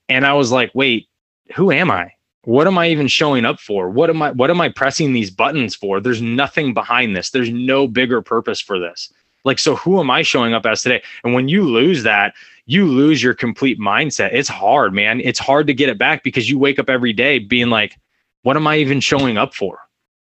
and 0.07 0.27
I 0.27 0.33
was 0.33 0.51
like, 0.51 0.69
wait, 0.75 1.07
who 1.55 1.71
am 1.71 1.89
I? 1.89 2.13
What 2.43 2.67
am 2.67 2.77
I 2.77 2.89
even 2.89 3.07
showing 3.07 3.45
up 3.45 3.59
for? 3.59 3.89
What 3.89 4.11
am 4.11 4.21
I, 4.21 4.29
what 4.29 4.51
am 4.51 4.61
I 4.61 4.69
pressing 4.69 5.13
these 5.13 5.31
buttons 5.31 5.73
for? 5.73 5.99
There's 5.99 6.21
nothing 6.21 6.75
behind 6.75 7.15
this. 7.15 7.31
There's 7.31 7.49
no 7.49 7.87
bigger 7.87 8.21
purpose 8.21 8.61
for 8.61 8.77
this. 8.77 9.11
Like, 9.43 9.57
so 9.57 9.75
who 9.75 9.99
am 9.99 10.11
I 10.11 10.21
showing 10.21 10.53
up 10.53 10.67
as 10.67 10.83
today? 10.83 11.01
And 11.23 11.33
when 11.33 11.47
you 11.47 11.63
lose 11.63 12.03
that, 12.03 12.35
you 12.71 12.85
lose 12.85 13.21
your 13.21 13.33
complete 13.33 13.77
mindset. 13.77 14.29
It's 14.31 14.47
hard, 14.47 14.93
man. 14.93 15.19
It's 15.19 15.39
hard 15.39 15.67
to 15.67 15.73
get 15.73 15.89
it 15.89 15.97
back 15.97 16.23
because 16.23 16.49
you 16.49 16.57
wake 16.57 16.79
up 16.79 16.89
every 16.89 17.11
day 17.11 17.37
being 17.37 17.69
like, 17.69 17.99
what 18.43 18.55
am 18.55 18.65
I 18.65 18.77
even 18.77 19.01
showing 19.01 19.37
up 19.37 19.53
for? 19.53 19.77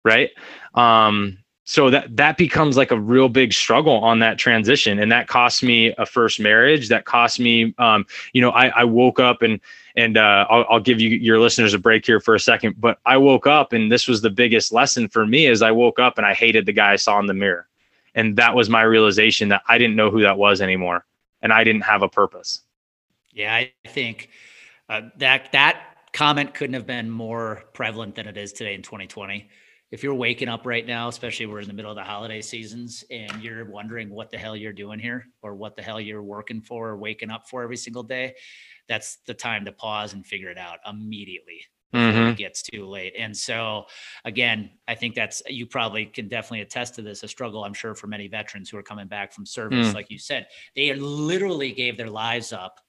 Right. 0.04 0.28
Um, 0.74 1.38
so 1.64 1.88
that 1.88 2.14
that 2.14 2.36
becomes 2.36 2.76
like 2.76 2.90
a 2.90 3.00
real 3.00 3.30
big 3.30 3.54
struggle 3.54 3.94
on 4.04 4.18
that 4.18 4.36
transition 4.36 4.98
and 4.98 5.10
that 5.10 5.28
cost 5.28 5.62
me 5.62 5.94
a 5.96 6.04
first 6.04 6.38
marriage 6.38 6.90
that 6.90 7.06
cost 7.06 7.40
me 7.40 7.74
um, 7.78 8.04
you 8.34 8.42
know 8.42 8.50
I, 8.50 8.68
I 8.68 8.84
woke 8.84 9.18
up 9.18 9.40
and 9.40 9.58
and 9.96 10.18
uh, 10.18 10.46
I'll, 10.50 10.66
I'll 10.70 10.80
give 10.80 11.00
you 11.00 11.08
your 11.08 11.40
listeners 11.40 11.72
a 11.72 11.78
break 11.78 12.06
here 12.06 12.20
for 12.20 12.36
a 12.36 12.40
second 12.40 12.76
but 12.78 12.98
i 13.04 13.16
woke 13.16 13.48
up 13.48 13.72
and 13.72 13.90
this 13.90 14.06
was 14.06 14.22
the 14.22 14.30
biggest 14.30 14.72
lesson 14.72 15.08
for 15.08 15.26
me 15.26 15.46
is 15.46 15.60
i 15.60 15.72
woke 15.72 15.98
up 15.98 16.18
and 16.18 16.26
i 16.26 16.34
hated 16.34 16.66
the 16.66 16.72
guy 16.72 16.92
i 16.92 16.96
saw 16.96 17.18
in 17.18 17.26
the 17.26 17.34
mirror 17.34 17.66
and 18.14 18.36
that 18.36 18.54
was 18.54 18.70
my 18.70 18.82
realization 18.82 19.48
that 19.48 19.62
i 19.66 19.76
didn't 19.76 19.96
know 19.96 20.08
who 20.08 20.22
that 20.22 20.38
was 20.38 20.60
anymore 20.60 21.04
and 21.42 21.52
I 21.52 21.64
didn't 21.64 21.82
have 21.82 22.02
a 22.02 22.08
purpose. 22.08 22.62
Yeah, 23.32 23.54
I 23.54 23.72
think 23.88 24.30
uh, 24.88 25.02
that 25.18 25.52
that 25.52 25.96
comment 26.12 26.54
couldn't 26.54 26.74
have 26.74 26.86
been 26.86 27.10
more 27.10 27.64
prevalent 27.74 28.14
than 28.14 28.26
it 28.26 28.36
is 28.36 28.52
today 28.52 28.74
in 28.74 28.82
2020. 28.82 29.48
If 29.90 30.02
you're 30.02 30.14
waking 30.14 30.48
up 30.48 30.66
right 30.66 30.84
now, 30.84 31.08
especially 31.08 31.46
we're 31.46 31.60
in 31.60 31.68
the 31.68 31.74
middle 31.74 31.90
of 31.90 31.96
the 31.96 32.02
holiday 32.02 32.40
seasons, 32.40 33.04
and 33.10 33.42
you're 33.42 33.64
wondering 33.66 34.10
what 34.10 34.30
the 34.30 34.38
hell 34.38 34.56
you're 34.56 34.72
doing 34.72 34.98
here 34.98 35.26
or 35.42 35.54
what 35.54 35.76
the 35.76 35.82
hell 35.82 36.00
you're 36.00 36.22
working 36.22 36.60
for 36.60 36.88
or 36.88 36.96
waking 36.96 37.30
up 37.30 37.48
for 37.48 37.62
every 37.62 37.76
single 37.76 38.02
day, 38.02 38.34
that's 38.88 39.18
the 39.26 39.34
time 39.34 39.64
to 39.64 39.72
pause 39.72 40.12
and 40.12 40.26
figure 40.26 40.50
it 40.50 40.58
out 40.58 40.78
immediately 40.88 41.60
mm-hmm. 41.94 42.28
it 42.28 42.36
gets 42.36 42.62
too 42.62 42.86
late. 42.86 43.14
And 43.18 43.36
so, 43.36 43.86
again, 44.24 44.70
I 44.88 44.94
think 44.94 45.14
that's 45.14 45.42
you 45.48 45.66
probably 45.66 46.06
can 46.06 46.28
definitely 46.28 46.60
attest 46.62 46.94
to 46.96 47.02
this 47.02 47.22
a 47.22 47.28
struggle, 47.28 47.64
I'm 47.64 47.74
sure, 47.74 47.94
for 47.94 48.06
many 48.06 48.28
veterans 48.28 48.70
who 48.70 48.76
are 48.78 48.82
coming 48.82 49.06
back 49.06 49.32
from 49.32 49.46
service. 49.46 49.88
Mm. 49.88 49.94
Like 49.94 50.10
you 50.10 50.18
said, 50.18 50.46
they 50.74 50.94
literally 50.94 51.72
gave 51.72 51.96
their 51.96 52.10
lives 52.10 52.52
up 52.52 52.80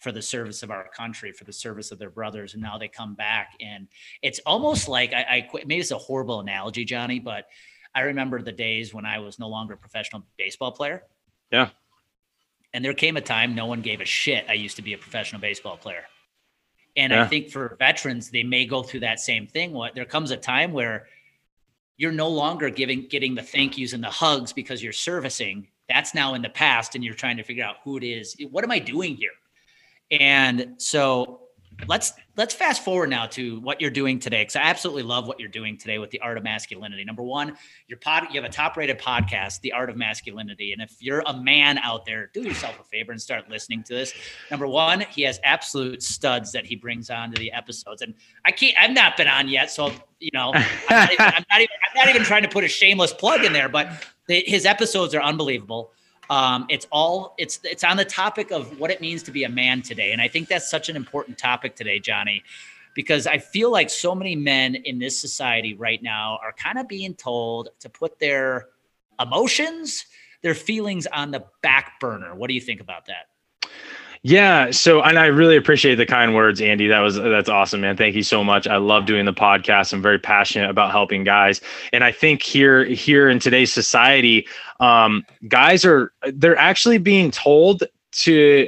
for 0.00 0.12
the 0.12 0.22
service 0.22 0.62
of 0.62 0.70
our 0.70 0.88
country, 0.88 1.32
for 1.32 1.44
the 1.44 1.52
service 1.52 1.90
of 1.90 1.98
their 1.98 2.10
brothers, 2.10 2.52
and 2.52 2.62
now 2.62 2.76
they 2.76 2.88
come 2.88 3.14
back, 3.14 3.54
and 3.60 3.88
it's 4.22 4.38
almost 4.44 4.86
like 4.88 5.12
I, 5.12 5.22
I 5.22 5.48
maybe 5.64 5.78
it's 5.78 5.90
a 5.92 5.98
horrible 5.98 6.40
analogy, 6.40 6.84
Johnny, 6.84 7.18
but 7.20 7.46
I 7.94 8.02
remember 8.02 8.42
the 8.42 8.52
days 8.52 8.92
when 8.92 9.06
I 9.06 9.18
was 9.20 9.38
no 9.38 9.48
longer 9.48 9.74
a 9.74 9.76
professional 9.76 10.24
baseball 10.36 10.72
player. 10.72 11.04
Yeah. 11.50 11.70
And 12.72 12.84
there 12.84 12.92
came 12.92 13.16
a 13.16 13.20
time 13.20 13.54
no 13.54 13.66
one 13.66 13.82
gave 13.82 14.00
a 14.00 14.04
shit. 14.04 14.46
I 14.48 14.54
used 14.54 14.76
to 14.76 14.82
be 14.82 14.94
a 14.94 14.98
professional 14.98 15.40
baseball 15.40 15.76
player. 15.76 16.04
And 16.96 17.12
yeah. 17.12 17.24
I 17.24 17.26
think 17.26 17.50
for 17.50 17.76
veterans, 17.78 18.30
they 18.30 18.44
may 18.44 18.66
go 18.66 18.82
through 18.82 19.00
that 19.00 19.20
same 19.20 19.46
thing. 19.46 19.72
What 19.72 19.94
there 19.94 20.04
comes 20.04 20.30
a 20.30 20.36
time 20.36 20.72
where 20.72 21.06
you're 21.96 22.12
no 22.12 22.28
longer 22.28 22.70
giving 22.70 23.06
getting 23.08 23.34
the 23.34 23.42
thank 23.42 23.78
yous 23.78 23.92
and 23.92 24.02
the 24.02 24.10
hugs 24.10 24.52
because 24.52 24.82
you're 24.82 24.92
servicing. 24.92 25.68
That's 25.88 26.14
now 26.14 26.34
in 26.34 26.42
the 26.42 26.48
past, 26.48 26.94
and 26.94 27.04
you're 27.04 27.14
trying 27.14 27.36
to 27.36 27.42
figure 27.42 27.64
out 27.64 27.76
who 27.84 27.98
it 27.98 28.04
is. 28.04 28.36
What 28.50 28.64
am 28.64 28.70
I 28.70 28.78
doing 28.78 29.16
here? 29.16 29.32
And 30.10 30.74
so 30.78 31.43
let's 31.88 32.12
let's 32.36 32.54
fast 32.54 32.84
forward 32.84 33.10
now 33.10 33.26
to 33.26 33.60
what 33.60 33.80
you're 33.80 33.90
doing 33.90 34.18
today 34.18 34.42
because 34.42 34.56
I 34.56 34.62
absolutely 34.62 35.02
love 35.02 35.26
what 35.26 35.38
you're 35.38 35.48
doing 35.48 35.76
today 35.76 35.98
with 35.98 36.10
the 36.10 36.20
art 36.20 36.36
of 36.36 36.44
masculinity. 36.44 37.04
Number 37.04 37.22
one, 37.22 37.56
your 37.88 37.98
pod 37.98 38.24
you 38.30 38.40
have 38.40 38.48
a 38.48 38.52
top 38.52 38.76
rated 38.76 38.98
podcast, 38.98 39.60
The 39.60 39.72
Art 39.72 39.90
of 39.90 39.96
Masculinity, 39.96 40.72
and 40.72 40.82
if 40.82 40.96
you're 41.00 41.22
a 41.26 41.36
man 41.36 41.78
out 41.78 42.04
there, 42.04 42.30
do 42.32 42.42
yourself 42.42 42.78
a 42.80 42.84
favor 42.84 43.12
and 43.12 43.20
start 43.20 43.48
listening 43.48 43.82
to 43.84 43.94
this. 43.94 44.12
Number 44.50 44.66
one, 44.66 45.00
he 45.00 45.22
has 45.22 45.40
absolute 45.44 46.02
studs 46.02 46.52
that 46.52 46.64
he 46.66 46.76
brings 46.76 47.10
on 47.10 47.30
to 47.32 47.38
the 47.38 47.52
episodes, 47.52 48.02
and 48.02 48.14
I 48.44 48.52
can't 48.52 48.76
I've 48.80 48.92
not 48.92 49.16
been 49.16 49.28
on 49.28 49.48
yet, 49.48 49.70
so 49.70 49.92
you 50.20 50.30
know 50.32 50.52
I'm 50.54 50.64
not 50.90 51.12
even, 51.12 51.26
I'm 51.26 51.44
not 51.50 51.60
even, 51.60 51.76
I'm 51.90 51.96
not 51.96 52.08
even 52.08 52.22
trying 52.22 52.42
to 52.42 52.48
put 52.48 52.64
a 52.64 52.68
shameless 52.68 53.12
plug 53.12 53.44
in 53.44 53.52
there, 53.52 53.68
but 53.68 54.06
the, 54.26 54.42
his 54.46 54.66
episodes 54.66 55.14
are 55.14 55.22
unbelievable. 55.22 55.92
Um, 56.30 56.66
it's 56.68 56.86
all 56.90 57.34
it's 57.38 57.60
it's 57.64 57.84
on 57.84 57.96
the 57.96 58.04
topic 58.04 58.50
of 58.50 58.78
what 58.78 58.90
it 58.90 59.00
means 59.00 59.22
to 59.24 59.30
be 59.30 59.44
a 59.44 59.48
man 59.48 59.82
today, 59.82 60.12
and 60.12 60.20
I 60.20 60.28
think 60.28 60.48
that's 60.48 60.70
such 60.70 60.88
an 60.88 60.96
important 60.96 61.38
topic 61.38 61.76
today, 61.76 62.00
Johnny. 62.00 62.42
because 62.94 63.26
I 63.26 63.38
feel 63.38 63.70
like 63.70 63.90
so 63.90 64.14
many 64.14 64.36
men 64.36 64.74
in 64.76 64.98
this 64.98 65.20
society 65.20 65.74
right 65.74 66.02
now 66.02 66.38
are 66.42 66.52
kind 66.52 66.78
of 66.78 66.88
being 66.88 67.14
told 67.14 67.70
to 67.80 67.88
put 67.88 68.18
their 68.18 68.68
emotions, 69.20 70.06
their 70.42 70.54
feelings 70.54 71.06
on 71.06 71.30
the 71.30 71.44
back 71.62 72.00
burner. 72.00 72.34
What 72.34 72.48
do 72.48 72.54
you 72.54 72.60
think 72.60 72.80
about 72.80 73.06
that? 73.06 73.26
Yeah. 74.26 74.70
So, 74.70 75.02
and 75.02 75.18
I 75.18 75.26
really 75.26 75.54
appreciate 75.54 75.96
the 75.96 76.06
kind 76.06 76.34
words, 76.34 76.58
Andy. 76.58 76.86
That 76.88 77.00
was, 77.00 77.16
that's 77.16 77.50
awesome, 77.50 77.82
man. 77.82 77.94
Thank 77.94 78.14
you 78.16 78.22
so 78.22 78.42
much. 78.42 78.66
I 78.66 78.78
love 78.78 79.04
doing 79.04 79.26
the 79.26 79.34
podcast. 79.34 79.92
I'm 79.92 80.00
very 80.00 80.18
passionate 80.18 80.70
about 80.70 80.92
helping 80.92 81.24
guys. 81.24 81.60
And 81.92 82.02
I 82.02 82.10
think 82.10 82.42
here, 82.42 82.86
here 82.86 83.28
in 83.28 83.38
today's 83.38 83.70
society, 83.70 84.46
um, 84.80 85.24
guys 85.46 85.84
are, 85.84 86.10
they're 86.32 86.56
actually 86.56 86.96
being 86.96 87.30
told 87.30 87.82
to 88.12 88.66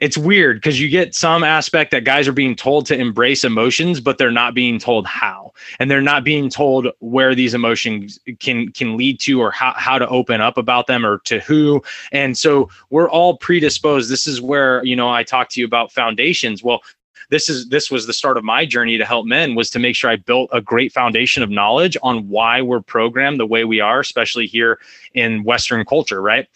it's 0.00 0.16
weird 0.16 0.58
because 0.58 0.80
you 0.80 0.88
get 0.88 1.14
some 1.14 1.42
aspect 1.42 1.90
that 1.90 2.04
guys 2.04 2.28
are 2.28 2.32
being 2.32 2.54
told 2.54 2.86
to 2.86 2.98
embrace 2.98 3.44
emotions 3.44 4.00
but 4.00 4.18
they're 4.18 4.30
not 4.30 4.54
being 4.54 4.78
told 4.78 5.06
how. 5.06 5.52
And 5.78 5.90
they're 5.90 6.00
not 6.00 6.24
being 6.24 6.48
told 6.48 6.88
where 7.00 7.34
these 7.34 7.54
emotions 7.54 8.18
can 8.38 8.72
can 8.72 8.96
lead 8.96 9.20
to 9.20 9.40
or 9.40 9.50
how, 9.50 9.74
how 9.76 9.98
to 9.98 10.08
open 10.08 10.40
up 10.40 10.56
about 10.56 10.86
them 10.86 11.04
or 11.04 11.18
to 11.20 11.40
who. 11.40 11.82
And 12.12 12.36
so 12.36 12.68
we're 12.90 13.10
all 13.10 13.36
predisposed. 13.36 14.10
This 14.10 14.26
is 14.26 14.40
where 14.40 14.84
you 14.84 14.96
know 14.96 15.08
i 15.10 15.22
talked 15.22 15.52
to 15.52 15.60
you 15.60 15.66
about 15.66 15.92
foundations. 15.92 16.62
Well 16.62 16.82
this 17.30 17.48
is 17.48 17.68
this 17.68 17.90
was 17.90 18.06
the 18.06 18.12
start 18.12 18.38
of 18.38 18.44
my 18.44 18.64
journey 18.64 18.96
to 18.96 19.04
help 19.04 19.26
men 19.26 19.54
was 19.54 19.70
to 19.70 19.78
make 19.78 19.94
sure 19.94 20.10
I 20.10 20.16
built 20.16 20.48
a 20.52 20.60
great 20.60 20.92
foundation 20.92 21.42
of 21.42 21.50
knowledge 21.50 21.96
on 22.02 22.28
why 22.28 22.62
we're 22.62 22.80
programmed 22.80 23.38
the 23.38 23.46
way 23.46 23.64
we 23.64 23.80
are, 23.80 24.00
especially 24.00 24.46
here 24.46 24.78
in 25.14 25.44
Western 25.44 25.84
culture, 25.84 26.22
right? 26.22 26.48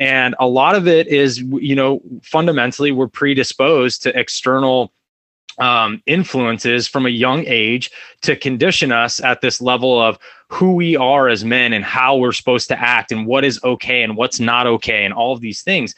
And 0.00 0.34
a 0.40 0.48
lot 0.48 0.74
of 0.74 0.88
it 0.88 1.06
is, 1.08 1.40
you 1.40 1.76
know, 1.76 2.00
fundamentally, 2.22 2.90
we're 2.90 3.06
predisposed 3.06 4.02
to 4.02 4.18
external 4.18 4.92
um, 5.58 6.02
influences 6.06 6.88
from 6.88 7.04
a 7.04 7.10
young 7.10 7.44
age 7.46 7.90
to 8.22 8.34
condition 8.34 8.92
us 8.92 9.20
at 9.22 9.42
this 9.42 9.60
level 9.60 10.00
of 10.00 10.18
who 10.48 10.72
we 10.72 10.96
are 10.96 11.28
as 11.28 11.44
men 11.44 11.74
and 11.74 11.84
how 11.84 12.16
we're 12.16 12.32
supposed 12.32 12.68
to 12.68 12.80
act 12.80 13.12
and 13.12 13.26
what 13.26 13.44
is 13.44 13.62
okay 13.62 14.02
and 14.02 14.16
what's 14.16 14.40
not 14.40 14.66
okay 14.66 15.04
and 15.04 15.12
all 15.12 15.34
of 15.34 15.40
these 15.40 15.60
things. 15.60 15.94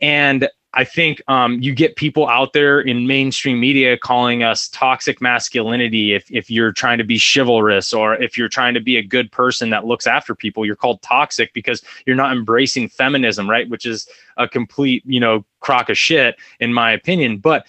And 0.00 0.48
I 0.74 0.84
think 0.84 1.22
um, 1.28 1.60
you 1.62 1.74
get 1.74 1.96
people 1.96 2.28
out 2.28 2.52
there 2.52 2.80
in 2.80 3.06
mainstream 3.06 3.58
media 3.58 3.96
calling 3.96 4.42
us 4.42 4.68
toxic 4.68 5.20
masculinity 5.20 6.12
if, 6.12 6.30
if 6.30 6.50
you're 6.50 6.72
trying 6.72 6.98
to 6.98 7.04
be 7.04 7.18
chivalrous 7.18 7.94
or 7.94 8.14
if 8.16 8.36
you're 8.36 8.50
trying 8.50 8.74
to 8.74 8.80
be 8.80 8.98
a 8.98 9.02
good 9.02 9.32
person 9.32 9.70
that 9.70 9.86
looks 9.86 10.06
after 10.06 10.34
people, 10.34 10.66
you're 10.66 10.76
called 10.76 11.00
toxic 11.00 11.54
because 11.54 11.82
you're 12.04 12.16
not 12.16 12.32
embracing 12.32 12.88
feminism, 12.88 13.48
right? 13.48 13.68
Which 13.70 13.86
is 13.86 14.08
a 14.36 14.46
complete, 14.46 15.02
you 15.06 15.20
know, 15.20 15.44
crock 15.60 15.88
of 15.88 15.96
shit, 15.96 16.36
in 16.60 16.74
my 16.74 16.92
opinion. 16.92 17.38
But 17.38 17.66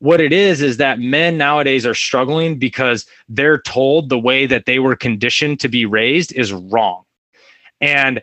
what 0.00 0.20
it 0.20 0.32
is 0.32 0.60
is 0.60 0.78
that 0.78 0.98
men 0.98 1.38
nowadays 1.38 1.86
are 1.86 1.94
struggling 1.94 2.58
because 2.58 3.06
they're 3.28 3.60
told 3.60 4.08
the 4.08 4.18
way 4.18 4.46
that 4.46 4.66
they 4.66 4.80
were 4.80 4.96
conditioned 4.96 5.60
to 5.60 5.68
be 5.68 5.86
raised 5.86 6.32
is 6.32 6.52
wrong. 6.52 7.04
And 7.80 8.22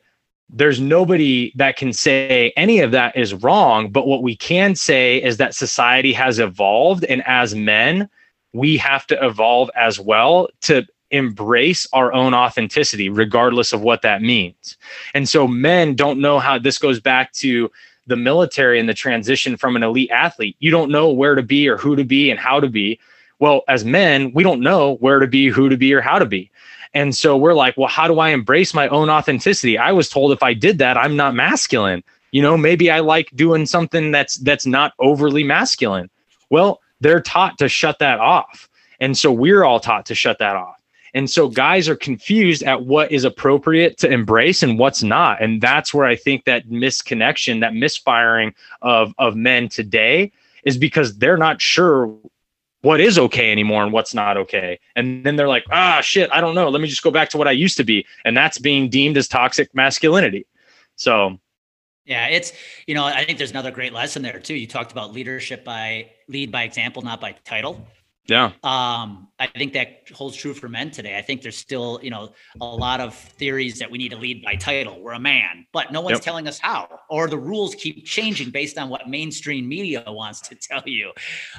there's 0.49 0.79
nobody 0.79 1.51
that 1.55 1.75
can 1.75 1.91
say 1.91 2.53
any 2.55 2.79
of 2.79 2.91
that 2.91 3.17
is 3.17 3.33
wrong. 3.33 3.91
But 3.91 4.07
what 4.07 4.23
we 4.23 4.35
can 4.35 4.75
say 4.75 5.21
is 5.21 5.37
that 5.37 5.55
society 5.55 6.13
has 6.13 6.39
evolved. 6.39 7.03
And 7.05 7.25
as 7.27 7.53
men, 7.53 8.09
we 8.53 8.77
have 8.77 9.05
to 9.07 9.25
evolve 9.25 9.69
as 9.75 9.99
well 9.99 10.47
to 10.61 10.85
embrace 11.11 11.87
our 11.93 12.13
own 12.13 12.33
authenticity, 12.33 13.09
regardless 13.09 13.73
of 13.73 13.81
what 13.81 14.01
that 14.01 14.21
means. 14.21 14.77
And 15.13 15.27
so 15.27 15.47
men 15.47 15.95
don't 15.95 16.19
know 16.19 16.39
how 16.39 16.59
this 16.59 16.77
goes 16.77 16.99
back 16.99 17.33
to 17.33 17.71
the 18.07 18.15
military 18.15 18.79
and 18.79 18.87
the 18.87 18.93
transition 18.93 19.57
from 19.57 19.75
an 19.75 19.83
elite 19.83 20.11
athlete. 20.11 20.55
You 20.59 20.71
don't 20.71 20.91
know 20.91 21.11
where 21.11 21.35
to 21.35 21.43
be 21.43 21.67
or 21.67 21.77
who 21.77 21.95
to 21.95 22.05
be 22.05 22.31
and 22.31 22.39
how 22.39 22.59
to 22.59 22.69
be. 22.69 22.99
Well, 23.39 23.61
as 23.67 23.85
men, 23.85 24.31
we 24.33 24.43
don't 24.43 24.61
know 24.61 24.95
where 24.95 25.19
to 25.19 25.27
be, 25.27 25.47
who 25.47 25.69
to 25.69 25.77
be, 25.77 25.93
or 25.93 26.01
how 26.01 26.17
to 26.17 26.25
be. 26.25 26.49
And 26.97 27.15
so 27.15 27.37
we're 27.37 27.53
like, 27.53 27.77
well, 27.77 27.87
how 27.87 28.07
do 28.07 28.17
I 28.17 28.29
embrace 28.29 28.73
my 28.73 28.87
own 28.87 29.07
authenticity? 29.07 29.77
I 29.77 29.91
was 29.91 30.09
told 30.09 30.31
if 30.31 30.41
I 30.41 30.55
did 30.55 30.79
that, 30.79 30.97
I'm 30.97 31.15
not 31.15 31.35
masculine. 31.35 32.03
You 32.31 32.41
know, 32.41 32.57
maybe 32.57 32.89
I 32.89 33.01
like 33.01 33.29
doing 33.35 33.67
something 33.67 34.11
that's 34.11 34.37
that's 34.37 34.65
not 34.65 34.93
overly 34.97 35.43
masculine. 35.43 36.09
Well, 36.49 36.81
they're 36.99 37.21
taught 37.21 37.59
to 37.59 37.69
shut 37.69 37.99
that 37.99 38.19
off. 38.19 38.67
And 38.99 39.15
so 39.15 39.31
we're 39.31 39.63
all 39.63 39.79
taught 39.79 40.07
to 40.07 40.15
shut 40.15 40.39
that 40.39 40.55
off. 40.55 40.77
And 41.13 41.29
so 41.29 41.49
guys 41.49 41.87
are 41.87 41.95
confused 41.95 42.63
at 42.63 42.85
what 42.85 43.11
is 43.11 43.25
appropriate 43.25 43.99
to 43.99 44.09
embrace 44.09 44.63
and 44.63 44.79
what's 44.79 45.03
not. 45.03 45.39
And 45.39 45.61
that's 45.61 45.93
where 45.93 46.07
I 46.07 46.15
think 46.15 46.45
that 46.45 46.67
misconnection, 46.67 47.59
that 47.59 47.75
misfiring 47.75 48.55
of 48.81 49.13
of 49.19 49.35
men 49.35 49.69
today 49.69 50.31
is 50.63 50.79
because 50.79 51.19
they're 51.19 51.37
not 51.37 51.61
sure 51.61 52.11
what 52.81 53.01
is 53.01 53.17
okay 53.17 53.51
anymore 53.51 53.83
and 53.83 53.91
what's 53.91 54.13
not 54.13 54.37
okay. 54.37 54.79
And 54.95 55.25
then 55.25 55.35
they're 55.35 55.47
like, 55.47 55.65
ah, 55.71 56.01
shit, 56.01 56.29
I 56.31 56.41
don't 56.41 56.55
know. 56.55 56.69
Let 56.69 56.81
me 56.81 56.87
just 56.87 57.03
go 57.03 57.11
back 57.11 57.29
to 57.29 57.37
what 57.37 57.47
I 57.47 57.51
used 57.51 57.77
to 57.77 57.83
be. 57.83 58.05
And 58.23 58.37
that's 58.37 58.59
being 58.59 58.89
deemed 58.89 59.17
as 59.17 59.27
toxic 59.27 59.73
masculinity. 59.73 60.45
So, 60.95 61.39
yeah, 62.05 62.27
it's, 62.27 62.53
you 62.85 62.95
know, 62.95 63.03
I 63.03 63.25
think 63.25 63.37
there's 63.37 63.51
another 63.51 63.71
great 63.71 63.93
lesson 63.93 64.21
there 64.21 64.39
too. 64.39 64.55
You 64.55 64.67
talked 64.67 64.91
about 64.91 65.11
leadership 65.11 65.65
by 65.65 66.11
lead 66.27 66.51
by 66.51 66.63
example, 66.63 67.01
not 67.01 67.19
by 67.19 67.35
title. 67.43 67.85
Yeah. 68.27 68.51
Um, 68.63 69.29
I 69.39 69.47
think 69.47 69.71
that 69.73 70.09
holds 70.13 70.35
true 70.35 70.53
for 70.53 70.67
men 70.67 70.91
today. 70.91 71.17
I 71.17 71.21
think 71.21 71.41
there's 71.41 71.57
still, 71.57 71.99
you 72.03 72.09
know, 72.09 72.33
a 72.59 72.65
lot 72.65 72.99
of 72.99 73.15
theories 73.15 73.79
that 73.79 73.89
we 73.89 73.97
need 73.97 74.09
to 74.09 74.17
lead 74.17 74.43
by 74.43 74.55
title. 74.55 75.01
We're 75.01 75.13
a 75.13 75.19
man, 75.19 75.65
but 75.71 75.93
no 75.93 76.01
one's 76.01 76.15
yep. 76.15 76.23
telling 76.23 76.47
us 76.47 76.59
how, 76.59 76.99
or 77.09 77.27
the 77.27 77.37
rules 77.37 77.73
keep 77.75 78.05
changing 78.05 78.49
based 78.49 78.77
on 78.77 78.89
what 78.89 79.07
mainstream 79.07 79.67
media 79.67 80.03
wants 80.07 80.41
to 80.49 80.55
tell 80.55 80.83
you. 80.85 81.11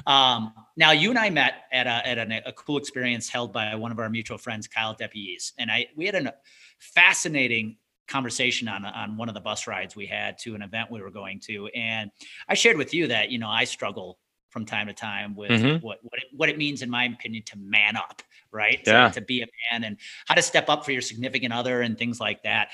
Um, 0.05 0.53
now, 0.77 0.91
you 0.91 1.09
and 1.09 1.17
I 1.17 1.31
met 1.31 1.63
at 1.71 1.87
a 1.87 2.07
at 2.07 2.17
a, 2.17 2.49
a, 2.49 2.53
cool 2.53 2.77
experience 2.77 3.29
held 3.29 3.51
by 3.51 3.73
one 3.75 3.91
of 3.91 3.99
our 3.99 4.09
mutual 4.09 4.37
friends, 4.37 4.67
Kyle 4.67 4.95
Depies, 4.95 5.53
and 5.57 5.71
I 5.71 5.87
we 5.95 6.05
had 6.05 6.15
a 6.15 6.33
fascinating 6.79 7.77
conversation 8.07 8.67
on 8.67 8.85
on 8.85 9.17
one 9.17 9.27
of 9.27 9.35
the 9.35 9.41
bus 9.41 9.67
rides 9.67 9.95
we 9.95 10.05
had 10.05 10.37
to 10.39 10.53
an 10.55 10.61
event 10.61 10.91
we 10.91 11.01
were 11.01 11.11
going 11.11 11.39
to, 11.41 11.67
and 11.67 12.11
I 12.47 12.53
shared 12.53 12.77
with 12.77 12.93
you 12.93 13.07
that 13.07 13.31
you 13.31 13.39
know 13.39 13.49
I 13.49 13.63
struggle 13.63 14.19
from 14.49 14.65
time 14.65 14.87
to 14.87 14.93
time 14.93 15.35
with 15.35 15.51
mm-hmm. 15.51 15.85
what 15.85 15.99
what 16.03 16.19
it, 16.19 16.25
what 16.35 16.49
it 16.49 16.57
means, 16.57 16.81
in 16.81 16.89
my 16.89 17.05
opinion, 17.05 17.43
to 17.43 17.57
man 17.57 17.95
up, 17.95 18.21
right? 18.51 18.81
Yeah. 18.85 19.07
To, 19.09 19.19
to 19.19 19.25
be 19.25 19.41
a 19.41 19.47
man 19.71 19.83
and 19.83 19.97
how 20.27 20.35
to 20.35 20.41
step 20.41 20.69
up 20.69 20.85
for 20.85 20.91
your 20.91 21.01
significant 21.01 21.53
other 21.53 21.81
and 21.81 21.97
things 21.97 22.19
like 22.19 22.43
that. 22.43 22.69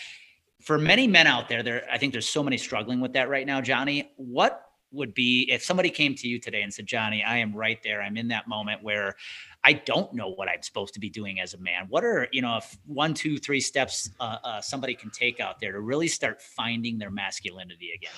For 0.61 0.78
many 0.78 1.05
men 1.07 1.28
out 1.28 1.47
there, 1.47 1.61
there 1.63 1.86
I 1.91 1.97
think 1.97 2.11
there's 2.11 2.28
so 2.28 2.43
many 2.43 2.57
struggling 2.57 2.99
with 2.99 3.13
that 3.13 3.30
right 3.30 3.45
now, 3.45 3.61
Johnny. 3.61 4.11
What 4.17 4.61
would 4.91 5.13
be 5.13 5.49
if 5.51 5.63
somebody 5.63 5.89
came 5.89 6.15
to 6.15 6.28
you 6.28 6.39
today 6.39 6.61
and 6.61 6.73
said, 6.73 6.86
Johnny, 6.86 7.23
I 7.23 7.38
am 7.38 7.53
right 7.55 7.82
there. 7.84 8.01
I'm 8.01 8.17
in 8.17 8.30
that 8.30 8.47
moment 8.47 8.82
where 8.82 9.15
I 9.63 9.73
don't 9.73 10.13
know 10.13 10.30
what 10.30 10.47
I'm 10.47 10.61
supposed 10.61 10.93
to 10.93 10.99
be 10.99 11.09
doing 11.09 11.39
as 11.39 11.53
a 11.53 11.57
man. 11.57 11.88
What 11.89 12.03
are, 12.03 12.28
you 12.32 12.41
know, 12.41 12.57
if 12.57 12.78
one, 12.86 13.13
two, 13.13 13.38
three 13.38 13.59
steps 13.59 14.09
uh, 14.19 14.38
uh, 14.43 14.61
somebody 14.61 14.95
can 14.95 15.09
take 15.09 15.39
out 15.39 15.59
there 15.59 15.73
to 15.73 15.80
really 15.82 16.07
start 16.07 16.41
finding 16.41 16.97
their 16.97 17.11
masculinity 17.11 17.91
again? 17.95 18.11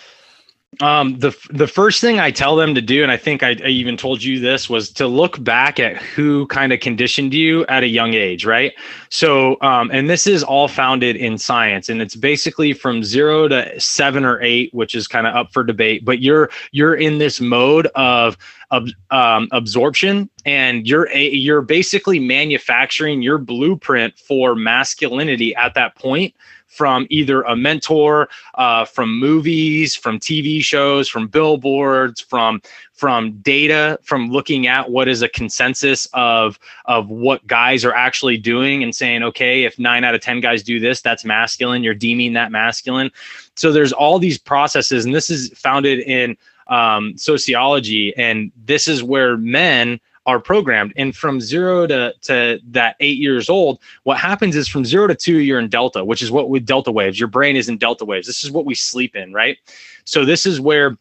Um, 0.82 1.18
the 1.18 1.36
the 1.50 1.66
first 1.66 2.02
thing 2.02 2.20
I 2.20 2.30
tell 2.30 2.56
them 2.56 2.76
to 2.76 2.82
do, 2.82 3.02
and 3.02 3.12
I 3.12 3.18
think 3.18 3.42
I, 3.42 3.56
I 3.64 3.70
even 3.70 3.98
told 3.98 4.22
you 4.22 4.40
this, 4.40 4.70
was 4.70 4.92
to 4.92 5.08
look 5.08 5.42
back 5.44 5.80
at 5.80 5.98
who 5.98 6.46
kind 6.48 6.72
of 6.72 6.82
conditioned 6.82 7.34
you 7.34 7.66
at 7.66 7.84
a 7.84 7.88
young 7.88 8.14
age, 8.14 8.46
right? 8.46 8.74
So, 9.10 9.60
um, 9.62 9.90
and 9.92 10.10
this 10.10 10.28
is 10.28 10.44
all 10.44 10.68
founded 10.68 11.16
in 11.16 11.38
science, 11.38 11.90
and 11.90 12.02
it's 12.02 12.16
basically 12.16 12.74
from 12.74 13.04
zero 13.04 13.48
to 13.48 13.80
seven 13.80 14.24
or 14.24 14.40
eight, 14.42 14.72
which 14.74 14.94
is 14.94 15.08
kind 15.08 15.26
of 15.26 15.36
up 15.36 15.52
for 15.52 15.64
debate. 15.64 16.06
But 16.06 16.20
you're 16.20 16.50
you're 16.72 16.96
in 16.96 17.18
this 17.18 17.42
mode 17.42 17.88
of 17.96 18.38
of 18.70 18.90
um, 19.10 19.48
absorption, 19.54 20.30
and 20.46 20.86
you're 20.86 21.10
a, 21.12 21.30
you're 21.30 21.62
basically 21.62 22.20
manufacturing 22.20 23.24
your 23.24 23.40
blueprint 23.40 24.20
for 24.20 24.54
masculinity 24.54 25.56
at 25.56 25.74
that 25.74 25.96
point 25.96 26.36
from 26.78 27.08
either 27.10 27.42
a 27.42 27.56
mentor, 27.56 28.30
uh, 28.56 28.86
from 28.86 29.20
movies, 29.20 29.96
from 29.96 30.20
TV 30.20 30.62
shows, 30.62 31.10
from 31.10 31.28
billboards, 31.28 32.22
from 32.22 32.62
from 32.94 33.34
data, 33.40 34.00
from 34.04 34.30
looking 34.30 34.68
at 34.68 34.90
what 34.90 35.08
is 35.08 35.24
a 35.24 35.30
consensus 35.30 36.08
of 36.14 36.60
of 36.86 37.10
what 37.10 37.46
guys 37.48 37.84
are 37.84 37.94
actually 37.94 38.38
doing 38.38 38.84
and 38.84 38.96
saying, 38.96 39.24
okay, 39.24 39.64
if 39.64 39.80
nine 39.80 40.04
out 40.04 40.14
of 40.14 40.22
ten 40.22 40.40
guys 40.40 40.62
do 40.62 40.80
this, 40.80 41.02
that's 41.02 41.26
masculine. 41.26 41.84
You're 41.84 41.96
deeming 41.96 42.34
that 42.34 42.52
masculine. 42.52 43.10
So 43.56 43.72
there's 43.72 43.92
all 43.92 44.20
these 44.20 44.38
processes, 44.38 45.04
and 45.04 45.16
this 45.16 45.32
is 45.32 45.50
founded 45.56 46.00
in 46.00 46.38
um, 46.68 47.18
sociology, 47.18 48.16
and 48.18 48.52
this 48.66 48.88
is 48.88 49.02
where 49.02 49.36
men 49.36 50.00
are 50.28 50.40
programmed. 50.40 50.94
And 50.98 51.16
from 51.16 51.40
zero 51.40 51.88
to, 51.88 52.14
to 52.24 52.60
that 52.72 52.98
eight 53.00 53.18
years 53.18 53.50
old, 53.50 53.80
what 54.04 54.18
happens 54.18 54.56
is 54.56 54.68
from 54.68 54.86
zero 54.86 55.08
to 55.08 55.16
two, 55.16 55.40
you're 55.40 55.60
in 55.60 55.70
delta, 55.70 56.04
which 56.04 56.22
is 56.22 56.30
what 56.30 56.50
with 56.50 56.66
delta 56.66 56.92
waves, 56.92 57.18
your 57.20 57.30
brain 57.30 57.56
is 57.56 57.70
in 57.70 57.78
delta 57.78 58.06
waves. 58.06 58.28
This 58.28 58.44
is 58.44 58.52
what 58.52 58.66
we 58.66 58.76
sleep 58.76 59.16
in, 59.16 59.32
right? 59.32 59.58
So 60.04 60.26
this 60.26 60.46
is 60.46 60.60
where 60.60 60.98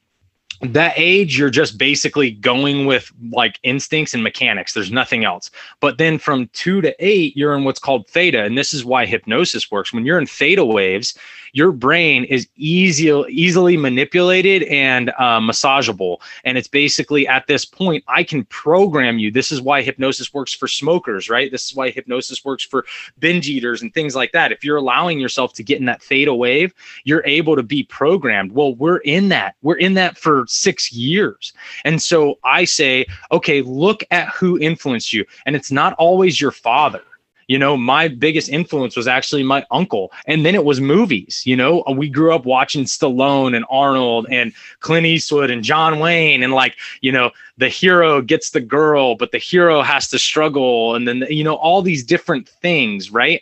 that 0.62 0.94
age 0.96 1.38
you're 1.38 1.50
just 1.50 1.76
basically 1.78 2.30
going 2.30 2.86
with 2.86 3.12
like 3.30 3.58
instincts 3.62 4.14
and 4.14 4.22
mechanics 4.22 4.72
there's 4.72 4.90
nothing 4.90 5.24
else 5.24 5.50
but 5.80 5.98
then 5.98 6.18
from 6.18 6.48
2 6.54 6.80
to 6.80 6.94
8 7.04 7.36
you're 7.36 7.54
in 7.54 7.64
what's 7.64 7.80
called 7.80 8.06
theta 8.08 8.42
and 8.44 8.56
this 8.56 8.72
is 8.72 8.84
why 8.84 9.04
hypnosis 9.04 9.70
works 9.70 9.92
when 9.92 10.06
you're 10.06 10.18
in 10.18 10.26
theta 10.26 10.64
waves 10.64 11.14
your 11.56 11.72
brain 11.72 12.24
is 12.24 12.46
easy, 12.56 13.06
easily 13.30 13.78
manipulated 13.78 14.64
and 14.64 15.08
uh, 15.18 15.40
massageable. 15.40 16.18
And 16.44 16.58
it's 16.58 16.68
basically 16.68 17.26
at 17.26 17.46
this 17.46 17.64
point, 17.64 18.04
I 18.08 18.24
can 18.24 18.44
program 18.44 19.18
you. 19.18 19.30
This 19.30 19.50
is 19.50 19.62
why 19.62 19.80
hypnosis 19.80 20.34
works 20.34 20.52
for 20.52 20.68
smokers, 20.68 21.30
right? 21.30 21.50
This 21.50 21.64
is 21.64 21.74
why 21.74 21.88
hypnosis 21.88 22.44
works 22.44 22.62
for 22.62 22.84
binge 23.20 23.48
eaters 23.48 23.80
and 23.80 23.92
things 23.94 24.14
like 24.14 24.32
that. 24.32 24.52
If 24.52 24.64
you're 24.64 24.76
allowing 24.76 25.18
yourself 25.18 25.54
to 25.54 25.62
get 25.62 25.78
in 25.78 25.86
that 25.86 26.02
theta 26.02 26.34
wave, 26.34 26.74
you're 27.04 27.24
able 27.24 27.56
to 27.56 27.62
be 27.62 27.84
programmed. 27.84 28.52
Well, 28.52 28.74
we're 28.74 28.98
in 28.98 29.30
that. 29.30 29.56
We're 29.62 29.78
in 29.78 29.94
that 29.94 30.18
for 30.18 30.45
six 30.48 30.92
years. 30.92 31.52
And 31.84 32.00
so 32.00 32.38
I 32.44 32.64
say, 32.64 33.06
okay, 33.32 33.62
look 33.62 34.02
at 34.10 34.28
who 34.28 34.58
influenced 34.58 35.12
you. 35.12 35.24
And 35.44 35.56
it's 35.56 35.70
not 35.70 35.94
always 35.94 36.40
your 36.40 36.52
father 36.52 37.02
you 37.48 37.58
know, 37.58 37.76
my 37.76 38.08
biggest 38.08 38.48
influence 38.48 38.96
was 38.96 39.06
actually 39.06 39.42
my 39.42 39.64
uncle. 39.70 40.12
And 40.26 40.44
then 40.44 40.54
it 40.54 40.64
was 40.64 40.80
movies. 40.80 41.42
You 41.44 41.56
know, 41.56 41.82
uh, 41.82 41.92
we 41.92 42.08
grew 42.08 42.34
up 42.34 42.44
watching 42.44 42.84
Stallone 42.84 43.54
and 43.54 43.64
Arnold 43.70 44.26
and 44.30 44.52
Clint 44.80 45.06
Eastwood 45.06 45.50
and 45.50 45.62
John 45.62 46.00
Wayne. 46.00 46.42
And 46.42 46.52
like, 46.52 46.76
you 47.02 47.12
know, 47.12 47.30
the 47.56 47.68
hero 47.68 48.20
gets 48.20 48.50
the 48.50 48.60
girl, 48.60 49.14
but 49.14 49.32
the 49.32 49.38
hero 49.38 49.82
has 49.82 50.08
to 50.08 50.18
struggle. 50.18 50.94
And 50.94 51.06
then, 51.06 51.24
you 51.30 51.44
know, 51.44 51.54
all 51.54 51.82
these 51.82 52.04
different 52.04 52.48
things. 52.48 53.10
Right. 53.10 53.40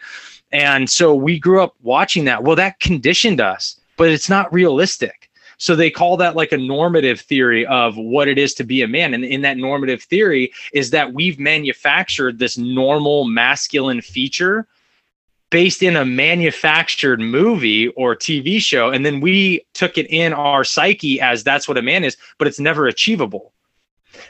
And 0.53 0.89
so 0.89 1.15
we 1.15 1.39
grew 1.39 1.63
up 1.63 1.75
watching 1.83 2.27
that. 2.27 2.45
Well, 2.45 2.57
that 2.57 2.81
conditioned 2.81 3.41
us, 3.41 3.81
but 3.97 4.11
it's 4.11 4.29
not 4.29 4.53
realistic 4.53 5.24
so 5.59 5.75
they 5.75 5.91
call 5.91 6.17
that 6.19 6.37
like 6.37 6.53
a 6.53 6.59
normative 6.59 7.21
theory 7.21 7.65
of 7.67 7.97
what 7.97 8.29
it 8.29 8.39
is 8.39 8.55
to 8.55 8.65
be 8.65 8.83
a 8.83 8.89
man. 8.89 9.15
And 9.15 9.25
in 9.25 9.43
that 9.43 9.57
normative 9.57 10.03
theory 10.03 10.53
is 10.73 10.91
that 10.91 11.13
we've 11.13 11.39
manufactured 11.39 12.39
this 12.39 12.59
normal 12.59 13.25
masculine 13.25 14.01
feature 14.01 14.67
based 15.51 15.83
in 15.83 15.95
a 15.95 16.05
manufactured 16.05 17.21
movie 17.21 17.89
or 17.91 18.17
TV 18.17 18.61
show. 18.61 18.91
And 18.91 19.07
then 19.07 19.21
we 19.21 19.65
took 19.73 19.97
it 19.97 20.07
in 20.11 20.33
our 20.33 20.65
psyche 20.65 21.21
as 21.21 21.45
that's 21.45 21.69
what 21.69 21.79
a 21.79 21.83
man 21.83 22.03
is, 22.03 22.17
but 22.39 22.49
it's 22.49 22.59
never 22.59 22.89
achievable. 22.89 23.54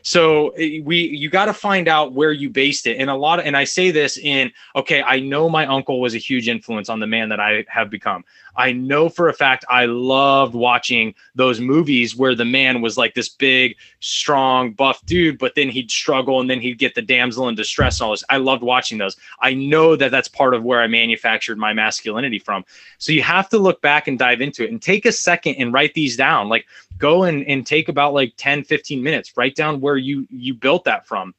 So 0.03 0.51
eh, 0.51 0.81
we 0.85 0.99
you 1.09 1.31
got 1.31 1.47
to 1.47 1.55
find 1.55 1.89
out 1.89 2.13
where 2.13 2.33
you 2.33 2.51
based 2.51 2.87
it. 2.87 2.99
And 2.99 3.11
a 3.11 3.15
lot 3.15 3.39
of 3.39 3.47
and 3.47 3.57
I 3.57 3.65
say 3.65 3.91
this 3.91 4.17
in 4.17 4.53
okay, 4.77 5.03
I 5.03 5.21
know 5.21 5.49
my 5.49 5.67
uncle 5.67 6.01
was 6.01 6.15
a 6.15 6.19
huge 6.19 6.49
influence 6.49 6.89
on 6.89 7.01
the 7.01 7.07
man 7.07 7.29
that 7.31 7.41
I 7.41 7.65
have 7.69 7.91
become. 7.91 8.25
I 8.57 8.73
know 8.73 9.09
for 9.09 9.29
a 9.29 9.33
fact 9.33 9.65
I 9.69 9.87
loved 9.87 10.55
watching 10.55 11.15
those 11.35 11.61
movies 11.61 12.17
where 12.17 12.35
the 12.35 12.45
man 12.45 12.81
was 12.81 12.97
like 12.97 13.15
this 13.15 13.29
big, 13.29 13.77
strong, 14.01 14.73
buff 14.73 15.05
dude, 15.07 15.39
but 15.39 15.55
then 15.55 15.69
he'd 15.69 15.91
struggle 15.91 16.41
and 16.41 16.49
then 16.49 16.61
he'd 16.61 16.79
get 16.79 16.95
the 16.95 17.03
damsel 17.03 17.49
in 17.49 17.55
distress 17.55 18.01
and 18.01 18.07
all 18.07 18.13
this. 18.13 18.25
I 18.29 18.37
loved 18.37 18.63
watching 18.63 18.99
those. 18.99 19.17
I 19.41 19.55
know 19.55 19.97
that 19.97 20.11
that's 20.11 20.29
part 20.29 20.55
of 20.55 20.63
where 20.63 20.81
I 20.81 20.87
manufactured 20.87 21.59
my 21.59 21.73
masculinity 21.73 22.39
from. 22.39 22.65
So 22.99 23.13
you 23.13 23.23
have 23.23 23.49
to 23.51 23.59
look 23.59 23.81
back 23.81 24.09
and 24.09 24.19
dive 24.19 24.41
into 24.41 24.65
it 24.65 24.71
and 24.71 24.81
take 24.81 25.05
a 25.07 25.13
second 25.13 25.57
and 25.57 25.73
write 25.73 25.95
these 25.95 26.17
down. 26.17 26.49
Like 26.49 26.67
go 26.99 27.25
and, 27.25 27.47
and 27.47 27.67
take 27.67 27.89
about 27.89 28.15
like 28.15 28.35
10, 28.37 28.65
15 28.65 29.03
minutes, 29.03 29.37
write 29.37 29.55
down 29.55 29.81
where 29.81 29.97
you 29.97 30.27
you 30.31 30.55
built 30.55 30.85
that 30.85 31.07
from. 31.07 31.35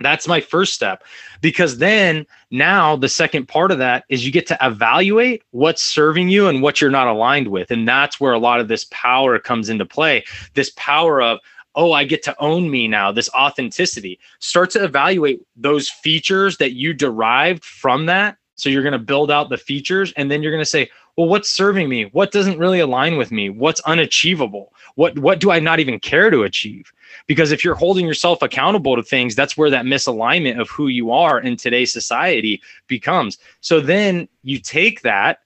That's 0.00 0.28
my 0.28 0.40
first 0.40 0.74
step 0.74 1.02
because 1.40 1.78
then 1.78 2.24
now 2.50 2.94
the 2.94 3.08
second 3.08 3.48
part 3.48 3.72
of 3.72 3.78
that 3.78 4.04
is 4.08 4.24
you 4.24 4.30
get 4.30 4.46
to 4.46 4.58
evaluate 4.60 5.42
what's 5.50 5.82
serving 5.82 6.28
you 6.28 6.46
and 6.46 6.62
what 6.62 6.80
you're 6.80 6.90
not 6.90 7.08
aligned 7.08 7.48
with 7.48 7.70
and 7.72 7.86
that's 7.86 8.20
where 8.20 8.32
a 8.32 8.38
lot 8.38 8.60
of 8.60 8.68
this 8.68 8.86
power 8.90 9.38
comes 9.38 9.68
into 9.68 9.84
play. 9.84 10.24
This 10.54 10.70
power 10.76 11.20
of 11.20 11.38
oh 11.74 11.92
i 11.92 12.02
get 12.02 12.22
to 12.22 12.34
own 12.38 12.70
me 12.70 12.86
now 12.86 13.10
this 13.10 13.30
authenticity. 13.30 14.18
Start 14.38 14.70
to 14.70 14.84
evaluate 14.84 15.40
those 15.56 15.88
features 15.88 16.58
that 16.58 16.72
you 16.72 16.94
derived 16.94 17.64
from 17.64 18.06
that. 18.06 18.36
So 18.54 18.68
you're 18.68 18.82
going 18.82 18.92
to 18.92 18.98
build 18.98 19.30
out 19.30 19.50
the 19.50 19.58
features 19.58 20.12
and 20.16 20.30
then 20.30 20.42
you're 20.42 20.52
going 20.52 20.62
to 20.62 20.70
say 20.70 20.90
well 21.18 21.28
what's 21.28 21.50
serving 21.50 21.88
me? 21.88 22.04
What 22.04 22.30
doesn't 22.30 22.60
really 22.60 22.78
align 22.78 23.16
with 23.16 23.32
me? 23.32 23.50
What's 23.50 23.80
unachievable? 23.80 24.72
What 24.94 25.18
what 25.18 25.40
do 25.40 25.50
i 25.50 25.58
not 25.58 25.80
even 25.80 25.98
care 25.98 26.30
to 26.30 26.44
achieve? 26.44 26.92
Because 27.26 27.50
if 27.50 27.64
you're 27.64 27.74
holding 27.74 28.06
yourself 28.06 28.40
accountable 28.40 28.94
to 28.94 29.02
things 29.02 29.34
that's 29.34 29.56
where 29.56 29.68
that 29.68 29.84
misalignment 29.84 30.60
of 30.60 30.70
who 30.70 30.86
you 30.86 31.10
are 31.10 31.40
in 31.40 31.56
today's 31.56 31.92
society 31.92 32.62
becomes. 32.86 33.36
So 33.60 33.80
then 33.80 34.28
you 34.44 34.60
take 34.60 35.02
that 35.02 35.40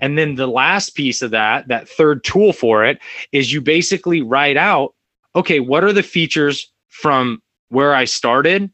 and 0.00 0.16
then 0.16 0.36
the 0.36 0.46
last 0.46 0.90
piece 0.94 1.22
of 1.22 1.32
that 1.32 1.66
that 1.66 1.88
third 1.88 2.22
tool 2.22 2.52
for 2.52 2.84
it 2.84 3.00
is 3.32 3.52
you 3.52 3.60
basically 3.60 4.22
write 4.22 4.56
out 4.56 4.94
okay 5.34 5.58
what 5.58 5.82
are 5.82 5.92
the 5.92 6.04
features 6.04 6.70
from 6.86 7.42
where 7.70 7.96
i 7.96 8.04
started 8.04 8.70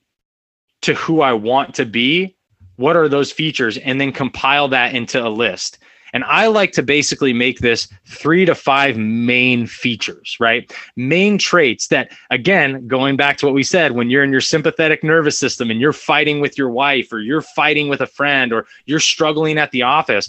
to 0.83 0.93
who 0.93 1.23
i 1.23 1.33
want 1.33 1.75
to 1.77 1.87
be? 1.87 2.37
What 2.77 2.97
are 2.97 3.09
those 3.09 3.33
features? 3.33 3.79
And 3.79 3.99
then 3.99 4.13
compile 4.13 4.69
that 4.69 4.95
into 4.95 5.25
a 5.25 5.31
list 5.31 5.79
and 6.13 6.25
I 6.25 6.47
like 6.47 6.73
to 6.73 6.83
basically 6.83 7.33
make 7.33 7.61
this 7.61 7.89
three 8.07 8.45
to 8.45 8.55
five 8.55 8.97
main 8.97 9.67
features, 9.67 10.37
right? 10.39 10.73
Main 10.97 11.39
traits 11.39 11.89
that, 11.89 12.13
again, 12.31 12.87
going 12.87 13.17
back 13.17 13.39
to 13.39 13.47
what 13.47 13.55
we 13.55 13.63
said, 13.63 13.93
when 13.93 14.11
you're 14.11 14.25
in 14.25 14.33
your 14.33 14.41
sympathetic 14.41 15.03
nervous 15.03 15.39
system 15.39 15.71
and 15.71 15.81
you're 15.81 15.93
fighting 15.93 16.41
with 16.41 16.59
your 16.59 16.71
wife 16.71 17.13
or 17.13 17.21
you're 17.21 17.43
fighting 17.43 17.89
with 17.89 18.01
a 18.01 18.07
friend 18.07 18.53
or 18.53 18.67
you're 18.85 19.01
struggling 19.01 19.59
at 19.59 19.71
the 19.71 19.83
office, 19.83 20.29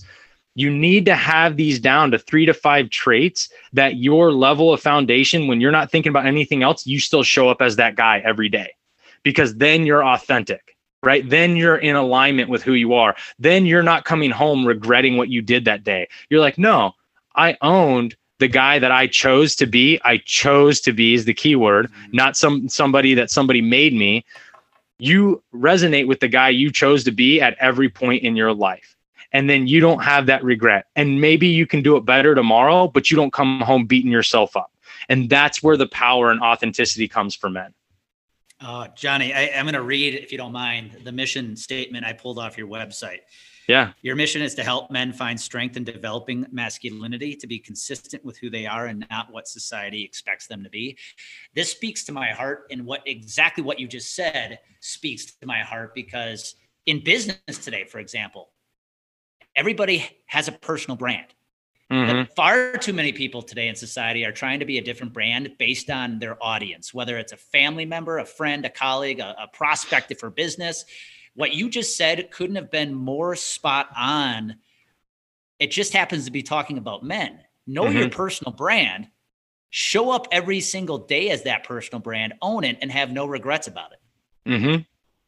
you 0.55 0.69
need 0.69 1.05
to 1.05 1.15
have 1.15 1.57
these 1.57 1.79
down 1.79 2.11
to 2.11 2.19
three 2.19 2.45
to 2.45 2.53
five 2.53 2.89
traits 2.89 3.49
that 3.73 3.97
your 3.97 4.31
level 4.31 4.71
of 4.71 4.79
foundation, 4.79 5.47
when 5.47 5.59
you're 5.59 5.71
not 5.71 5.91
thinking 5.91 6.11
about 6.11 6.25
anything 6.25 6.63
else, 6.63 6.85
you 6.85 6.99
still 6.99 7.23
show 7.23 7.49
up 7.49 7.61
as 7.61 7.75
that 7.75 7.95
guy 7.95 8.21
every 8.23 8.49
day 8.49 8.73
because 9.23 9.55
then 9.55 9.85
you're 9.85 10.05
authentic 10.05 10.72
right? 11.03 11.29
Then 11.29 11.55
you're 11.55 11.77
in 11.77 11.95
alignment 11.95 12.49
with 12.49 12.63
who 12.63 12.73
you 12.73 12.93
are. 12.93 13.15
Then 13.37 13.65
you're 13.65 13.83
not 13.83 14.05
coming 14.05 14.31
home 14.31 14.65
regretting 14.65 15.17
what 15.17 15.29
you 15.29 15.41
did 15.41 15.65
that 15.65 15.83
day. 15.83 16.07
You're 16.29 16.39
like, 16.39 16.57
no, 16.57 16.93
I 17.35 17.57
owned 17.61 18.15
the 18.39 18.47
guy 18.47 18.79
that 18.79 18.91
I 18.91 19.07
chose 19.07 19.55
to 19.57 19.65
be. 19.65 19.99
I 20.03 20.17
chose 20.25 20.81
to 20.81 20.93
be 20.93 21.13
is 21.13 21.25
the 21.25 21.33
key 21.33 21.55
word, 21.55 21.91
mm-hmm. 21.91 22.15
not 22.15 22.35
some 22.35 22.67
somebody 22.69 23.13
that 23.13 23.29
somebody 23.29 23.61
made 23.61 23.93
me. 23.93 24.25
You 24.99 25.43
resonate 25.53 26.07
with 26.07 26.21
the 26.21 26.27
guy 26.27 26.49
you 26.49 26.71
chose 26.71 27.03
to 27.03 27.11
be 27.11 27.41
at 27.41 27.57
every 27.59 27.89
point 27.89 28.23
in 28.23 28.35
your 28.35 28.53
life. 28.53 28.95
And 29.33 29.49
then 29.49 29.67
you 29.67 29.79
don't 29.79 30.03
have 30.03 30.27
that 30.27 30.43
regret. 30.43 30.85
And 30.95 31.19
maybe 31.19 31.47
you 31.47 31.65
can 31.65 31.81
do 31.81 31.97
it 31.97 32.05
better 32.05 32.35
tomorrow, 32.35 32.87
but 32.87 33.09
you 33.09 33.17
don't 33.17 33.33
come 33.33 33.61
home 33.61 33.85
beating 33.85 34.11
yourself 34.11 34.55
up. 34.55 34.71
And 35.09 35.29
that's 35.29 35.61
where 35.61 35.75
the 35.75 35.87
power 35.87 36.29
and 36.29 36.39
authenticity 36.39 37.07
comes 37.07 37.35
for 37.35 37.49
men. 37.49 37.73
Uh, 38.63 38.87
Johnny, 38.95 39.33
I, 39.33 39.41
am 39.41 39.65
going 39.65 39.73
to 39.73 39.81
read, 39.81 40.13
if 40.13 40.31
you 40.31 40.37
don't 40.37 40.53
mind, 40.53 40.97
the 41.03 41.11
mission 41.11 41.55
statement 41.57 42.05
I 42.05 42.13
pulled 42.13 42.39
off 42.39 42.57
your 42.57 42.67
website. 42.67 43.19
Yeah. 43.67 43.91
Your 44.01 44.15
mission 44.15 44.41
is 44.41 44.55
to 44.55 44.63
help 44.63 44.89
men 44.89 45.11
find 45.11 45.39
strength 45.39 45.75
in 45.75 45.83
developing 45.83 46.45
masculinity 46.51 47.35
to 47.35 47.47
be 47.47 47.59
consistent 47.59 48.23
with 48.23 48.37
who 48.37 48.49
they 48.49 48.65
are 48.65 48.87
and 48.87 49.05
not 49.09 49.31
what 49.31 49.47
society 49.47 50.03
expects 50.03 50.47
them 50.47 50.63
to 50.63 50.69
be. 50.69 50.97
This 51.53 51.71
speaks 51.71 52.05
to 52.05 52.13
my 52.13 52.29
heart, 52.29 52.67
and 52.71 52.85
what 52.85 53.01
exactly 53.05 53.63
what 53.63 53.79
you 53.79 53.87
just 53.87 54.15
said 54.15 54.59
speaks 54.79 55.25
to 55.25 55.45
my 55.45 55.59
heart 55.59 55.93
because 55.93 56.55
in 56.85 57.03
business 57.03 57.57
today, 57.61 57.83
for 57.85 57.99
example, 57.99 58.49
everybody 59.55 60.09
has 60.25 60.47
a 60.47 60.53
personal 60.53 60.95
brand. 60.95 61.27
Mm-hmm. 61.93 62.33
far 62.33 62.77
too 62.77 62.91
many 62.91 63.11
people 63.11 63.43
today 63.43 63.67
in 63.67 63.75
society 63.75 64.25
are 64.25 64.31
trying 64.31 64.59
to 64.61 64.65
be 64.65 64.79
a 64.79 64.81
different 64.81 65.13
brand 65.13 65.51
based 65.59 65.91
on 65.91 66.17
their 66.17 66.43
audience, 66.43 66.91
whether 66.91 67.19
it's 67.19 67.33
a 67.33 67.37
family 67.37 67.85
member, 67.85 68.17
a 68.17 68.25
friend, 68.25 68.65
a 68.65 68.69
colleague, 68.69 69.19
a, 69.19 69.35
a 69.43 69.47
prospect 69.47 70.11
for 70.19 70.31
business. 70.31 70.85
What 71.35 71.53
you 71.53 71.69
just 71.69 71.95
said 71.95 72.31
couldn't 72.31 72.55
have 72.55 72.71
been 72.71 72.95
more 72.95 73.35
spot 73.35 73.89
on. 73.95 74.55
It 75.59 75.69
just 75.69 75.93
happens 75.93 76.25
to 76.25 76.31
be 76.31 76.41
talking 76.41 76.79
about 76.79 77.03
men. 77.03 77.39
Know 77.67 77.83
mm-hmm. 77.83 77.97
your 77.97 78.09
personal 78.09 78.53
brand, 78.53 79.07
show 79.69 80.09
up 80.09 80.27
every 80.31 80.61
single 80.61 80.97
day 80.97 81.29
as 81.29 81.43
that 81.43 81.63
personal 81.63 81.99
brand, 81.99 82.33
own 82.41 82.63
it, 82.63 82.79
and 82.81 82.91
have 82.91 83.11
no 83.11 83.27
regrets 83.27 83.67
about 83.67 83.91
it. 83.91 84.49
Mm-hmm. 84.49 84.81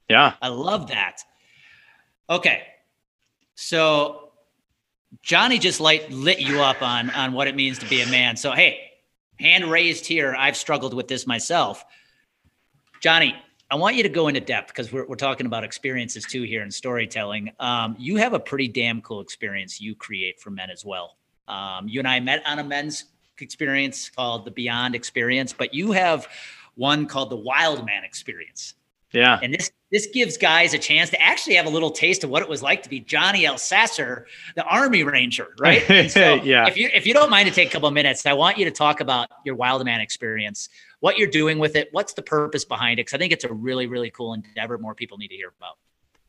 Yeah. 0.10 0.34
I 0.42 0.48
love 0.48 0.88
that. 0.88 1.22
Okay. 2.28 2.64
So 3.54 4.25
Johnny 5.22 5.60
just 5.60 5.80
light 5.80 6.12
lit 6.12 6.40
you 6.40 6.62
up 6.62 6.82
on 6.82 7.10
on 7.12 7.34
what 7.34 7.48
it 7.48 7.56
means 7.56 7.80
to 7.80 7.86
be 7.88 8.02
a 8.02 8.08
man. 8.08 8.36
So 8.38 8.52
hey, 8.52 8.92
hand 9.40 9.66
raised 9.66 10.06
here. 10.06 10.36
I've 10.38 10.58
struggled 10.58 10.94
with 10.94 11.08
this 11.08 11.28
myself. 11.28 11.84
Johnny, 13.02 13.36
I 13.70 13.76
want 13.76 13.96
you 13.96 14.04
to 14.04 14.10
go 14.10 14.28
into 14.28 14.40
depth 14.40 14.68
because 14.68 14.92
we're, 14.92 15.06
we're 15.06 15.16
talking 15.16 15.46
about 15.46 15.64
experiences 15.64 16.26
too 16.26 16.44
here 16.44 16.64
in 16.64 16.72
storytelling. 16.72 17.52
Um, 17.60 17.96
you 17.98 18.18
have 18.18 18.34
a 18.34 18.40
pretty 18.40 18.68
damn 18.68 19.02
cool 19.02 19.22
experience 19.22 19.82
you 19.82 19.96
create 19.96 20.40
for 20.40 20.50
men 20.50 20.70
as 20.70 20.86
well. 20.86 21.18
Um, 21.48 21.88
you 21.88 22.00
and 22.00 22.08
I 22.08 22.20
met 22.20 22.44
on 22.46 22.60
a 22.60 22.64
men's 22.64 23.06
experience 23.40 24.10
called 24.10 24.46
the 24.46 24.52
Beyond 24.52 24.96
Experience, 24.96 25.54
but 25.54 25.74
you 25.74 25.92
have 25.92 26.28
one 26.76 27.06
called 27.06 27.30
the 27.30 27.36
Wild 27.38 27.86
Man 27.86 28.04
Experience. 28.04 28.76
Yeah. 29.12 29.40
And 29.42 29.54
this 29.54 29.72
this 29.96 30.08
gives 30.08 30.36
guys 30.36 30.74
a 30.74 30.78
chance 30.78 31.10
to 31.10 31.22
actually 31.22 31.56
have 31.56 31.66
a 31.66 31.70
little 31.70 31.90
taste 31.90 32.26
of 32.26 32.30
what 32.30 32.44
it 32.44 32.50
was 32.50 32.62
like 32.62 32.84
to 32.84 32.90
be 32.90 33.00
Johnny 33.00 33.44
Elsasser, 33.44 34.26
the 34.58 34.66
Army 34.66 35.04
Ranger, 35.04 35.56
right? 35.60 36.12
so 36.12 36.34
yeah. 36.44 36.68
If 36.68 36.76
you 36.76 36.90
if 36.94 37.08
you 37.08 37.14
don't 37.14 37.30
mind 37.30 37.48
to 37.48 37.56
take 37.56 37.70
a 37.70 37.72
couple 37.72 37.88
of 37.88 37.94
minutes, 37.94 38.26
I 38.26 38.34
want 38.34 38.58
you 38.58 38.66
to 38.66 38.72
talk 38.72 39.00
about 39.00 39.30
your 39.46 39.56
Wild 39.56 39.86
Man 39.86 40.02
experience, 40.02 40.68
what 41.00 41.18
you're 41.18 41.30
doing 41.30 41.60
with 41.60 41.78
it, 41.78 41.88
what's 41.94 42.12
the 42.12 42.22
purpose 42.22 42.66
behind 42.66 43.00
it? 43.00 43.06
Because 43.06 43.14
I 43.14 43.20
think 43.20 43.32
it's 43.32 43.46
a 43.46 43.54
really 43.54 43.88
really 43.88 44.10
cool 44.10 44.34
endeavor. 44.34 44.78
More 44.78 44.96
people 44.96 45.18
need 45.18 45.30
to 45.30 45.36
hear 45.36 45.54
about. 45.58 45.78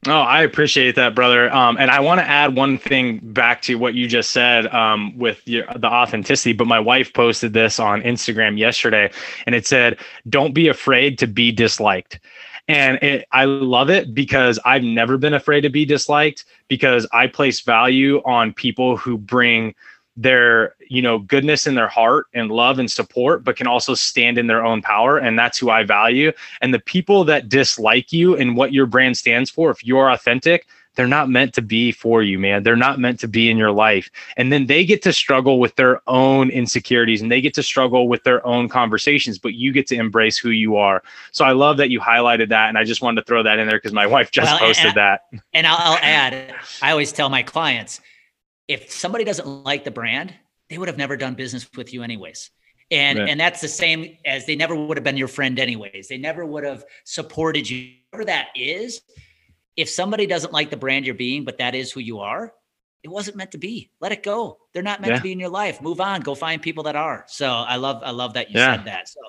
Oh, 0.06 0.12
I 0.12 0.44
appreciate 0.44 0.94
that, 0.94 1.16
brother. 1.16 1.52
Um, 1.52 1.76
and 1.80 1.90
I 1.90 1.98
want 1.98 2.20
to 2.20 2.24
add 2.24 2.54
one 2.54 2.78
thing 2.78 3.18
back 3.20 3.62
to 3.62 3.74
what 3.74 3.94
you 3.94 4.06
just 4.06 4.30
said 4.30 4.68
um, 4.68 5.18
with 5.18 5.42
your, 5.48 5.64
the 5.74 5.88
authenticity. 5.88 6.52
But 6.52 6.68
my 6.68 6.78
wife 6.78 7.12
posted 7.12 7.52
this 7.52 7.80
on 7.80 8.02
Instagram 8.02 8.56
yesterday, 8.56 9.10
and 9.46 9.56
it 9.56 9.66
said, 9.66 9.98
"Don't 10.28 10.54
be 10.54 10.68
afraid 10.68 11.18
to 11.18 11.26
be 11.26 11.50
disliked." 11.50 12.20
And 12.68 13.00
it, 13.02 13.26
I 13.32 13.44
love 13.44 13.90
it 13.90 14.14
because 14.14 14.58
I've 14.64 14.82
never 14.82 15.16
been 15.18 15.34
afraid 15.34 15.60
to 15.62 15.70
be 15.70 15.84
disliked 15.84 16.44
because 16.68 17.06
I 17.12 17.28
place 17.28 17.60
value 17.60 18.20
on 18.24 18.52
people 18.52 18.96
who 18.96 19.16
bring 19.18 19.74
their 20.18 20.74
you 20.88 21.02
know 21.02 21.18
goodness 21.18 21.66
in 21.66 21.74
their 21.74 21.88
heart 21.88 22.26
and 22.32 22.50
love 22.50 22.78
and 22.78 22.90
support 22.90 23.44
but 23.44 23.54
can 23.54 23.66
also 23.66 23.92
stand 23.92 24.38
in 24.38 24.46
their 24.46 24.64
own 24.64 24.82
power. 24.82 25.18
And 25.18 25.38
that's 25.38 25.58
who 25.58 25.70
i 25.70 25.84
value. 25.84 26.32
And 26.60 26.72
the 26.72 26.80
people 26.80 27.24
that 27.24 27.48
dislike 27.48 28.12
you 28.12 28.36
and 28.36 28.56
what 28.56 28.72
your 28.72 28.86
brand 28.86 29.16
stands 29.16 29.50
for 29.50 29.70
if 29.70 29.84
you're 29.84 30.10
authentic 30.10 30.66
they're 30.96 31.06
not 31.06 31.28
meant 31.28 31.54
to 31.54 31.62
be 31.62 31.92
for 31.92 32.22
you 32.22 32.38
man 32.38 32.62
they're 32.62 32.76
not 32.76 32.98
meant 32.98 33.20
to 33.20 33.28
be 33.28 33.50
in 33.50 33.56
your 33.56 33.70
life 33.70 34.10
and 34.36 34.52
then 34.52 34.66
they 34.66 34.84
get 34.84 35.02
to 35.02 35.12
struggle 35.12 35.60
with 35.60 35.74
their 35.76 36.00
own 36.08 36.50
insecurities 36.50 37.22
and 37.22 37.30
they 37.30 37.40
get 37.40 37.54
to 37.54 37.62
struggle 37.62 38.08
with 38.08 38.22
their 38.24 38.44
own 38.46 38.68
conversations 38.68 39.38
but 39.38 39.54
you 39.54 39.72
get 39.72 39.86
to 39.86 39.94
embrace 39.94 40.36
who 40.36 40.50
you 40.50 40.76
are 40.76 41.02
so 41.30 41.44
i 41.44 41.52
love 41.52 41.76
that 41.76 41.90
you 41.90 42.00
highlighted 42.00 42.48
that 42.48 42.68
and 42.68 42.76
i 42.76 42.84
just 42.84 43.02
wanted 43.02 43.20
to 43.20 43.26
throw 43.26 43.42
that 43.42 43.58
in 43.58 43.68
there 43.68 43.78
because 43.78 43.92
my 43.92 44.06
wife 44.06 44.30
just 44.30 44.50
well, 44.50 44.58
posted 44.58 44.86
and, 44.86 44.96
that 44.96 45.20
and 45.52 45.66
I'll, 45.66 45.76
I'll 45.78 45.98
add 46.02 46.54
i 46.82 46.90
always 46.90 47.12
tell 47.12 47.28
my 47.28 47.42
clients 47.42 48.00
if 48.68 48.90
somebody 48.90 49.24
doesn't 49.24 49.46
like 49.46 49.84
the 49.84 49.90
brand, 49.90 50.34
they 50.68 50.78
would 50.78 50.88
have 50.88 50.98
never 50.98 51.16
done 51.16 51.34
business 51.34 51.68
with 51.76 51.92
you 51.92 52.02
anyways. 52.02 52.50
And 52.90 53.18
right. 53.18 53.28
and 53.28 53.38
that's 53.38 53.60
the 53.60 53.68
same 53.68 54.16
as 54.24 54.46
they 54.46 54.54
never 54.54 54.74
would 54.74 54.96
have 54.96 55.04
been 55.04 55.16
your 55.16 55.28
friend 55.28 55.58
anyways. 55.58 56.08
They 56.08 56.18
never 56.18 56.46
would 56.46 56.64
have 56.64 56.84
supported 57.04 57.68
you. 57.68 57.94
Whatever 58.10 58.26
that 58.26 58.48
is, 58.54 59.02
if 59.76 59.88
somebody 59.88 60.26
doesn't 60.26 60.52
like 60.52 60.70
the 60.70 60.76
brand 60.76 61.06
you're 61.06 61.14
being, 61.14 61.44
but 61.44 61.58
that 61.58 61.74
is 61.74 61.92
who 61.92 62.00
you 62.00 62.20
are, 62.20 62.52
it 63.02 63.08
wasn't 63.08 63.36
meant 63.36 63.52
to 63.52 63.58
be. 63.58 63.90
Let 64.00 64.12
it 64.12 64.22
go. 64.22 64.58
They're 64.72 64.82
not 64.82 65.00
meant 65.00 65.12
yeah. 65.12 65.18
to 65.18 65.22
be 65.22 65.32
in 65.32 65.38
your 65.38 65.50
life. 65.50 65.80
Move 65.80 66.00
on. 66.00 66.22
Go 66.22 66.34
find 66.34 66.60
people 66.60 66.84
that 66.84 66.96
are. 66.96 67.24
So 67.28 67.48
I 67.48 67.76
love 67.76 68.02
I 68.04 68.10
love 68.10 68.34
that 68.34 68.50
you 68.50 68.58
yeah. 68.58 68.76
said 68.76 68.86
that. 68.86 69.08
So 69.08 69.20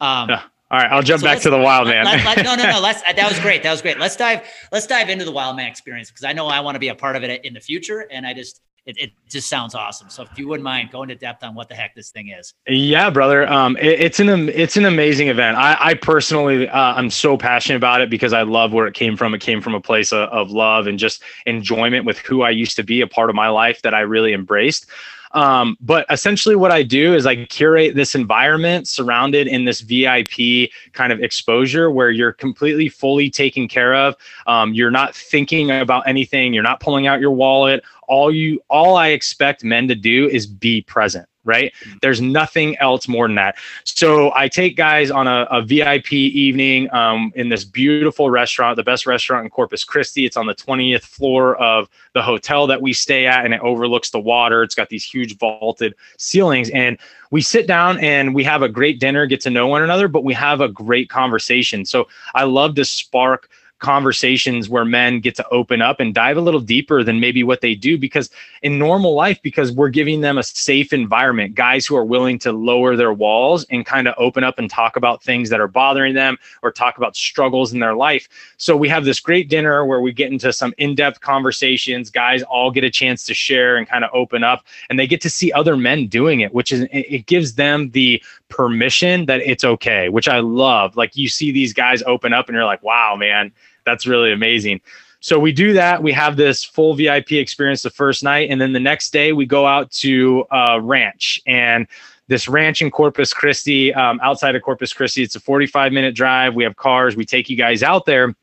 um, 0.00 0.28
yeah. 0.28 0.42
All 0.70 0.78
right, 0.78 0.90
I'll 0.90 1.02
jump 1.02 1.20
so 1.20 1.26
back 1.26 1.40
to 1.40 1.50
the 1.50 1.58
wild 1.58 1.86
man. 1.86 2.06
Let, 2.06 2.24
let, 2.24 2.44
no, 2.44 2.54
no, 2.54 2.70
no. 2.70 2.80
Let's. 2.82 3.02
That 3.02 3.28
was 3.28 3.38
great. 3.40 3.62
That 3.62 3.70
was 3.70 3.82
great. 3.82 3.98
Let's 3.98 4.16
dive. 4.16 4.40
Let's 4.72 4.86
dive 4.86 5.10
into 5.10 5.26
the 5.26 5.32
wild 5.32 5.56
man 5.56 5.66
experience 5.66 6.10
because 6.10 6.24
I 6.24 6.32
know 6.32 6.46
I 6.46 6.60
want 6.60 6.76
to 6.76 6.78
be 6.78 6.88
a 6.88 6.94
part 6.94 7.14
of 7.14 7.22
it 7.22 7.44
in 7.44 7.52
the 7.52 7.60
future, 7.60 8.06
and 8.10 8.26
I 8.26 8.32
just 8.32 8.62
it, 8.86 8.98
it 8.98 9.12
just 9.28 9.48
sounds 9.48 9.74
awesome. 9.74 10.10
So 10.10 10.22
if 10.22 10.36
you 10.36 10.48
wouldn't 10.48 10.64
mind 10.64 10.90
going 10.90 11.08
to 11.08 11.14
depth 11.14 11.44
on 11.44 11.54
what 11.54 11.68
the 11.68 11.74
heck 11.74 11.94
this 11.94 12.10
thing 12.10 12.28
is. 12.28 12.54
Yeah, 12.66 13.10
brother. 13.10 13.48
Um, 13.50 13.76
it, 13.76 14.00
it's 14.00 14.20
an 14.20 14.48
it's 14.48 14.76
an 14.76 14.84
amazing 14.84 15.28
event. 15.28 15.56
I, 15.56 15.76
I 15.78 15.94
personally 15.94 16.68
uh, 16.68 16.94
I'm 16.94 17.10
so 17.10 17.36
passionate 17.36 17.76
about 17.76 18.00
it 18.00 18.10
because 18.10 18.32
I 18.32 18.42
love 18.42 18.72
where 18.72 18.86
it 18.86 18.94
came 18.94 19.16
from. 19.16 19.34
It 19.34 19.40
came 19.40 19.60
from 19.60 19.74
a 19.74 19.80
place 19.80 20.12
of, 20.12 20.28
of 20.30 20.50
love 20.50 20.86
and 20.86 20.98
just 20.98 21.22
enjoyment 21.46 22.04
with 22.04 22.18
who 22.18 22.42
I 22.42 22.50
used 22.50 22.76
to 22.76 22.82
be, 22.82 23.00
a 23.00 23.06
part 23.06 23.30
of 23.30 23.36
my 23.36 23.48
life 23.48 23.82
that 23.82 23.94
I 23.94 24.00
really 24.00 24.32
embraced. 24.32 24.86
Um, 25.34 25.76
but 25.80 26.06
essentially, 26.10 26.56
what 26.56 26.72
I 26.72 26.82
do 26.82 27.14
is 27.14 27.26
I 27.26 27.44
curate 27.46 27.94
this 27.94 28.14
environment 28.14 28.88
surrounded 28.88 29.46
in 29.46 29.64
this 29.64 29.80
VIP 29.80 30.70
kind 30.92 31.12
of 31.12 31.20
exposure 31.22 31.90
where 31.90 32.10
you're 32.10 32.32
completely 32.32 32.88
fully 32.88 33.30
taken 33.30 33.68
care 33.68 33.94
of. 33.94 34.16
Um, 34.46 34.74
you're 34.74 34.90
not 34.90 35.14
thinking 35.14 35.70
about 35.70 36.06
anything. 36.06 36.52
You're 36.52 36.62
not 36.62 36.80
pulling 36.80 37.06
out 37.06 37.20
your 37.20 37.30
wallet. 37.30 37.82
All 38.08 38.34
you, 38.34 38.62
all 38.68 38.96
I 38.96 39.08
expect 39.08 39.64
men 39.64 39.88
to 39.88 39.94
do 39.94 40.28
is 40.28 40.46
be 40.46 40.82
present 40.82 41.26
right? 41.44 41.72
Mm-hmm. 41.84 41.98
There's 42.02 42.20
nothing 42.20 42.76
else 42.78 43.08
more 43.08 43.26
than 43.26 43.34
that. 43.36 43.56
So 43.84 44.32
I 44.34 44.48
take 44.48 44.76
guys 44.76 45.10
on 45.10 45.26
a, 45.26 45.46
a 45.50 45.62
VIP 45.62 46.12
evening 46.12 46.92
um, 46.92 47.32
in 47.34 47.48
this 47.48 47.64
beautiful 47.64 48.30
restaurant, 48.30 48.76
the 48.76 48.82
best 48.82 49.06
restaurant 49.06 49.44
in 49.44 49.50
Corpus 49.50 49.84
Christi. 49.84 50.24
It's 50.24 50.36
on 50.36 50.46
the 50.46 50.54
20th 50.54 51.02
floor 51.02 51.56
of 51.56 51.88
the 52.14 52.22
hotel 52.22 52.66
that 52.68 52.80
we 52.80 52.92
stay 52.92 53.26
at, 53.26 53.44
and 53.44 53.54
it 53.54 53.60
overlooks 53.60 54.10
the 54.10 54.20
water. 54.20 54.62
It's 54.62 54.74
got 54.74 54.88
these 54.88 55.04
huge 55.04 55.36
vaulted 55.38 55.94
ceilings. 56.16 56.70
And 56.70 56.98
we 57.30 57.40
sit 57.40 57.66
down 57.66 57.98
and 58.00 58.34
we 58.34 58.44
have 58.44 58.62
a 58.62 58.68
great 58.68 59.00
dinner, 59.00 59.26
get 59.26 59.40
to 59.42 59.50
know 59.50 59.66
one 59.66 59.82
another, 59.82 60.06
but 60.06 60.24
we 60.24 60.34
have 60.34 60.60
a 60.60 60.68
great 60.68 61.08
conversation. 61.08 61.84
So 61.84 62.08
I 62.34 62.44
love 62.44 62.74
to 62.76 62.84
spark 62.84 63.48
conversations 63.82 64.68
where 64.68 64.84
men 64.84 65.18
get 65.18 65.34
to 65.34 65.48
open 65.48 65.82
up 65.82 65.98
and 65.98 66.14
dive 66.14 66.36
a 66.36 66.40
little 66.40 66.60
deeper 66.60 67.02
than 67.02 67.18
maybe 67.18 67.42
what 67.42 67.60
they 67.60 67.74
do 67.74 67.98
because 67.98 68.30
in 68.62 68.78
normal 68.78 69.14
life 69.14 69.42
because 69.42 69.72
we're 69.72 69.88
giving 69.88 70.20
them 70.20 70.38
a 70.38 70.42
safe 70.42 70.92
environment 70.92 71.56
guys 71.56 71.84
who 71.84 71.96
are 71.96 72.04
willing 72.04 72.38
to 72.38 72.52
lower 72.52 72.94
their 72.94 73.12
walls 73.12 73.66
and 73.70 73.84
kind 73.84 74.06
of 74.06 74.14
open 74.16 74.44
up 74.44 74.56
and 74.56 74.70
talk 74.70 74.94
about 74.94 75.20
things 75.20 75.50
that 75.50 75.60
are 75.60 75.66
bothering 75.66 76.14
them 76.14 76.38
or 76.62 76.70
talk 76.70 76.96
about 76.96 77.16
struggles 77.16 77.72
in 77.72 77.80
their 77.80 77.96
life. 77.96 78.28
So 78.56 78.76
we 78.76 78.88
have 78.88 79.04
this 79.04 79.18
great 79.18 79.48
dinner 79.48 79.84
where 79.84 80.00
we 80.00 80.12
get 80.12 80.30
into 80.30 80.52
some 80.52 80.72
in-depth 80.78 81.20
conversations. 81.20 82.08
Guys 82.08 82.44
all 82.44 82.70
get 82.70 82.84
a 82.84 82.90
chance 82.90 83.26
to 83.26 83.34
share 83.34 83.76
and 83.76 83.88
kind 83.88 84.04
of 84.04 84.10
open 84.14 84.44
up 84.44 84.64
and 84.90 84.98
they 84.98 85.08
get 85.08 85.20
to 85.22 85.30
see 85.30 85.50
other 85.52 85.76
men 85.76 86.06
doing 86.06 86.38
it 86.40 86.54
which 86.54 86.70
is 86.70 86.86
it 86.92 87.26
gives 87.26 87.54
them 87.54 87.90
the 87.90 88.22
permission 88.48 89.26
that 89.26 89.40
it's 89.40 89.64
okay 89.64 90.08
which 90.08 90.28
i 90.28 90.38
love. 90.38 90.96
Like 90.96 91.16
you 91.16 91.28
see 91.28 91.50
these 91.50 91.72
guys 91.72 92.00
open 92.04 92.32
up 92.32 92.48
and 92.48 92.54
you're 92.54 92.64
like 92.64 92.84
wow 92.84 93.16
man 93.16 93.50
that's 93.84 94.06
really 94.06 94.32
amazing. 94.32 94.80
So 95.20 95.38
we 95.38 95.52
do 95.52 95.72
that. 95.74 96.02
We 96.02 96.12
have 96.12 96.36
this 96.36 96.64
full 96.64 96.94
VIP 96.94 97.32
experience 97.32 97.82
the 97.82 97.90
first 97.90 98.24
night, 98.24 98.50
and 98.50 98.60
then 98.60 98.72
the 98.72 98.80
next 98.80 99.12
day 99.12 99.32
we 99.32 99.46
go 99.46 99.66
out 99.66 99.90
to 99.92 100.44
a 100.50 100.80
ranch 100.80 101.40
and 101.46 101.86
this 102.26 102.48
ranch 102.48 102.82
in 102.82 102.90
Corpus 102.90 103.32
Christi, 103.32 103.94
um, 103.94 104.18
outside 104.22 104.56
of 104.56 104.62
Corpus 104.62 104.92
Christi. 104.92 105.22
It's 105.22 105.36
a 105.36 105.40
45 105.40 105.92
minute 105.92 106.14
drive. 106.14 106.54
We 106.54 106.64
have 106.64 106.76
cars. 106.76 107.14
We 107.14 107.24
take 107.24 107.48
you 107.48 107.56
guys 107.56 107.82
out 107.82 108.04
there, 108.04 108.34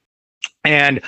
and 0.64 1.02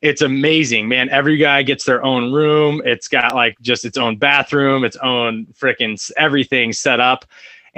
it's 0.00 0.22
amazing, 0.22 0.88
man. 0.88 1.10
Every 1.10 1.36
guy 1.36 1.62
gets 1.62 1.84
their 1.84 2.02
own 2.04 2.32
room. 2.32 2.80
It's 2.84 3.08
got 3.08 3.34
like 3.34 3.58
just 3.60 3.84
its 3.84 3.98
own 3.98 4.16
bathroom, 4.16 4.84
its 4.84 4.96
own 4.96 5.46
freaking 5.46 6.10
everything 6.16 6.72
set 6.72 7.00
up 7.00 7.26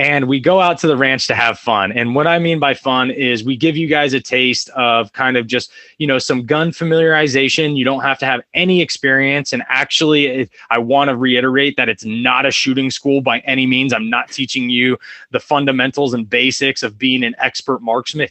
and 0.01 0.29
we 0.29 0.41
go 0.41 0.61
out 0.61 0.79
to 0.79 0.87
the 0.87 0.97
ranch 0.97 1.27
to 1.27 1.35
have 1.35 1.59
fun. 1.59 1.93
And 1.93 2.15
what 2.15 2.27
I 2.27 2.39
mean 2.39 2.59
by 2.59 2.73
fun 2.73 3.11
is 3.11 3.45
we 3.45 3.55
give 3.55 3.77
you 3.77 3.87
guys 3.87 4.15
a 4.15 4.21
taste 4.21 4.71
of 4.71 5.13
kind 5.13 5.37
of 5.37 5.47
just, 5.47 5.71
you 5.99 6.07
know, 6.07 6.19
some 6.19 6.47
gun 6.47 6.71
familiarization. 6.71 7.77
You 7.77 7.85
don't 7.85 8.01
have 8.01 8.19
to 8.21 8.27
have 8.27 8.41
any 8.55 8.81
experience. 8.81 9.53
And 9.53 9.63
actually, 9.69 10.49
I 10.71 10.79
want 10.79 11.11
to 11.11 11.17
reiterate 11.17 11.77
that 11.77 11.91
it's 11.91 12.07
not 12.07 12.47
a 12.47 12.51
shooting 12.51 12.91
school 12.91 13.21
by 13.21 13.41
any 13.41 13.67
means. 13.67 13.93
I'm 13.93 14.09
not 14.09 14.31
teaching 14.31 14.71
you 14.71 14.97
the 15.33 15.41
fundamentals 15.41 16.15
and 16.15 16.29
basics 16.29 16.83
of 16.83 16.97
being 16.97 17.23
an 17.23 17.35
expert 17.37 17.83
marksman 17.83 18.29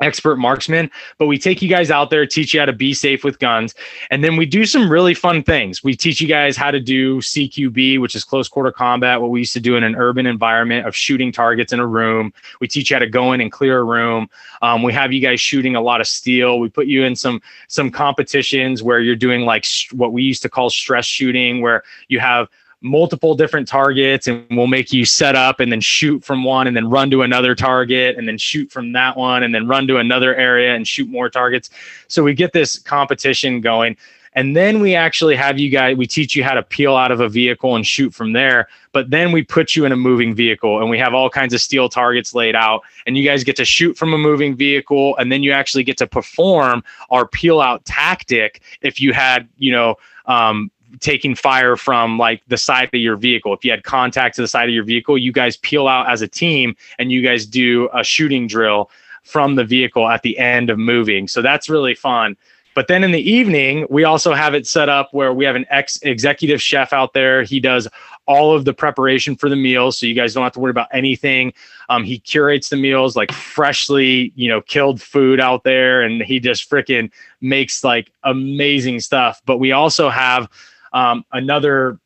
expert 0.00 0.36
marksman, 0.36 0.90
but 1.18 1.26
we 1.26 1.38
take 1.38 1.62
you 1.62 1.68
guys 1.68 1.90
out 1.90 2.10
there, 2.10 2.26
teach 2.26 2.54
you 2.54 2.60
how 2.60 2.66
to 2.66 2.72
be 2.72 2.94
safe 2.94 3.24
with 3.24 3.38
guns, 3.38 3.74
and 4.10 4.24
then 4.24 4.36
we 4.36 4.46
do 4.46 4.64
some 4.64 4.90
really 4.90 5.14
fun 5.14 5.42
things. 5.42 5.82
We 5.84 5.94
teach 5.96 6.20
you 6.20 6.28
guys 6.28 6.56
how 6.56 6.70
to 6.70 6.80
do 6.80 7.18
CQB, 7.20 8.00
which 8.00 8.14
is 8.14 8.24
close 8.24 8.48
quarter 8.48 8.72
combat, 8.72 9.20
what 9.20 9.30
we 9.30 9.40
used 9.40 9.52
to 9.54 9.60
do 9.60 9.76
in 9.76 9.84
an 9.84 9.96
urban 9.96 10.26
environment 10.26 10.86
of 10.86 10.94
shooting 10.96 11.32
targets 11.32 11.72
in 11.72 11.80
a 11.80 11.86
room. 11.86 12.32
We 12.60 12.68
teach 12.68 12.90
you 12.90 12.96
how 12.96 13.00
to 13.00 13.08
go 13.08 13.32
in 13.32 13.40
and 13.40 13.52
clear 13.52 13.78
a 13.78 13.84
room. 13.84 14.28
Um, 14.62 14.82
we 14.82 14.92
have 14.92 15.12
you 15.12 15.20
guys 15.20 15.40
shooting 15.40 15.76
a 15.76 15.80
lot 15.80 16.00
of 16.00 16.06
steel. 16.06 16.58
We 16.58 16.68
put 16.68 16.86
you 16.86 17.04
in 17.04 17.16
some 17.16 17.40
some 17.68 17.90
competitions 17.90 18.82
where 18.82 19.00
you're 19.00 19.16
doing 19.16 19.42
like 19.42 19.66
what 19.92 20.12
we 20.12 20.22
used 20.22 20.42
to 20.42 20.48
call 20.48 20.70
stress 20.70 21.06
shooting, 21.06 21.60
where 21.60 21.82
you 22.08 22.20
have 22.20 22.48
multiple 22.82 23.34
different 23.34 23.68
targets 23.68 24.26
and 24.26 24.46
we'll 24.50 24.66
make 24.66 24.92
you 24.92 25.04
set 25.04 25.36
up 25.36 25.60
and 25.60 25.70
then 25.70 25.80
shoot 25.80 26.24
from 26.24 26.44
one 26.44 26.66
and 26.66 26.74
then 26.74 26.88
run 26.88 27.10
to 27.10 27.22
another 27.22 27.54
target 27.54 28.16
and 28.16 28.26
then 28.26 28.38
shoot 28.38 28.70
from 28.70 28.92
that 28.92 29.16
one 29.16 29.42
and 29.42 29.54
then 29.54 29.66
run 29.66 29.86
to 29.86 29.98
another 29.98 30.34
area 30.34 30.74
and 30.74 30.88
shoot 30.88 31.08
more 31.08 31.28
targets. 31.28 31.70
So 32.08 32.22
we 32.22 32.34
get 32.34 32.52
this 32.52 32.78
competition 32.78 33.60
going. 33.60 33.96
And 34.34 34.56
then 34.56 34.78
we 34.78 34.94
actually 34.94 35.34
have 35.34 35.58
you 35.58 35.70
guys, 35.70 35.96
we 35.96 36.06
teach 36.06 36.36
you 36.36 36.44
how 36.44 36.54
to 36.54 36.62
peel 36.62 36.94
out 36.94 37.10
of 37.10 37.20
a 37.20 37.28
vehicle 37.28 37.74
and 37.74 37.84
shoot 37.84 38.14
from 38.14 38.32
there. 38.32 38.68
But 38.92 39.10
then 39.10 39.32
we 39.32 39.42
put 39.42 39.74
you 39.74 39.84
in 39.84 39.92
a 39.92 39.96
moving 39.96 40.34
vehicle 40.34 40.80
and 40.80 40.88
we 40.88 40.98
have 40.98 41.14
all 41.14 41.28
kinds 41.28 41.52
of 41.52 41.60
steel 41.60 41.88
targets 41.88 42.32
laid 42.32 42.54
out. 42.54 42.82
And 43.06 43.16
you 43.16 43.24
guys 43.24 43.42
get 43.42 43.56
to 43.56 43.64
shoot 43.64 43.96
from 43.96 44.14
a 44.14 44.18
moving 44.18 44.54
vehicle. 44.54 45.16
And 45.16 45.32
then 45.32 45.42
you 45.42 45.50
actually 45.50 45.82
get 45.82 45.98
to 45.98 46.06
perform 46.06 46.84
our 47.10 47.26
peel 47.26 47.60
out 47.60 47.84
tactic 47.84 48.62
if 48.82 49.00
you 49.00 49.12
had, 49.12 49.48
you 49.58 49.72
know, 49.72 49.96
um, 50.26 50.70
taking 50.98 51.34
fire 51.34 51.76
from 51.76 52.18
like 52.18 52.42
the 52.48 52.56
side 52.56 52.88
of 52.92 53.00
your 53.00 53.16
vehicle. 53.16 53.54
If 53.54 53.64
you 53.64 53.70
had 53.70 53.84
contact 53.84 54.36
to 54.36 54.42
the 54.42 54.48
side 54.48 54.68
of 54.68 54.74
your 54.74 54.84
vehicle, 54.84 55.16
you 55.16 55.32
guys 55.32 55.56
peel 55.56 55.86
out 55.86 56.10
as 56.10 56.22
a 56.22 56.28
team 56.28 56.76
and 56.98 57.12
you 57.12 57.22
guys 57.22 57.46
do 57.46 57.88
a 57.94 58.02
shooting 58.02 58.46
drill 58.46 58.90
from 59.22 59.54
the 59.54 59.64
vehicle 59.64 60.08
at 60.08 60.22
the 60.22 60.38
end 60.38 60.70
of 60.70 60.78
moving. 60.78 61.28
So 61.28 61.42
that's 61.42 61.68
really 61.68 61.94
fun. 61.94 62.36
But 62.74 62.88
then 62.88 63.02
in 63.02 63.10
the 63.10 63.20
evening, 63.20 63.86
we 63.90 64.04
also 64.04 64.32
have 64.32 64.54
it 64.54 64.66
set 64.66 64.88
up 64.88 65.12
where 65.12 65.32
we 65.32 65.44
have 65.44 65.56
an 65.56 65.66
ex 65.70 65.98
executive 66.02 66.62
chef 66.62 66.92
out 66.92 67.12
there. 67.14 67.42
He 67.42 67.58
does 67.58 67.88
all 68.26 68.54
of 68.54 68.64
the 68.64 68.72
preparation 68.72 69.34
for 69.34 69.48
the 69.48 69.56
meals, 69.56 69.98
so 69.98 70.06
you 70.06 70.14
guys 70.14 70.34
don't 70.34 70.44
have 70.44 70.52
to 70.52 70.60
worry 70.60 70.70
about 70.70 70.86
anything. 70.92 71.52
Um, 71.88 72.04
he 72.04 72.20
curates 72.20 72.68
the 72.68 72.76
meals 72.76 73.16
like 73.16 73.32
freshly, 73.32 74.32
you 74.36 74.48
know, 74.48 74.60
killed 74.60 75.02
food 75.02 75.40
out 75.40 75.64
there, 75.64 76.02
and 76.02 76.22
he 76.22 76.38
just 76.38 76.70
freaking 76.70 77.10
makes 77.40 77.82
like 77.82 78.12
amazing 78.22 79.00
stuff. 79.00 79.42
But 79.46 79.58
we 79.58 79.72
also 79.72 80.08
have 80.08 80.48
um, 80.92 81.24
another 81.32 81.98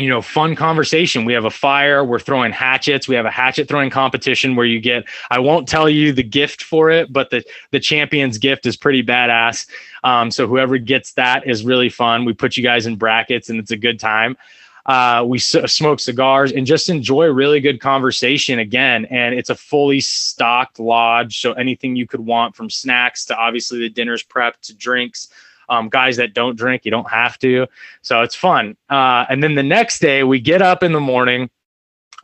you 0.00 0.08
know, 0.08 0.22
fun 0.22 0.56
conversation. 0.56 1.26
We 1.26 1.34
have 1.34 1.44
a 1.44 1.50
fire, 1.50 2.02
we're 2.02 2.20
throwing 2.20 2.52
hatchets, 2.52 3.06
we 3.06 3.14
have 3.16 3.26
a 3.26 3.30
hatchet 3.30 3.68
throwing 3.68 3.90
competition 3.90 4.56
where 4.56 4.64
you 4.64 4.80
get 4.80 5.04
I 5.30 5.38
won't 5.40 5.68
tell 5.68 5.90
you 5.90 6.12
the 6.12 6.22
gift 6.22 6.62
for 6.62 6.90
it, 6.90 7.12
but 7.12 7.28
the 7.28 7.44
the 7.70 7.80
champion's 7.80 8.38
gift 8.38 8.64
is 8.64 8.76
pretty 8.76 9.02
badass. 9.02 9.68
Um, 10.02 10.30
so 10.30 10.46
whoever 10.46 10.78
gets 10.78 11.12
that 11.14 11.46
is 11.46 11.64
really 11.64 11.90
fun. 11.90 12.24
We 12.24 12.32
put 12.32 12.56
you 12.56 12.62
guys 12.62 12.86
in 12.86 12.96
brackets 12.96 13.50
and 13.50 13.58
it's 13.58 13.72
a 13.72 13.76
good 13.76 14.00
time. 14.00 14.38
Uh, 14.86 15.24
we 15.26 15.36
s- 15.36 15.70
smoke 15.72 16.00
cigars 16.00 16.52
and 16.52 16.66
just 16.66 16.88
enjoy 16.88 17.26
really 17.26 17.60
good 17.60 17.80
conversation 17.80 18.58
again. 18.58 19.04
And 19.06 19.34
it's 19.34 19.50
a 19.50 19.54
fully 19.54 20.00
stocked 20.00 20.80
lodge. 20.80 21.40
So 21.40 21.52
anything 21.52 21.94
you 21.94 22.06
could 22.06 22.20
want 22.20 22.56
from 22.56 22.70
snacks 22.70 23.26
to 23.26 23.36
obviously 23.36 23.80
the 23.80 23.90
dinner's 23.90 24.22
prep 24.22 24.60
to 24.62 24.74
drinks. 24.74 25.28
Um, 25.70 25.88
guys 25.88 26.16
that 26.16 26.34
don't 26.34 26.56
drink, 26.56 26.84
you 26.84 26.90
don't 26.90 27.10
have 27.10 27.38
to. 27.38 27.66
So 28.02 28.22
it's 28.22 28.34
fun. 28.34 28.76
Uh, 28.90 29.24
and 29.30 29.42
then 29.42 29.54
the 29.54 29.62
next 29.62 30.00
day, 30.00 30.24
we 30.24 30.40
get 30.40 30.60
up 30.60 30.82
in 30.82 30.92
the 30.92 31.00
morning. 31.00 31.48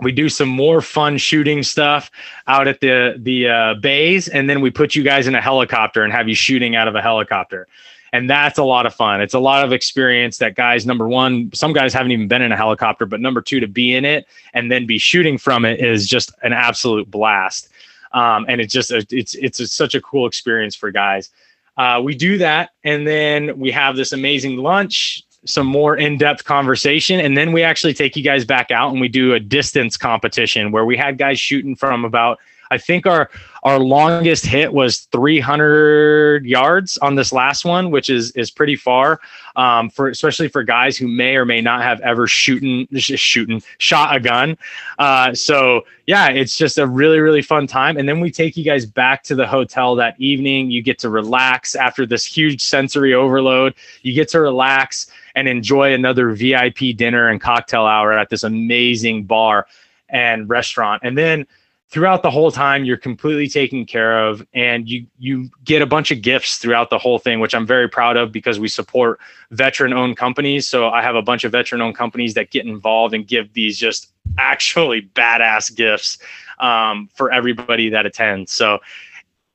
We 0.01 0.13
do 0.13 0.29
some 0.29 0.49
more 0.49 0.83
fun 0.83 1.17
shooting 1.17 1.63
stuff 1.63 2.11
out 2.47 2.69
at 2.69 2.81
the 2.81 3.15
the 3.19 3.49
uh, 3.49 3.75
bays, 3.75 4.29
and 4.29 4.51
then 4.51 4.61
we 4.61 4.71
put 4.71 4.95
you 4.95 5.03
guys 5.03 5.27
in 5.27 5.35
a 5.35 5.41
helicopter 5.41 6.03
and 6.03 6.13
have 6.13 6.29
you 6.29 6.35
shooting 6.35 6.77
out 6.77 6.87
of 6.87 6.95
a 6.95 7.01
helicopter 7.01 7.67
and 8.13 8.31
that's 8.31 8.59
a 8.59 8.65
lot 8.65 8.87
of 8.87 8.95
fun. 8.95 9.21
It's 9.21 9.35
a 9.35 9.39
lot 9.39 9.65
of 9.65 9.73
experience 9.73 10.39
that 10.39 10.55
guys, 10.55 10.87
number 10.87 11.07
one, 11.07 11.51
some 11.53 11.75
guys 11.75 11.93
haven't 11.93 12.13
even 12.13 12.29
been 12.29 12.41
in 12.41 12.51
a 12.51 12.57
helicopter, 12.57 13.05
but 13.05 13.21
number 13.21 13.43
two, 13.43 13.61
to 13.61 13.69
be 13.69 13.95
in 13.95 14.07
it 14.07 14.27
and 14.55 14.71
then 14.71 14.87
be 14.87 14.97
shooting 14.97 15.37
from 15.37 15.67
it 15.67 15.81
is 15.81 16.07
just 16.07 16.33
an 16.43 16.55
absolute 16.55 17.11
blast. 17.11 17.69
Um, 18.13 18.47
and 18.49 18.61
it's 18.61 18.73
just 18.73 18.91
a, 18.91 19.07
it's 19.11 19.35
it's 19.35 19.61
a, 19.61 19.67
such 19.67 19.95
a 19.95 20.01
cool 20.01 20.27
experience 20.27 20.75
for 20.75 20.91
guys. 20.91 21.31
Uh, 21.77 22.01
we 22.03 22.15
do 22.15 22.39
that, 22.39 22.71
and 22.85 23.07
then 23.07 23.59
we 23.59 23.71
have 23.71 23.97
this 23.97 24.13
amazing 24.13 24.57
lunch, 24.57 25.23
some 25.45 25.67
more 25.67 25.97
in-depth 25.97 26.45
conversation, 26.45 27.21
and 27.21 27.37
then 27.37 27.53
we 27.53 27.63
actually 27.63 27.95
take 27.95 28.17
you 28.17 28.23
guys 28.23 28.45
back 28.45 28.71
out 28.71 28.91
and 28.91 29.01
we 29.01 29.09
do 29.09 29.35
a 29.35 29.41
distance 29.41 29.97
competition 29.97 30.73
where 30.73 30.85
we 30.85 30.97
had 30.97 31.19
guys 31.19 31.39
shooting 31.39 31.77
from 31.77 32.05
about 32.05 32.39
I 32.71 32.79
think 32.79 33.07
our 33.07 33.31
our 33.63 33.79
longest 33.81 34.47
hit 34.47 34.73
was 34.73 35.01
300 35.13 36.47
yards 36.47 36.99
on 36.99 37.17
this 37.17 37.33
last 37.33 37.65
one, 37.65 37.91
which 37.91 38.11
is 38.11 38.31
is 38.33 38.51
pretty 38.51 38.77
far 38.77 39.21
um, 39.57 39.91
for 39.91 40.09
especially 40.09 40.49
for 40.49 40.63
guys 40.63 40.97
who 40.97 41.09
may 41.09 41.37
or 41.37 41.45
may 41.45 41.61
not 41.61 41.83
have 41.83 42.01
ever 42.01 42.27
shooting 42.27 42.87
shooting 42.97 43.63
shot 43.79 44.15
a 44.15 44.21
gun. 44.21 44.57
Uh, 44.99 45.35
so 45.35 45.85
yeah, 46.07 46.29
it's 46.29 46.57
just 46.57 46.79
a 46.79 46.87
really 46.87 47.19
really 47.19 47.43
fun 47.43 47.67
time. 47.67 47.97
And 47.97 48.09
then 48.09 48.21
we 48.21 48.31
take 48.31 48.57
you 48.57 48.65
guys 48.65 48.87
back 48.87 49.23
to 49.25 49.35
the 49.35 49.47
hotel 49.47 49.95
that 49.97 50.15
evening. 50.21 50.71
You 50.71 50.83
get 50.83 50.99
to 51.01 51.11
relax 51.11 51.75
after 51.75 52.07
this 52.07 52.25
huge 52.25 52.63
sensory 52.63 53.15
overload. 53.15 53.75
You 54.03 54.13
get 54.13 54.29
to 54.29 54.41
relax 54.41 55.11
and 55.35 55.49
enjoy 55.49 55.93
another 55.93 56.31
VIP 56.33 56.97
dinner 56.97 57.29
and 57.29 57.41
cocktail 57.41 57.85
hour 57.85 58.13
at 58.13 58.31
this 58.31 58.43
amazing 58.43 59.25
bar 59.25 59.67
and 60.09 60.49
restaurant. 60.49 61.03
And 61.05 61.17
then 61.17 61.47
throughout 61.89 62.23
the 62.23 62.31
whole 62.31 62.51
time 62.51 62.85
you're 62.85 62.97
completely 62.97 63.49
taken 63.49 63.87
care 63.87 64.27
of 64.27 64.45
and 64.55 64.89
you 64.89 65.07
you 65.19 65.49
get 65.65 65.83
a 65.83 65.87
bunch 65.87 66.11
of 66.11 66.21
gifts 66.21 66.59
throughout 66.59 66.91
the 66.91 66.99
whole 66.99 67.19
thing 67.19 67.39
which 67.39 67.55
i'm 67.55 67.67
very 67.67 67.89
proud 67.89 68.17
of 68.17 68.33
because 68.33 68.59
we 68.59 68.69
support 68.69 69.21
veteran 69.51 69.93
owned 69.93 70.17
companies. 70.17 70.67
So 70.67 70.89
i 70.89 71.03
have 71.03 71.15
a 71.15 71.23
bunch 71.23 71.45
of 71.45 71.53
veteran 71.53 71.81
owned 71.81 71.97
companies 71.97 72.35
that 72.35 72.51
get 72.51 72.67
involved 72.67 73.15
and 73.15 73.27
give 73.27 73.53
these 73.53 73.79
just 73.79 74.13
actually 74.39 75.03
badass 75.15 75.75
gifts 75.75 76.19
um, 76.59 77.09
for 77.15 77.31
everybody 77.31 77.89
that 77.91 78.07
attends. 78.07 78.53
So 78.53 78.81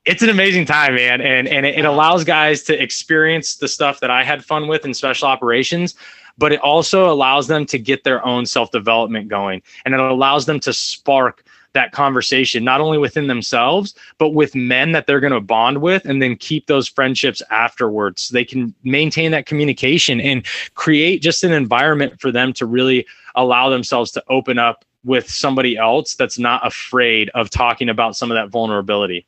it's 0.06 0.24
an 0.24 0.30
amazing 0.30 0.66
time 0.66 0.96
man 0.96 1.22
and 1.22 1.48
and 1.48 1.66
it, 1.66 1.78
it 1.78 1.86
allows 1.86 2.24
guys 2.24 2.64
to 2.64 2.82
experience 2.82 3.58
the 3.58 3.68
stuff 3.68 4.00
that 4.00 4.10
i 4.10 4.24
had 4.24 4.44
fun 4.44 4.68
with 4.68 4.84
in 4.84 4.96
special 4.96 5.28
operations 5.28 5.94
but 6.40 6.52
it 6.52 6.60
also 6.62 7.12
allows 7.12 7.48
them 7.48 7.68
to 7.68 7.78
get 7.78 8.04
their 8.04 8.26
own 8.26 8.44
self 8.44 8.72
development 8.72 9.28
going 9.28 9.62
and 9.86 9.94
it 9.94 10.00
allows 10.00 10.48
them 10.48 10.60
to 10.60 10.74
spark 10.74 11.44
that 11.74 11.92
conversation, 11.92 12.64
not 12.64 12.82
only 12.82 12.98
within 12.98 13.28
themselves, 13.28 13.94
but 14.18 14.30
with 14.30 14.56
men 14.56 14.92
that 14.92 15.08
they're 15.08 15.20
going 15.20 15.34
to 15.34 15.42
bond 15.42 15.82
with 15.82 16.06
and 16.06 16.22
then 16.22 16.36
keep 16.36 16.68
those 16.68 16.88
friendships 16.88 17.42
afterwards. 17.50 18.24
So 18.24 18.34
they 18.34 18.46
can 18.46 18.74
maintain 18.84 19.32
that 19.32 19.46
communication 19.46 20.20
and 20.20 20.46
create 20.76 21.22
just 21.22 21.44
an 21.44 21.52
environment 21.52 22.20
for 22.20 22.32
them 22.32 22.54
to 22.54 22.66
really 22.66 23.06
allow 23.36 23.70
themselves 23.70 24.12
to 24.12 24.24
open 24.28 24.60
up 24.60 24.86
with 25.04 25.30
somebody 25.30 25.78
else 25.78 26.16
that's 26.16 26.38
not 26.38 26.66
afraid 26.66 27.30
of 27.30 27.50
talking 27.50 27.90
about 27.90 28.16
some 28.16 28.30
of 28.30 28.36
that 28.36 28.50
vulnerability. 28.50 29.26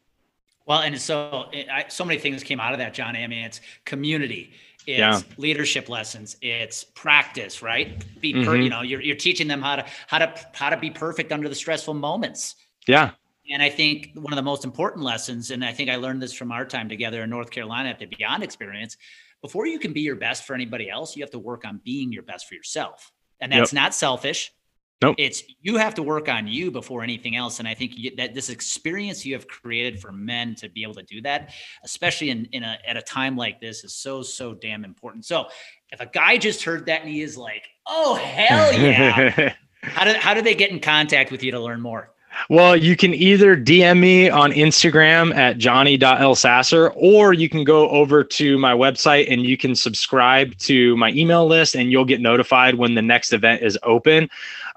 Well, 0.65 0.79
and 0.79 0.99
so 0.99 1.49
eh, 1.51 1.83
so 1.89 2.05
many 2.05 2.19
things 2.19 2.43
came 2.43 2.59
out 2.59 2.73
of 2.73 2.79
that, 2.79 2.93
John. 2.93 3.15
I 3.15 3.27
mean, 3.27 3.43
it's 3.43 3.59
community, 3.85 4.53
it's 4.87 4.97
yeah. 4.97 5.21
leadership 5.37 5.89
lessons, 5.89 6.37
it's 6.41 6.83
practice, 6.83 7.61
right? 7.61 8.03
Be 8.19 8.33
per, 8.33 8.39
mm-hmm. 8.39 8.61
you 8.63 8.69
know, 8.69 8.81
you're 8.81 9.01
you're 9.01 9.15
teaching 9.15 9.47
them 9.47 9.61
how 9.61 9.77
to 9.77 9.85
how 10.07 10.19
to 10.19 10.33
how 10.53 10.69
to 10.69 10.77
be 10.77 10.89
perfect 10.89 11.31
under 11.31 11.49
the 11.49 11.55
stressful 11.55 11.93
moments. 11.93 12.55
Yeah. 12.87 13.11
And 13.51 13.61
I 13.61 13.69
think 13.69 14.11
one 14.13 14.31
of 14.31 14.37
the 14.37 14.43
most 14.43 14.63
important 14.63 15.03
lessons, 15.03 15.51
and 15.51 15.65
I 15.65 15.73
think 15.73 15.89
I 15.89 15.97
learned 15.97 16.21
this 16.21 16.33
from 16.33 16.51
our 16.51 16.65
time 16.65 16.87
together 16.87 17.23
in 17.23 17.29
North 17.29 17.51
Carolina 17.51 17.89
at 17.89 17.99
the 17.99 18.05
Beyond 18.05 18.41
experience, 18.41 18.95
before 19.41 19.67
you 19.67 19.79
can 19.79 19.91
be 19.91 20.01
your 20.01 20.15
best 20.15 20.45
for 20.45 20.53
anybody 20.53 20.89
else, 20.89 21.15
you 21.15 21.23
have 21.23 21.31
to 21.31 21.39
work 21.39 21.65
on 21.65 21.81
being 21.83 22.13
your 22.13 22.23
best 22.23 22.47
for 22.47 22.55
yourself. 22.55 23.11
And 23.41 23.51
that's 23.51 23.73
yep. 23.73 23.81
not 23.81 23.93
selfish. 23.93 24.53
Nope. 25.01 25.15
It's 25.17 25.43
you 25.61 25.77
have 25.77 25.95
to 25.95 26.03
work 26.03 26.29
on 26.29 26.47
you 26.47 26.71
before 26.71 27.03
anything 27.03 27.35
else. 27.35 27.59
And 27.59 27.67
I 27.67 27.73
think 27.73 27.91
you, 27.95 28.15
that 28.15 28.33
this 28.33 28.49
experience 28.49 29.25
you 29.25 29.33
have 29.33 29.47
created 29.47 29.99
for 29.99 30.13
men 30.13 30.55
to 30.55 30.69
be 30.69 30.81
able 30.83 30.93
to 30.93 31.03
do 31.03 31.21
that, 31.23 31.53
especially 31.83 32.29
in, 32.29 32.45
in 32.53 32.63
a, 32.63 32.77
at 32.87 32.95
a 32.95 33.01
time 33.01 33.35
like 33.35 33.59
this, 33.59 33.83
is 33.83 33.93
so, 33.93 34.21
so 34.21 34.53
damn 34.53 34.85
important. 34.85 35.25
So 35.25 35.47
if 35.89 35.99
a 35.99 36.05
guy 36.05 36.37
just 36.37 36.63
heard 36.63 36.85
that 36.85 37.01
and 37.01 37.09
he 37.09 37.21
is 37.21 37.37
like, 37.37 37.63
oh, 37.85 38.15
hell 38.15 38.73
yeah. 38.79 39.53
how, 39.81 40.05
do, 40.05 40.13
how 40.13 40.33
do 40.33 40.41
they 40.41 40.55
get 40.55 40.71
in 40.71 40.79
contact 40.79 41.31
with 41.31 41.43
you 41.43 41.51
to 41.51 41.59
learn 41.59 41.81
more? 41.81 42.13
Well, 42.49 42.75
you 42.75 42.95
can 42.95 43.13
either 43.13 43.55
DM 43.55 43.99
me 43.99 44.29
on 44.29 44.51
Instagram 44.51 45.33
at 45.35 45.57
johnny.elsasser, 45.57 46.91
or 46.95 47.33
you 47.33 47.47
can 47.47 47.63
go 47.63 47.89
over 47.89 48.23
to 48.23 48.57
my 48.57 48.73
website 48.73 49.31
and 49.31 49.45
you 49.45 49.57
can 49.57 49.75
subscribe 49.75 50.57
to 50.59 50.97
my 50.97 51.11
email 51.11 51.47
list 51.47 51.75
and 51.75 51.91
you'll 51.91 52.05
get 52.05 52.21
notified 52.21 52.75
when 52.75 52.95
the 52.95 53.01
next 53.01 53.33
event 53.33 53.61
is 53.61 53.77
open. 53.83 54.29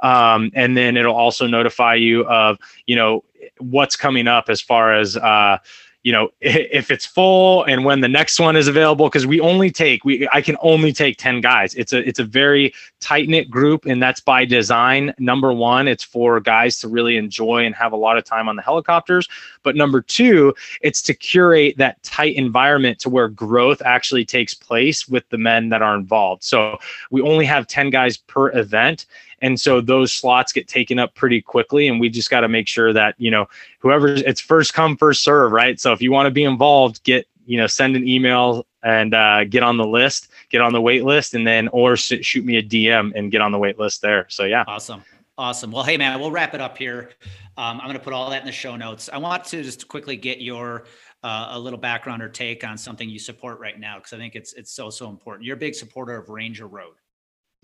Um, 0.02 0.50
and 0.54 0.76
then 0.76 0.96
it'll 0.96 1.14
also 1.14 1.46
notify 1.46 1.94
you 1.94 2.24
of, 2.26 2.58
you 2.86 2.96
know, 2.96 3.24
what's 3.58 3.96
coming 3.96 4.28
up 4.28 4.48
as 4.48 4.60
far 4.60 4.94
as, 4.94 5.16
uh, 5.16 5.58
you 6.06 6.12
know 6.12 6.30
if 6.40 6.90
it's 6.90 7.04
full 7.04 7.64
and 7.64 7.84
when 7.84 8.00
the 8.00 8.08
next 8.08 8.38
one 8.38 8.56
is 8.56 8.68
available 8.68 9.08
because 9.08 9.26
we 9.26 9.40
only 9.40 9.70
take 9.70 10.04
we 10.04 10.26
i 10.32 10.40
can 10.40 10.56
only 10.60 10.92
take 10.92 11.18
10 11.18 11.40
guys. 11.40 11.74
It's 11.74 11.92
a 11.92 12.08
it's 12.08 12.20
a 12.20 12.24
very 12.24 12.72
tight 13.00 13.28
knit 13.28 13.50
group 13.50 13.84
and 13.84 14.00
that's 14.00 14.20
by 14.20 14.44
design. 14.44 15.12
Number 15.18 15.52
one 15.52 15.88
it's 15.88 16.04
for 16.04 16.40
guys 16.40 16.78
to 16.78 16.88
really 16.88 17.16
enjoy 17.16 17.66
and 17.66 17.74
have 17.74 17.92
a 17.92 17.96
lot 17.96 18.16
of 18.16 18.24
time 18.24 18.48
on 18.48 18.54
the 18.54 18.62
helicopters. 18.62 19.28
But 19.64 19.74
number 19.74 20.00
two 20.00 20.54
it's 20.80 21.02
to 21.02 21.14
curate 21.14 21.76
that 21.78 22.00
tight 22.04 22.36
environment 22.36 23.00
to 23.00 23.10
where 23.10 23.28
growth 23.28 23.82
actually 23.84 24.24
takes 24.24 24.54
place 24.54 25.08
with 25.08 25.28
the 25.30 25.38
men 25.38 25.70
that 25.70 25.82
are 25.82 25.96
involved. 25.96 26.44
So 26.44 26.78
we 27.10 27.20
only 27.20 27.46
have 27.46 27.66
10 27.66 27.90
guys 27.90 28.16
per 28.16 28.56
event 28.56 29.06
and 29.40 29.60
so 29.60 29.80
those 29.80 30.12
slots 30.12 30.52
get 30.52 30.68
taken 30.68 30.98
up 30.98 31.14
pretty 31.14 31.40
quickly 31.40 31.88
and 31.88 32.00
we 32.00 32.08
just 32.08 32.30
got 32.30 32.40
to 32.40 32.48
make 32.48 32.68
sure 32.68 32.92
that 32.92 33.14
you 33.18 33.30
know 33.30 33.46
whoever 33.80 34.08
it's 34.08 34.40
first 34.40 34.74
come 34.74 34.96
first 34.96 35.22
serve 35.22 35.52
right? 35.52 35.78
So 35.80 35.92
if 35.92 36.02
you 36.02 36.12
want 36.12 36.26
to 36.26 36.30
be 36.30 36.44
involved 36.44 37.02
get 37.04 37.26
you 37.44 37.58
know 37.58 37.66
send 37.66 37.96
an 37.96 38.06
email 38.06 38.66
and 38.82 39.14
uh, 39.14 39.44
get 39.44 39.62
on 39.62 39.76
the 39.76 39.86
list 39.86 40.28
get 40.50 40.60
on 40.60 40.72
the 40.72 40.80
wait 40.80 41.04
list 41.04 41.34
and 41.34 41.46
then 41.46 41.68
or 41.68 41.96
shoot 41.96 42.44
me 42.44 42.56
a 42.56 42.62
dm 42.62 43.12
and 43.14 43.30
get 43.30 43.40
on 43.40 43.52
the 43.52 43.58
wait 43.58 43.78
list 43.78 44.02
there. 44.02 44.26
So 44.28 44.44
yeah. 44.44 44.64
Awesome. 44.66 45.02
Awesome. 45.38 45.70
Well 45.70 45.84
hey 45.84 45.96
man 45.96 46.18
we'll 46.20 46.30
wrap 46.30 46.54
it 46.54 46.60
up 46.60 46.76
here. 46.76 47.10
Um, 47.58 47.80
i'm 47.80 47.86
going 47.86 47.94
to 47.94 48.04
put 48.04 48.12
all 48.12 48.28
that 48.30 48.40
in 48.40 48.46
the 48.46 48.52
show 48.52 48.76
notes. 48.76 49.08
I 49.12 49.18
want 49.18 49.44
to 49.46 49.62
just 49.62 49.88
quickly 49.88 50.16
get 50.16 50.40
your 50.40 50.84
uh, 51.22 51.48
a 51.52 51.58
little 51.58 51.78
background 51.78 52.22
or 52.22 52.28
take 52.28 52.64
on 52.64 52.76
something 52.78 53.08
you 53.08 53.18
support 53.18 53.58
right 53.58 53.80
now 53.80 53.96
because 53.96 54.12
i 54.12 54.16
think 54.16 54.36
it's 54.36 54.52
it's 54.54 54.72
so 54.72 54.90
so 54.90 55.08
important. 55.08 55.44
You're 55.44 55.56
a 55.56 55.58
big 55.58 55.74
supporter 55.74 56.16
of 56.16 56.28
ranger 56.28 56.66
road. 56.66 56.94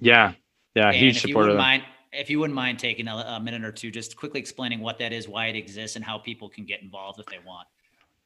Yeah 0.01 0.33
yeah, 0.75 0.89
and 0.89 0.97
huge 0.97 1.21
supporter. 1.21 1.51
If 1.51 1.59
mind, 1.59 1.83
if 2.13 2.31
you 2.31 2.39
wouldn't 2.39 2.55
mind 2.55 2.79
taking 2.79 3.09
a, 3.09 3.17
a 3.17 3.41
minute 3.41 3.65
or 3.65 3.73
two, 3.73 3.91
just 3.91 4.17
quickly 4.17 4.41
explaining 4.41 4.81
what 4.81 4.99
that 4.99 5.13
is, 5.13 5.29
why 5.29 5.47
it 5.47 5.57
exists, 5.57 5.97
and 5.97 6.05
how 6.05 6.19
people 6.19 6.49
can 6.49 6.65
get 6.65 6.83
involved 6.83 7.21
if 7.21 7.27
they 7.27 7.39
want. 7.47 7.67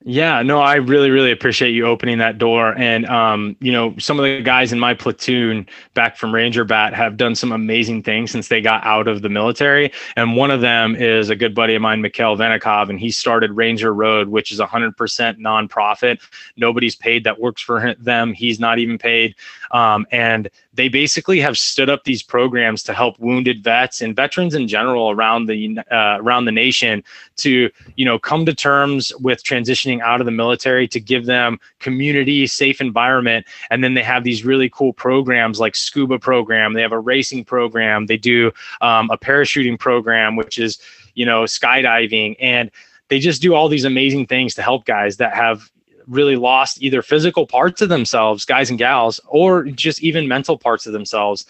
Yeah, 0.05 0.43
no, 0.43 0.61
I 0.61 0.75
really, 0.75 1.11
really 1.11 1.33
appreciate 1.33 1.71
you 1.71 1.87
opening 1.87 2.19
that 2.19 2.37
door. 2.39 2.79
And, 2.79 3.07
um, 3.07 3.57
you 3.61 3.73
know, 3.73 3.95
some 3.99 4.21
of 4.21 4.25
the 4.25 4.43
guys 4.43 4.73
in 4.73 4.79
my 4.79 4.93
platoon 4.93 5.67
back 5.95 6.17
from 6.17 6.35
Ranger 6.35 6.65
Bat 6.65 6.93
have 6.95 7.17
done 7.17 7.35
some 7.35 7.51
amazing 7.51 8.03
things 8.03 8.31
since 8.31 8.49
they 8.49 8.61
got 8.61 8.85
out 8.85 9.09
of 9.09 9.23
the 9.23 9.31
military. 9.31 9.91
And 10.15 10.37
one 10.37 10.51
of 10.51 10.61
them 10.61 10.95
is 10.95 11.31
a 11.31 11.35
good 11.35 11.55
buddy 11.55 11.75
of 11.75 11.83
mine, 11.83 12.03
Mikhail 12.03 12.37
Venikov, 12.37 12.91
and 12.91 13.01
he 13.01 13.11
started 13.11 13.53
Ranger 13.53 13.93
Road, 13.93 14.29
which 14.29 14.53
is 14.53 14.61
100% 14.61 14.95
nonprofit. 15.39 16.21
Nobody's 16.57 16.95
paid 16.95 17.25
that 17.25 17.41
works 17.41 17.63
for 17.63 17.95
them. 17.99 18.35
He's 18.35 18.61
not 18.61 18.79
even 18.79 18.99
paid. 18.99 19.35
Um, 19.71 20.07
and 20.13 20.49
they 20.77 20.89
basically 20.89 21.41
have 21.41 21.57
stood 21.57 21.89
up 21.89 22.05
these 22.05 22.23
programs 22.23 22.83
to 22.83 22.93
help 22.93 23.19
wounded 23.19 23.65
vets 23.65 24.03
and 24.03 24.15
veterans 24.15 24.55
in 24.55 24.69
general 24.69 25.11
around 25.11 25.47
the 25.47 25.79
uh, 25.91 26.19
around 26.21 26.45
the 26.45 26.53
nation 26.53 27.03
to 27.37 27.71
you 27.97 28.05
know 28.05 28.19
come 28.19 28.45
to 28.45 28.55
terms 28.55 29.13
with 29.21 29.43
transitioning 29.43 30.01
out 30.01 30.21
of 30.21 30.27
the 30.27 30.31
military 30.31 30.87
to 30.87 31.01
give 31.01 31.25
them 31.25 31.59
community 31.81 32.47
safe 32.47 32.81
environment. 32.81 33.47
And 33.71 33.83
then 33.83 33.95
they 33.95 34.03
have 34.03 34.23
these 34.23 34.45
really 34.45 34.69
cool 34.69 34.93
programs 34.93 35.59
like 35.59 35.75
scuba 35.75 36.19
program. 36.19 36.75
They 36.75 36.83
have 36.83 36.93
a 36.93 37.01
racing 37.01 37.47
program. 37.47 38.07
They 38.07 38.19
do 38.19 38.53
um, 38.83 39.11
a 39.11 39.17
parachuting 39.19 39.79
program 39.79 40.37
which 40.37 40.59
is 40.59 40.79
you 41.15 41.25
know 41.25 41.45
skydiving. 41.45 42.37
And 42.39 42.71
they 43.09 43.19
just 43.19 43.41
do 43.41 43.55
all 43.55 43.69
these 43.69 43.85
amazing 43.85 44.27
things 44.27 44.55
to 44.55 44.63
help 44.63 44.85
guys 44.85 45.17
that 45.17 45.35
have 45.35 45.71
really 46.07 46.37
lost 46.37 46.83
either 46.83 47.03
physical 47.03 47.47
parts 47.47 47.83
of 47.83 47.89
themselves, 47.89 48.45
guys 48.45 48.71
and 48.71 48.79
gals, 48.79 49.21
or 49.27 49.65
just 49.65 50.03
even 50.03 50.29
mental 50.29 50.59
parts 50.59 50.87
of 50.87 50.93
themselves. 50.93 51.47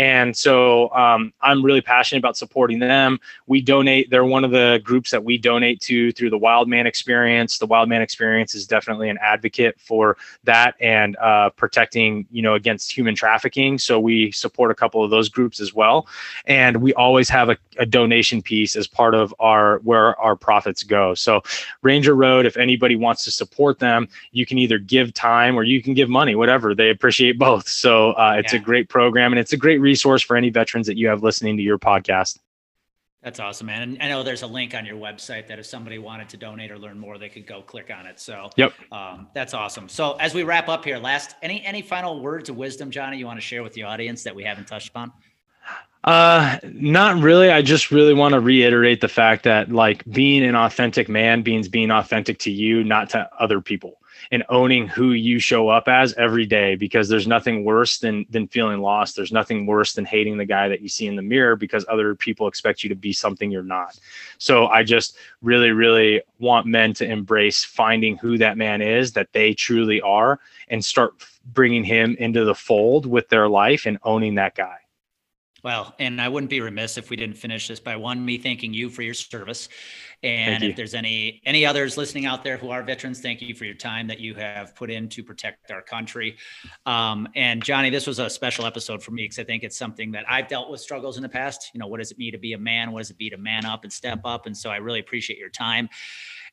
And 0.00 0.34
so 0.34 0.90
um, 0.94 1.30
I'm 1.42 1.62
really 1.62 1.82
passionate 1.82 2.20
about 2.20 2.34
supporting 2.34 2.78
them. 2.78 3.20
We 3.46 3.60
donate, 3.60 4.08
they're 4.08 4.24
one 4.24 4.44
of 4.44 4.50
the 4.50 4.80
groups 4.82 5.10
that 5.10 5.22
we 5.22 5.36
donate 5.36 5.78
to 5.82 6.10
through 6.12 6.30
the 6.30 6.38
Wildman 6.38 6.86
Experience. 6.86 7.58
The 7.58 7.66
Wildman 7.66 8.00
Experience 8.00 8.54
is 8.54 8.66
definitely 8.66 9.10
an 9.10 9.18
advocate 9.20 9.78
for 9.78 10.16
that 10.44 10.74
and 10.80 11.18
uh, 11.18 11.50
protecting, 11.50 12.26
you 12.30 12.40
know, 12.40 12.54
against 12.54 12.90
human 12.90 13.14
trafficking. 13.14 13.76
So 13.76 14.00
we 14.00 14.30
support 14.30 14.70
a 14.70 14.74
couple 14.74 15.04
of 15.04 15.10
those 15.10 15.28
groups 15.28 15.60
as 15.60 15.74
well. 15.74 16.08
And 16.46 16.78
we 16.78 16.94
always 16.94 17.28
have 17.28 17.50
a, 17.50 17.58
a 17.76 17.84
donation 17.84 18.40
piece 18.40 18.76
as 18.76 18.86
part 18.86 19.14
of 19.14 19.34
our 19.38 19.80
where 19.80 20.18
our 20.18 20.34
profits 20.34 20.82
go. 20.82 21.12
So 21.12 21.42
Ranger 21.82 22.14
Road, 22.14 22.46
if 22.46 22.56
anybody 22.56 22.96
wants 22.96 23.22
to 23.24 23.30
support 23.30 23.78
them, 23.78 24.08
you 24.32 24.46
can 24.46 24.56
either 24.56 24.78
give 24.78 25.12
time 25.12 25.58
or 25.58 25.62
you 25.62 25.82
can 25.82 25.92
give 25.92 26.08
money, 26.08 26.34
whatever. 26.34 26.74
They 26.74 26.88
appreciate 26.88 27.38
both. 27.38 27.68
So 27.68 28.12
uh, 28.12 28.36
it's 28.38 28.54
yeah. 28.54 28.60
a 28.60 28.62
great 28.62 28.88
program 28.88 29.34
and 29.34 29.38
it's 29.38 29.52
a 29.52 29.58
great 29.58 29.89
resource 29.90 30.22
for 30.22 30.36
any 30.36 30.50
veterans 30.50 30.86
that 30.86 30.96
you 30.96 31.08
have 31.08 31.22
listening 31.22 31.56
to 31.56 31.62
your 31.62 31.78
podcast. 31.78 32.38
That's 33.22 33.40
awesome, 33.40 33.66
man. 33.66 33.82
And 33.82 34.02
I 34.02 34.08
know 34.08 34.22
there's 34.22 34.42
a 34.42 34.46
link 34.46 34.74
on 34.74 34.86
your 34.86 34.96
website 34.96 35.46
that 35.48 35.58
if 35.58 35.66
somebody 35.66 35.98
wanted 35.98 36.28
to 36.30 36.38
donate 36.38 36.70
or 36.70 36.78
learn 36.78 36.98
more, 36.98 37.18
they 37.18 37.28
could 37.28 37.46
go 37.46 37.60
click 37.60 37.90
on 37.94 38.06
it. 38.06 38.18
So, 38.18 38.48
yep, 38.56 38.72
um, 38.92 39.26
that's 39.34 39.52
awesome. 39.52 39.88
So, 39.90 40.14
as 40.14 40.32
we 40.32 40.42
wrap 40.42 40.68
up 40.68 40.84
here, 40.84 40.96
last 40.96 41.36
any 41.42 41.62
any 41.66 41.82
final 41.82 42.22
words 42.22 42.48
of 42.48 42.56
wisdom, 42.56 42.90
Johnny, 42.90 43.18
you 43.18 43.26
want 43.26 43.38
to 43.38 43.44
share 43.44 43.62
with 43.62 43.74
the 43.74 43.82
audience 43.82 44.22
that 44.22 44.34
we 44.34 44.44
haven't 44.44 44.68
touched 44.68 44.88
upon? 44.90 45.12
Uh, 46.04 46.58
not 46.62 47.22
really. 47.22 47.50
I 47.50 47.60
just 47.60 47.90
really 47.90 48.14
want 48.14 48.32
to 48.32 48.40
reiterate 48.40 49.02
the 49.02 49.08
fact 49.08 49.44
that 49.44 49.70
like 49.70 50.02
being 50.06 50.42
an 50.42 50.54
authentic 50.54 51.08
man 51.10 51.42
means 51.42 51.68
being 51.68 51.90
authentic 51.90 52.38
to 52.38 52.50
you, 52.50 52.82
not 52.84 53.10
to 53.10 53.28
other 53.38 53.60
people 53.60 53.99
and 54.32 54.44
owning 54.48 54.86
who 54.86 55.12
you 55.12 55.38
show 55.38 55.68
up 55.68 55.88
as 55.88 56.14
every 56.14 56.46
day 56.46 56.76
because 56.76 57.08
there's 57.08 57.26
nothing 57.26 57.64
worse 57.64 57.98
than 57.98 58.26
than 58.30 58.46
feeling 58.46 58.80
lost. 58.80 59.16
There's 59.16 59.32
nothing 59.32 59.66
worse 59.66 59.94
than 59.94 60.04
hating 60.04 60.36
the 60.38 60.44
guy 60.44 60.68
that 60.68 60.80
you 60.80 60.88
see 60.88 61.06
in 61.06 61.16
the 61.16 61.22
mirror 61.22 61.56
because 61.56 61.84
other 61.88 62.14
people 62.14 62.46
expect 62.46 62.82
you 62.82 62.88
to 62.88 62.94
be 62.94 63.12
something 63.12 63.50
you're 63.50 63.62
not. 63.62 63.98
So 64.38 64.66
i 64.68 64.82
just 64.82 65.16
really 65.42 65.70
really 65.70 66.22
want 66.38 66.66
men 66.66 66.92
to 66.94 67.04
embrace 67.04 67.64
finding 67.64 68.16
who 68.16 68.38
that 68.38 68.56
man 68.56 68.82
is 68.82 69.12
that 69.12 69.32
they 69.32 69.54
truly 69.54 70.00
are 70.00 70.40
and 70.68 70.84
start 70.84 71.14
bringing 71.52 71.84
him 71.84 72.16
into 72.18 72.44
the 72.44 72.54
fold 72.54 73.06
with 73.06 73.28
their 73.28 73.48
life 73.48 73.86
and 73.86 73.98
owning 74.02 74.34
that 74.36 74.54
guy 74.54 74.79
well, 75.62 75.94
and 75.98 76.20
I 76.20 76.28
wouldn't 76.28 76.50
be 76.50 76.60
remiss 76.60 76.96
if 76.96 77.10
we 77.10 77.16
didn't 77.16 77.36
finish 77.36 77.68
this 77.68 77.80
by 77.80 77.96
one, 77.96 78.24
me 78.24 78.38
thanking 78.38 78.72
you 78.72 78.88
for 78.88 79.02
your 79.02 79.14
service. 79.14 79.68
And 80.22 80.62
if 80.62 80.76
there's 80.76 80.94
any 80.94 81.40
any 81.46 81.64
others 81.64 81.96
listening 81.96 82.26
out 82.26 82.44
there 82.44 82.58
who 82.58 82.70
are 82.70 82.82
veterans, 82.82 83.20
thank 83.20 83.40
you 83.40 83.54
for 83.54 83.64
your 83.64 83.74
time 83.74 84.06
that 84.08 84.20
you 84.20 84.34
have 84.34 84.74
put 84.74 84.90
in 84.90 85.08
to 85.10 85.22
protect 85.22 85.70
our 85.70 85.80
country. 85.80 86.36
Um, 86.84 87.26
and 87.34 87.64
Johnny, 87.64 87.88
this 87.88 88.06
was 88.06 88.18
a 88.18 88.28
special 88.28 88.66
episode 88.66 89.02
for 89.02 89.12
me 89.12 89.24
because 89.24 89.38
I 89.38 89.44
think 89.44 89.62
it's 89.62 89.78
something 89.78 90.12
that 90.12 90.26
I've 90.28 90.46
dealt 90.46 90.70
with 90.70 90.82
struggles 90.82 91.16
in 91.16 91.22
the 91.22 91.28
past. 91.28 91.70
You 91.72 91.80
know, 91.80 91.86
what 91.86 92.00
does 92.00 92.10
it 92.10 92.18
mean 92.18 92.32
to 92.32 92.38
be 92.38 92.52
a 92.52 92.58
man? 92.58 92.92
What 92.92 93.00
does 93.00 93.10
it 93.10 93.18
mean 93.18 93.30
to 93.30 93.38
man 93.38 93.64
up 93.64 93.84
and 93.84 93.92
step 93.92 94.20
up? 94.26 94.44
And 94.44 94.54
so 94.54 94.68
I 94.68 94.76
really 94.76 95.00
appreciate 95.00 95.38
your 95.38 95.48
time. 95.48 95.88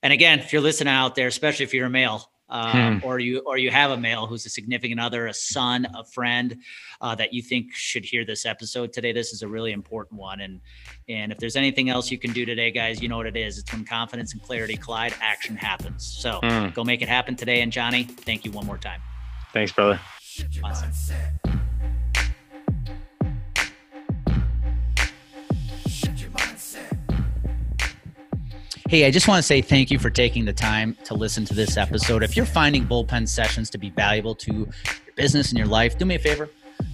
And 0.02 0.14
again, 0.14 0.40
if 0.40 0.54
you're 0.54 0.62
listening 0.62 0.94
out 0.94 1.16
there, 1.16 1.28
especially 1.28 1.66
if 1.66 1.74
you're 1.74 1.88
a 1.88 1.90
male, 1.90 2.32
um, 2.50 3.00
hmm. 3.00 3.06
or 3.06 3.20
you 3.20 3.40
or 3.40 3.58
you 3.58 3.72
have 3.72 3.92
a 3.92 3.98
male 3.98 4.26
who's 4.26 4.46
a 4.46 4.50
significant 4.50 5.00
other, 5.00 5.28
a 5.28 5.34
son, 5.34 5.88
a 5.96 6.04
friend 6.04 6.58
uh, 7.02 7.16
that 7.16 7.34
you 7.34 7.42
think 7.42 7.74
should 7.74 8.06
hear 8.06 8.26
this 8.26 8.46
episode 8.46 8.94
today. 8.94 9.12
This 9.12 9.34
is 9.34 9.42
a 9.42 9.48
really 9.48 9.72
important 9.72 10.20
one, 10.20 10.42
and 10.42 10.62
and 11.10 11.32
if 11.32 11.38
there's 11.38 11.56
anything 11.56 11.90
else 11.90 12.12
you 12.12 12.18
can 12.18 12.32
do 12.34 12.46
today, 12.46 12.72
guys, 12.72 13.02
you 13.02 13.10
know 13.10 13.18
what 13.18 13.28
it 13.28 13.38
is. 13.38 13.58
It's 13.58 13.72
when 13.72 13.86
confidence 13.86 14.34
and 14.34 14.42
clarity 14.42 14.78
collide, 14.78 15.14
action 15.22 15.56
happens. 15.56 16.06
So 16.06 16.40
hmm. 16.44 16.70
go 16.70 16.84
make 16.84 17.02
it 17.02 17.10
happen 17.10 17.36
today. 17.36 17.62
And 17.62 17.72
Johnny, 17.72 18.04
thank 18.04 18.46
you 18.46 18.52
one 18.52 18.66
more 18.66 18.78
time. 18.78 19.02
Thanks, 19.54 19.72
brother. 19.72 20.00
Awesome. 20.64 20.92
Hey, 28.90 29.06
I 29.06 29.12
just 29.12 29.28
want 29.28 29.40
to 29.40 29.44
say 29.44 29.62
thank 29.62 29.92
you 29.92 30.00
for 30.00 30.10
taking 30.10 30.46
the 30.46 30.54
time 30.54 30.98
to 31.04 31.14
listen 31.14 31.44
to 31.44 31.54
this 31.54 31.76
episode. 31.76 32.24
If 32.24 32.38
you're 32.38 32.46
finding 32.46 32.88
bullpen 32.88 33.28
sessions 33.28 33.70
to 33.72 33.78
be 33.78 33.90
valuable 33.90 34.34
to 34.36 34.54
your 34.54 34.68
business 35.18 35.50
and 35.50 35.58
your 35.58 35.68
life, 35.68 35.98
do 35.98 36.06
me 36.06 36.16
a 36.16 36.20
favor. 36.20 36.50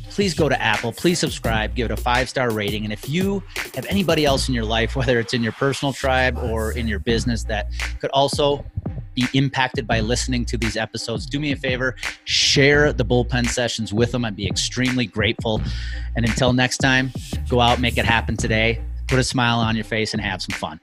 Please 0.10 0.34
go 0.34 0.50
to 0.50 0.60
Apple, 0.60 0.92
please 0.92 1.20
subscribe, 1.20 1.76
give 1.76 1.86
it 1.86 1.92
a 1.92 1.98
five 1.98 2.30
star 2.30 2.52
rating. 2.52 2.84
And 2.84 2.92
if 2.92 3.08
you 3.08 3.44
have 3.76 3.86
anybody 3.86 4.26
else 4.26 4.48
in 4.48 4.56
your 4.56 4.66
life, 4.66 4.96
whether 4.96 5.20
it's 5.20 5.36
in 5.36 5.44
your 5.44 5.52
personal 5.52 5.94
tribe 5.94 6.36
or 6.40 6.72
in 6.72 6.88
your 6.88 6.98
business, 6.98 7.44
that 7.44 7.68
could 8.00 8.10
also 8.10 8.66
be 9.14 9.28
impacted 9.36 9.86
by 9.86 10.00
listening 10.00 10.46
to 10.46 10.58
these 10.58 10.76
episodes, 10.76 11.28
do 11.28 11.40
me 11.40 11.52
a 11.52 11.56
favor, 11.56 11.96
share 12.24 12.92
the 12.92 13.06
bullpen 13.06 13.48
sessions 13.48 13.94
with 13.94 14.12
them. 14.12 14.26
I'd 14.26 14.36
be 14.36 14.48
extremely 14.48 15.06
grateful. 15.06 15.62
And 16.16 16.28
until 16.28 16.54
next 16.54 16.80
time, 16.80 17.12
go 17.50 17.60
out, 17.60 17.80
make 17.80 18.00
it 18.00 18.06
happen 18.06 18.36
today, 18.36 18.82
put 19.08 19.20
a 19.20 19.24
smile 19.24 19.60
on 19.60 19.76
your 19.76 19.86
face, 19.86 20.14
and 20.14 20.22
have 20.24 20.42
some 20.42 20.58
fun. 20.58 20.80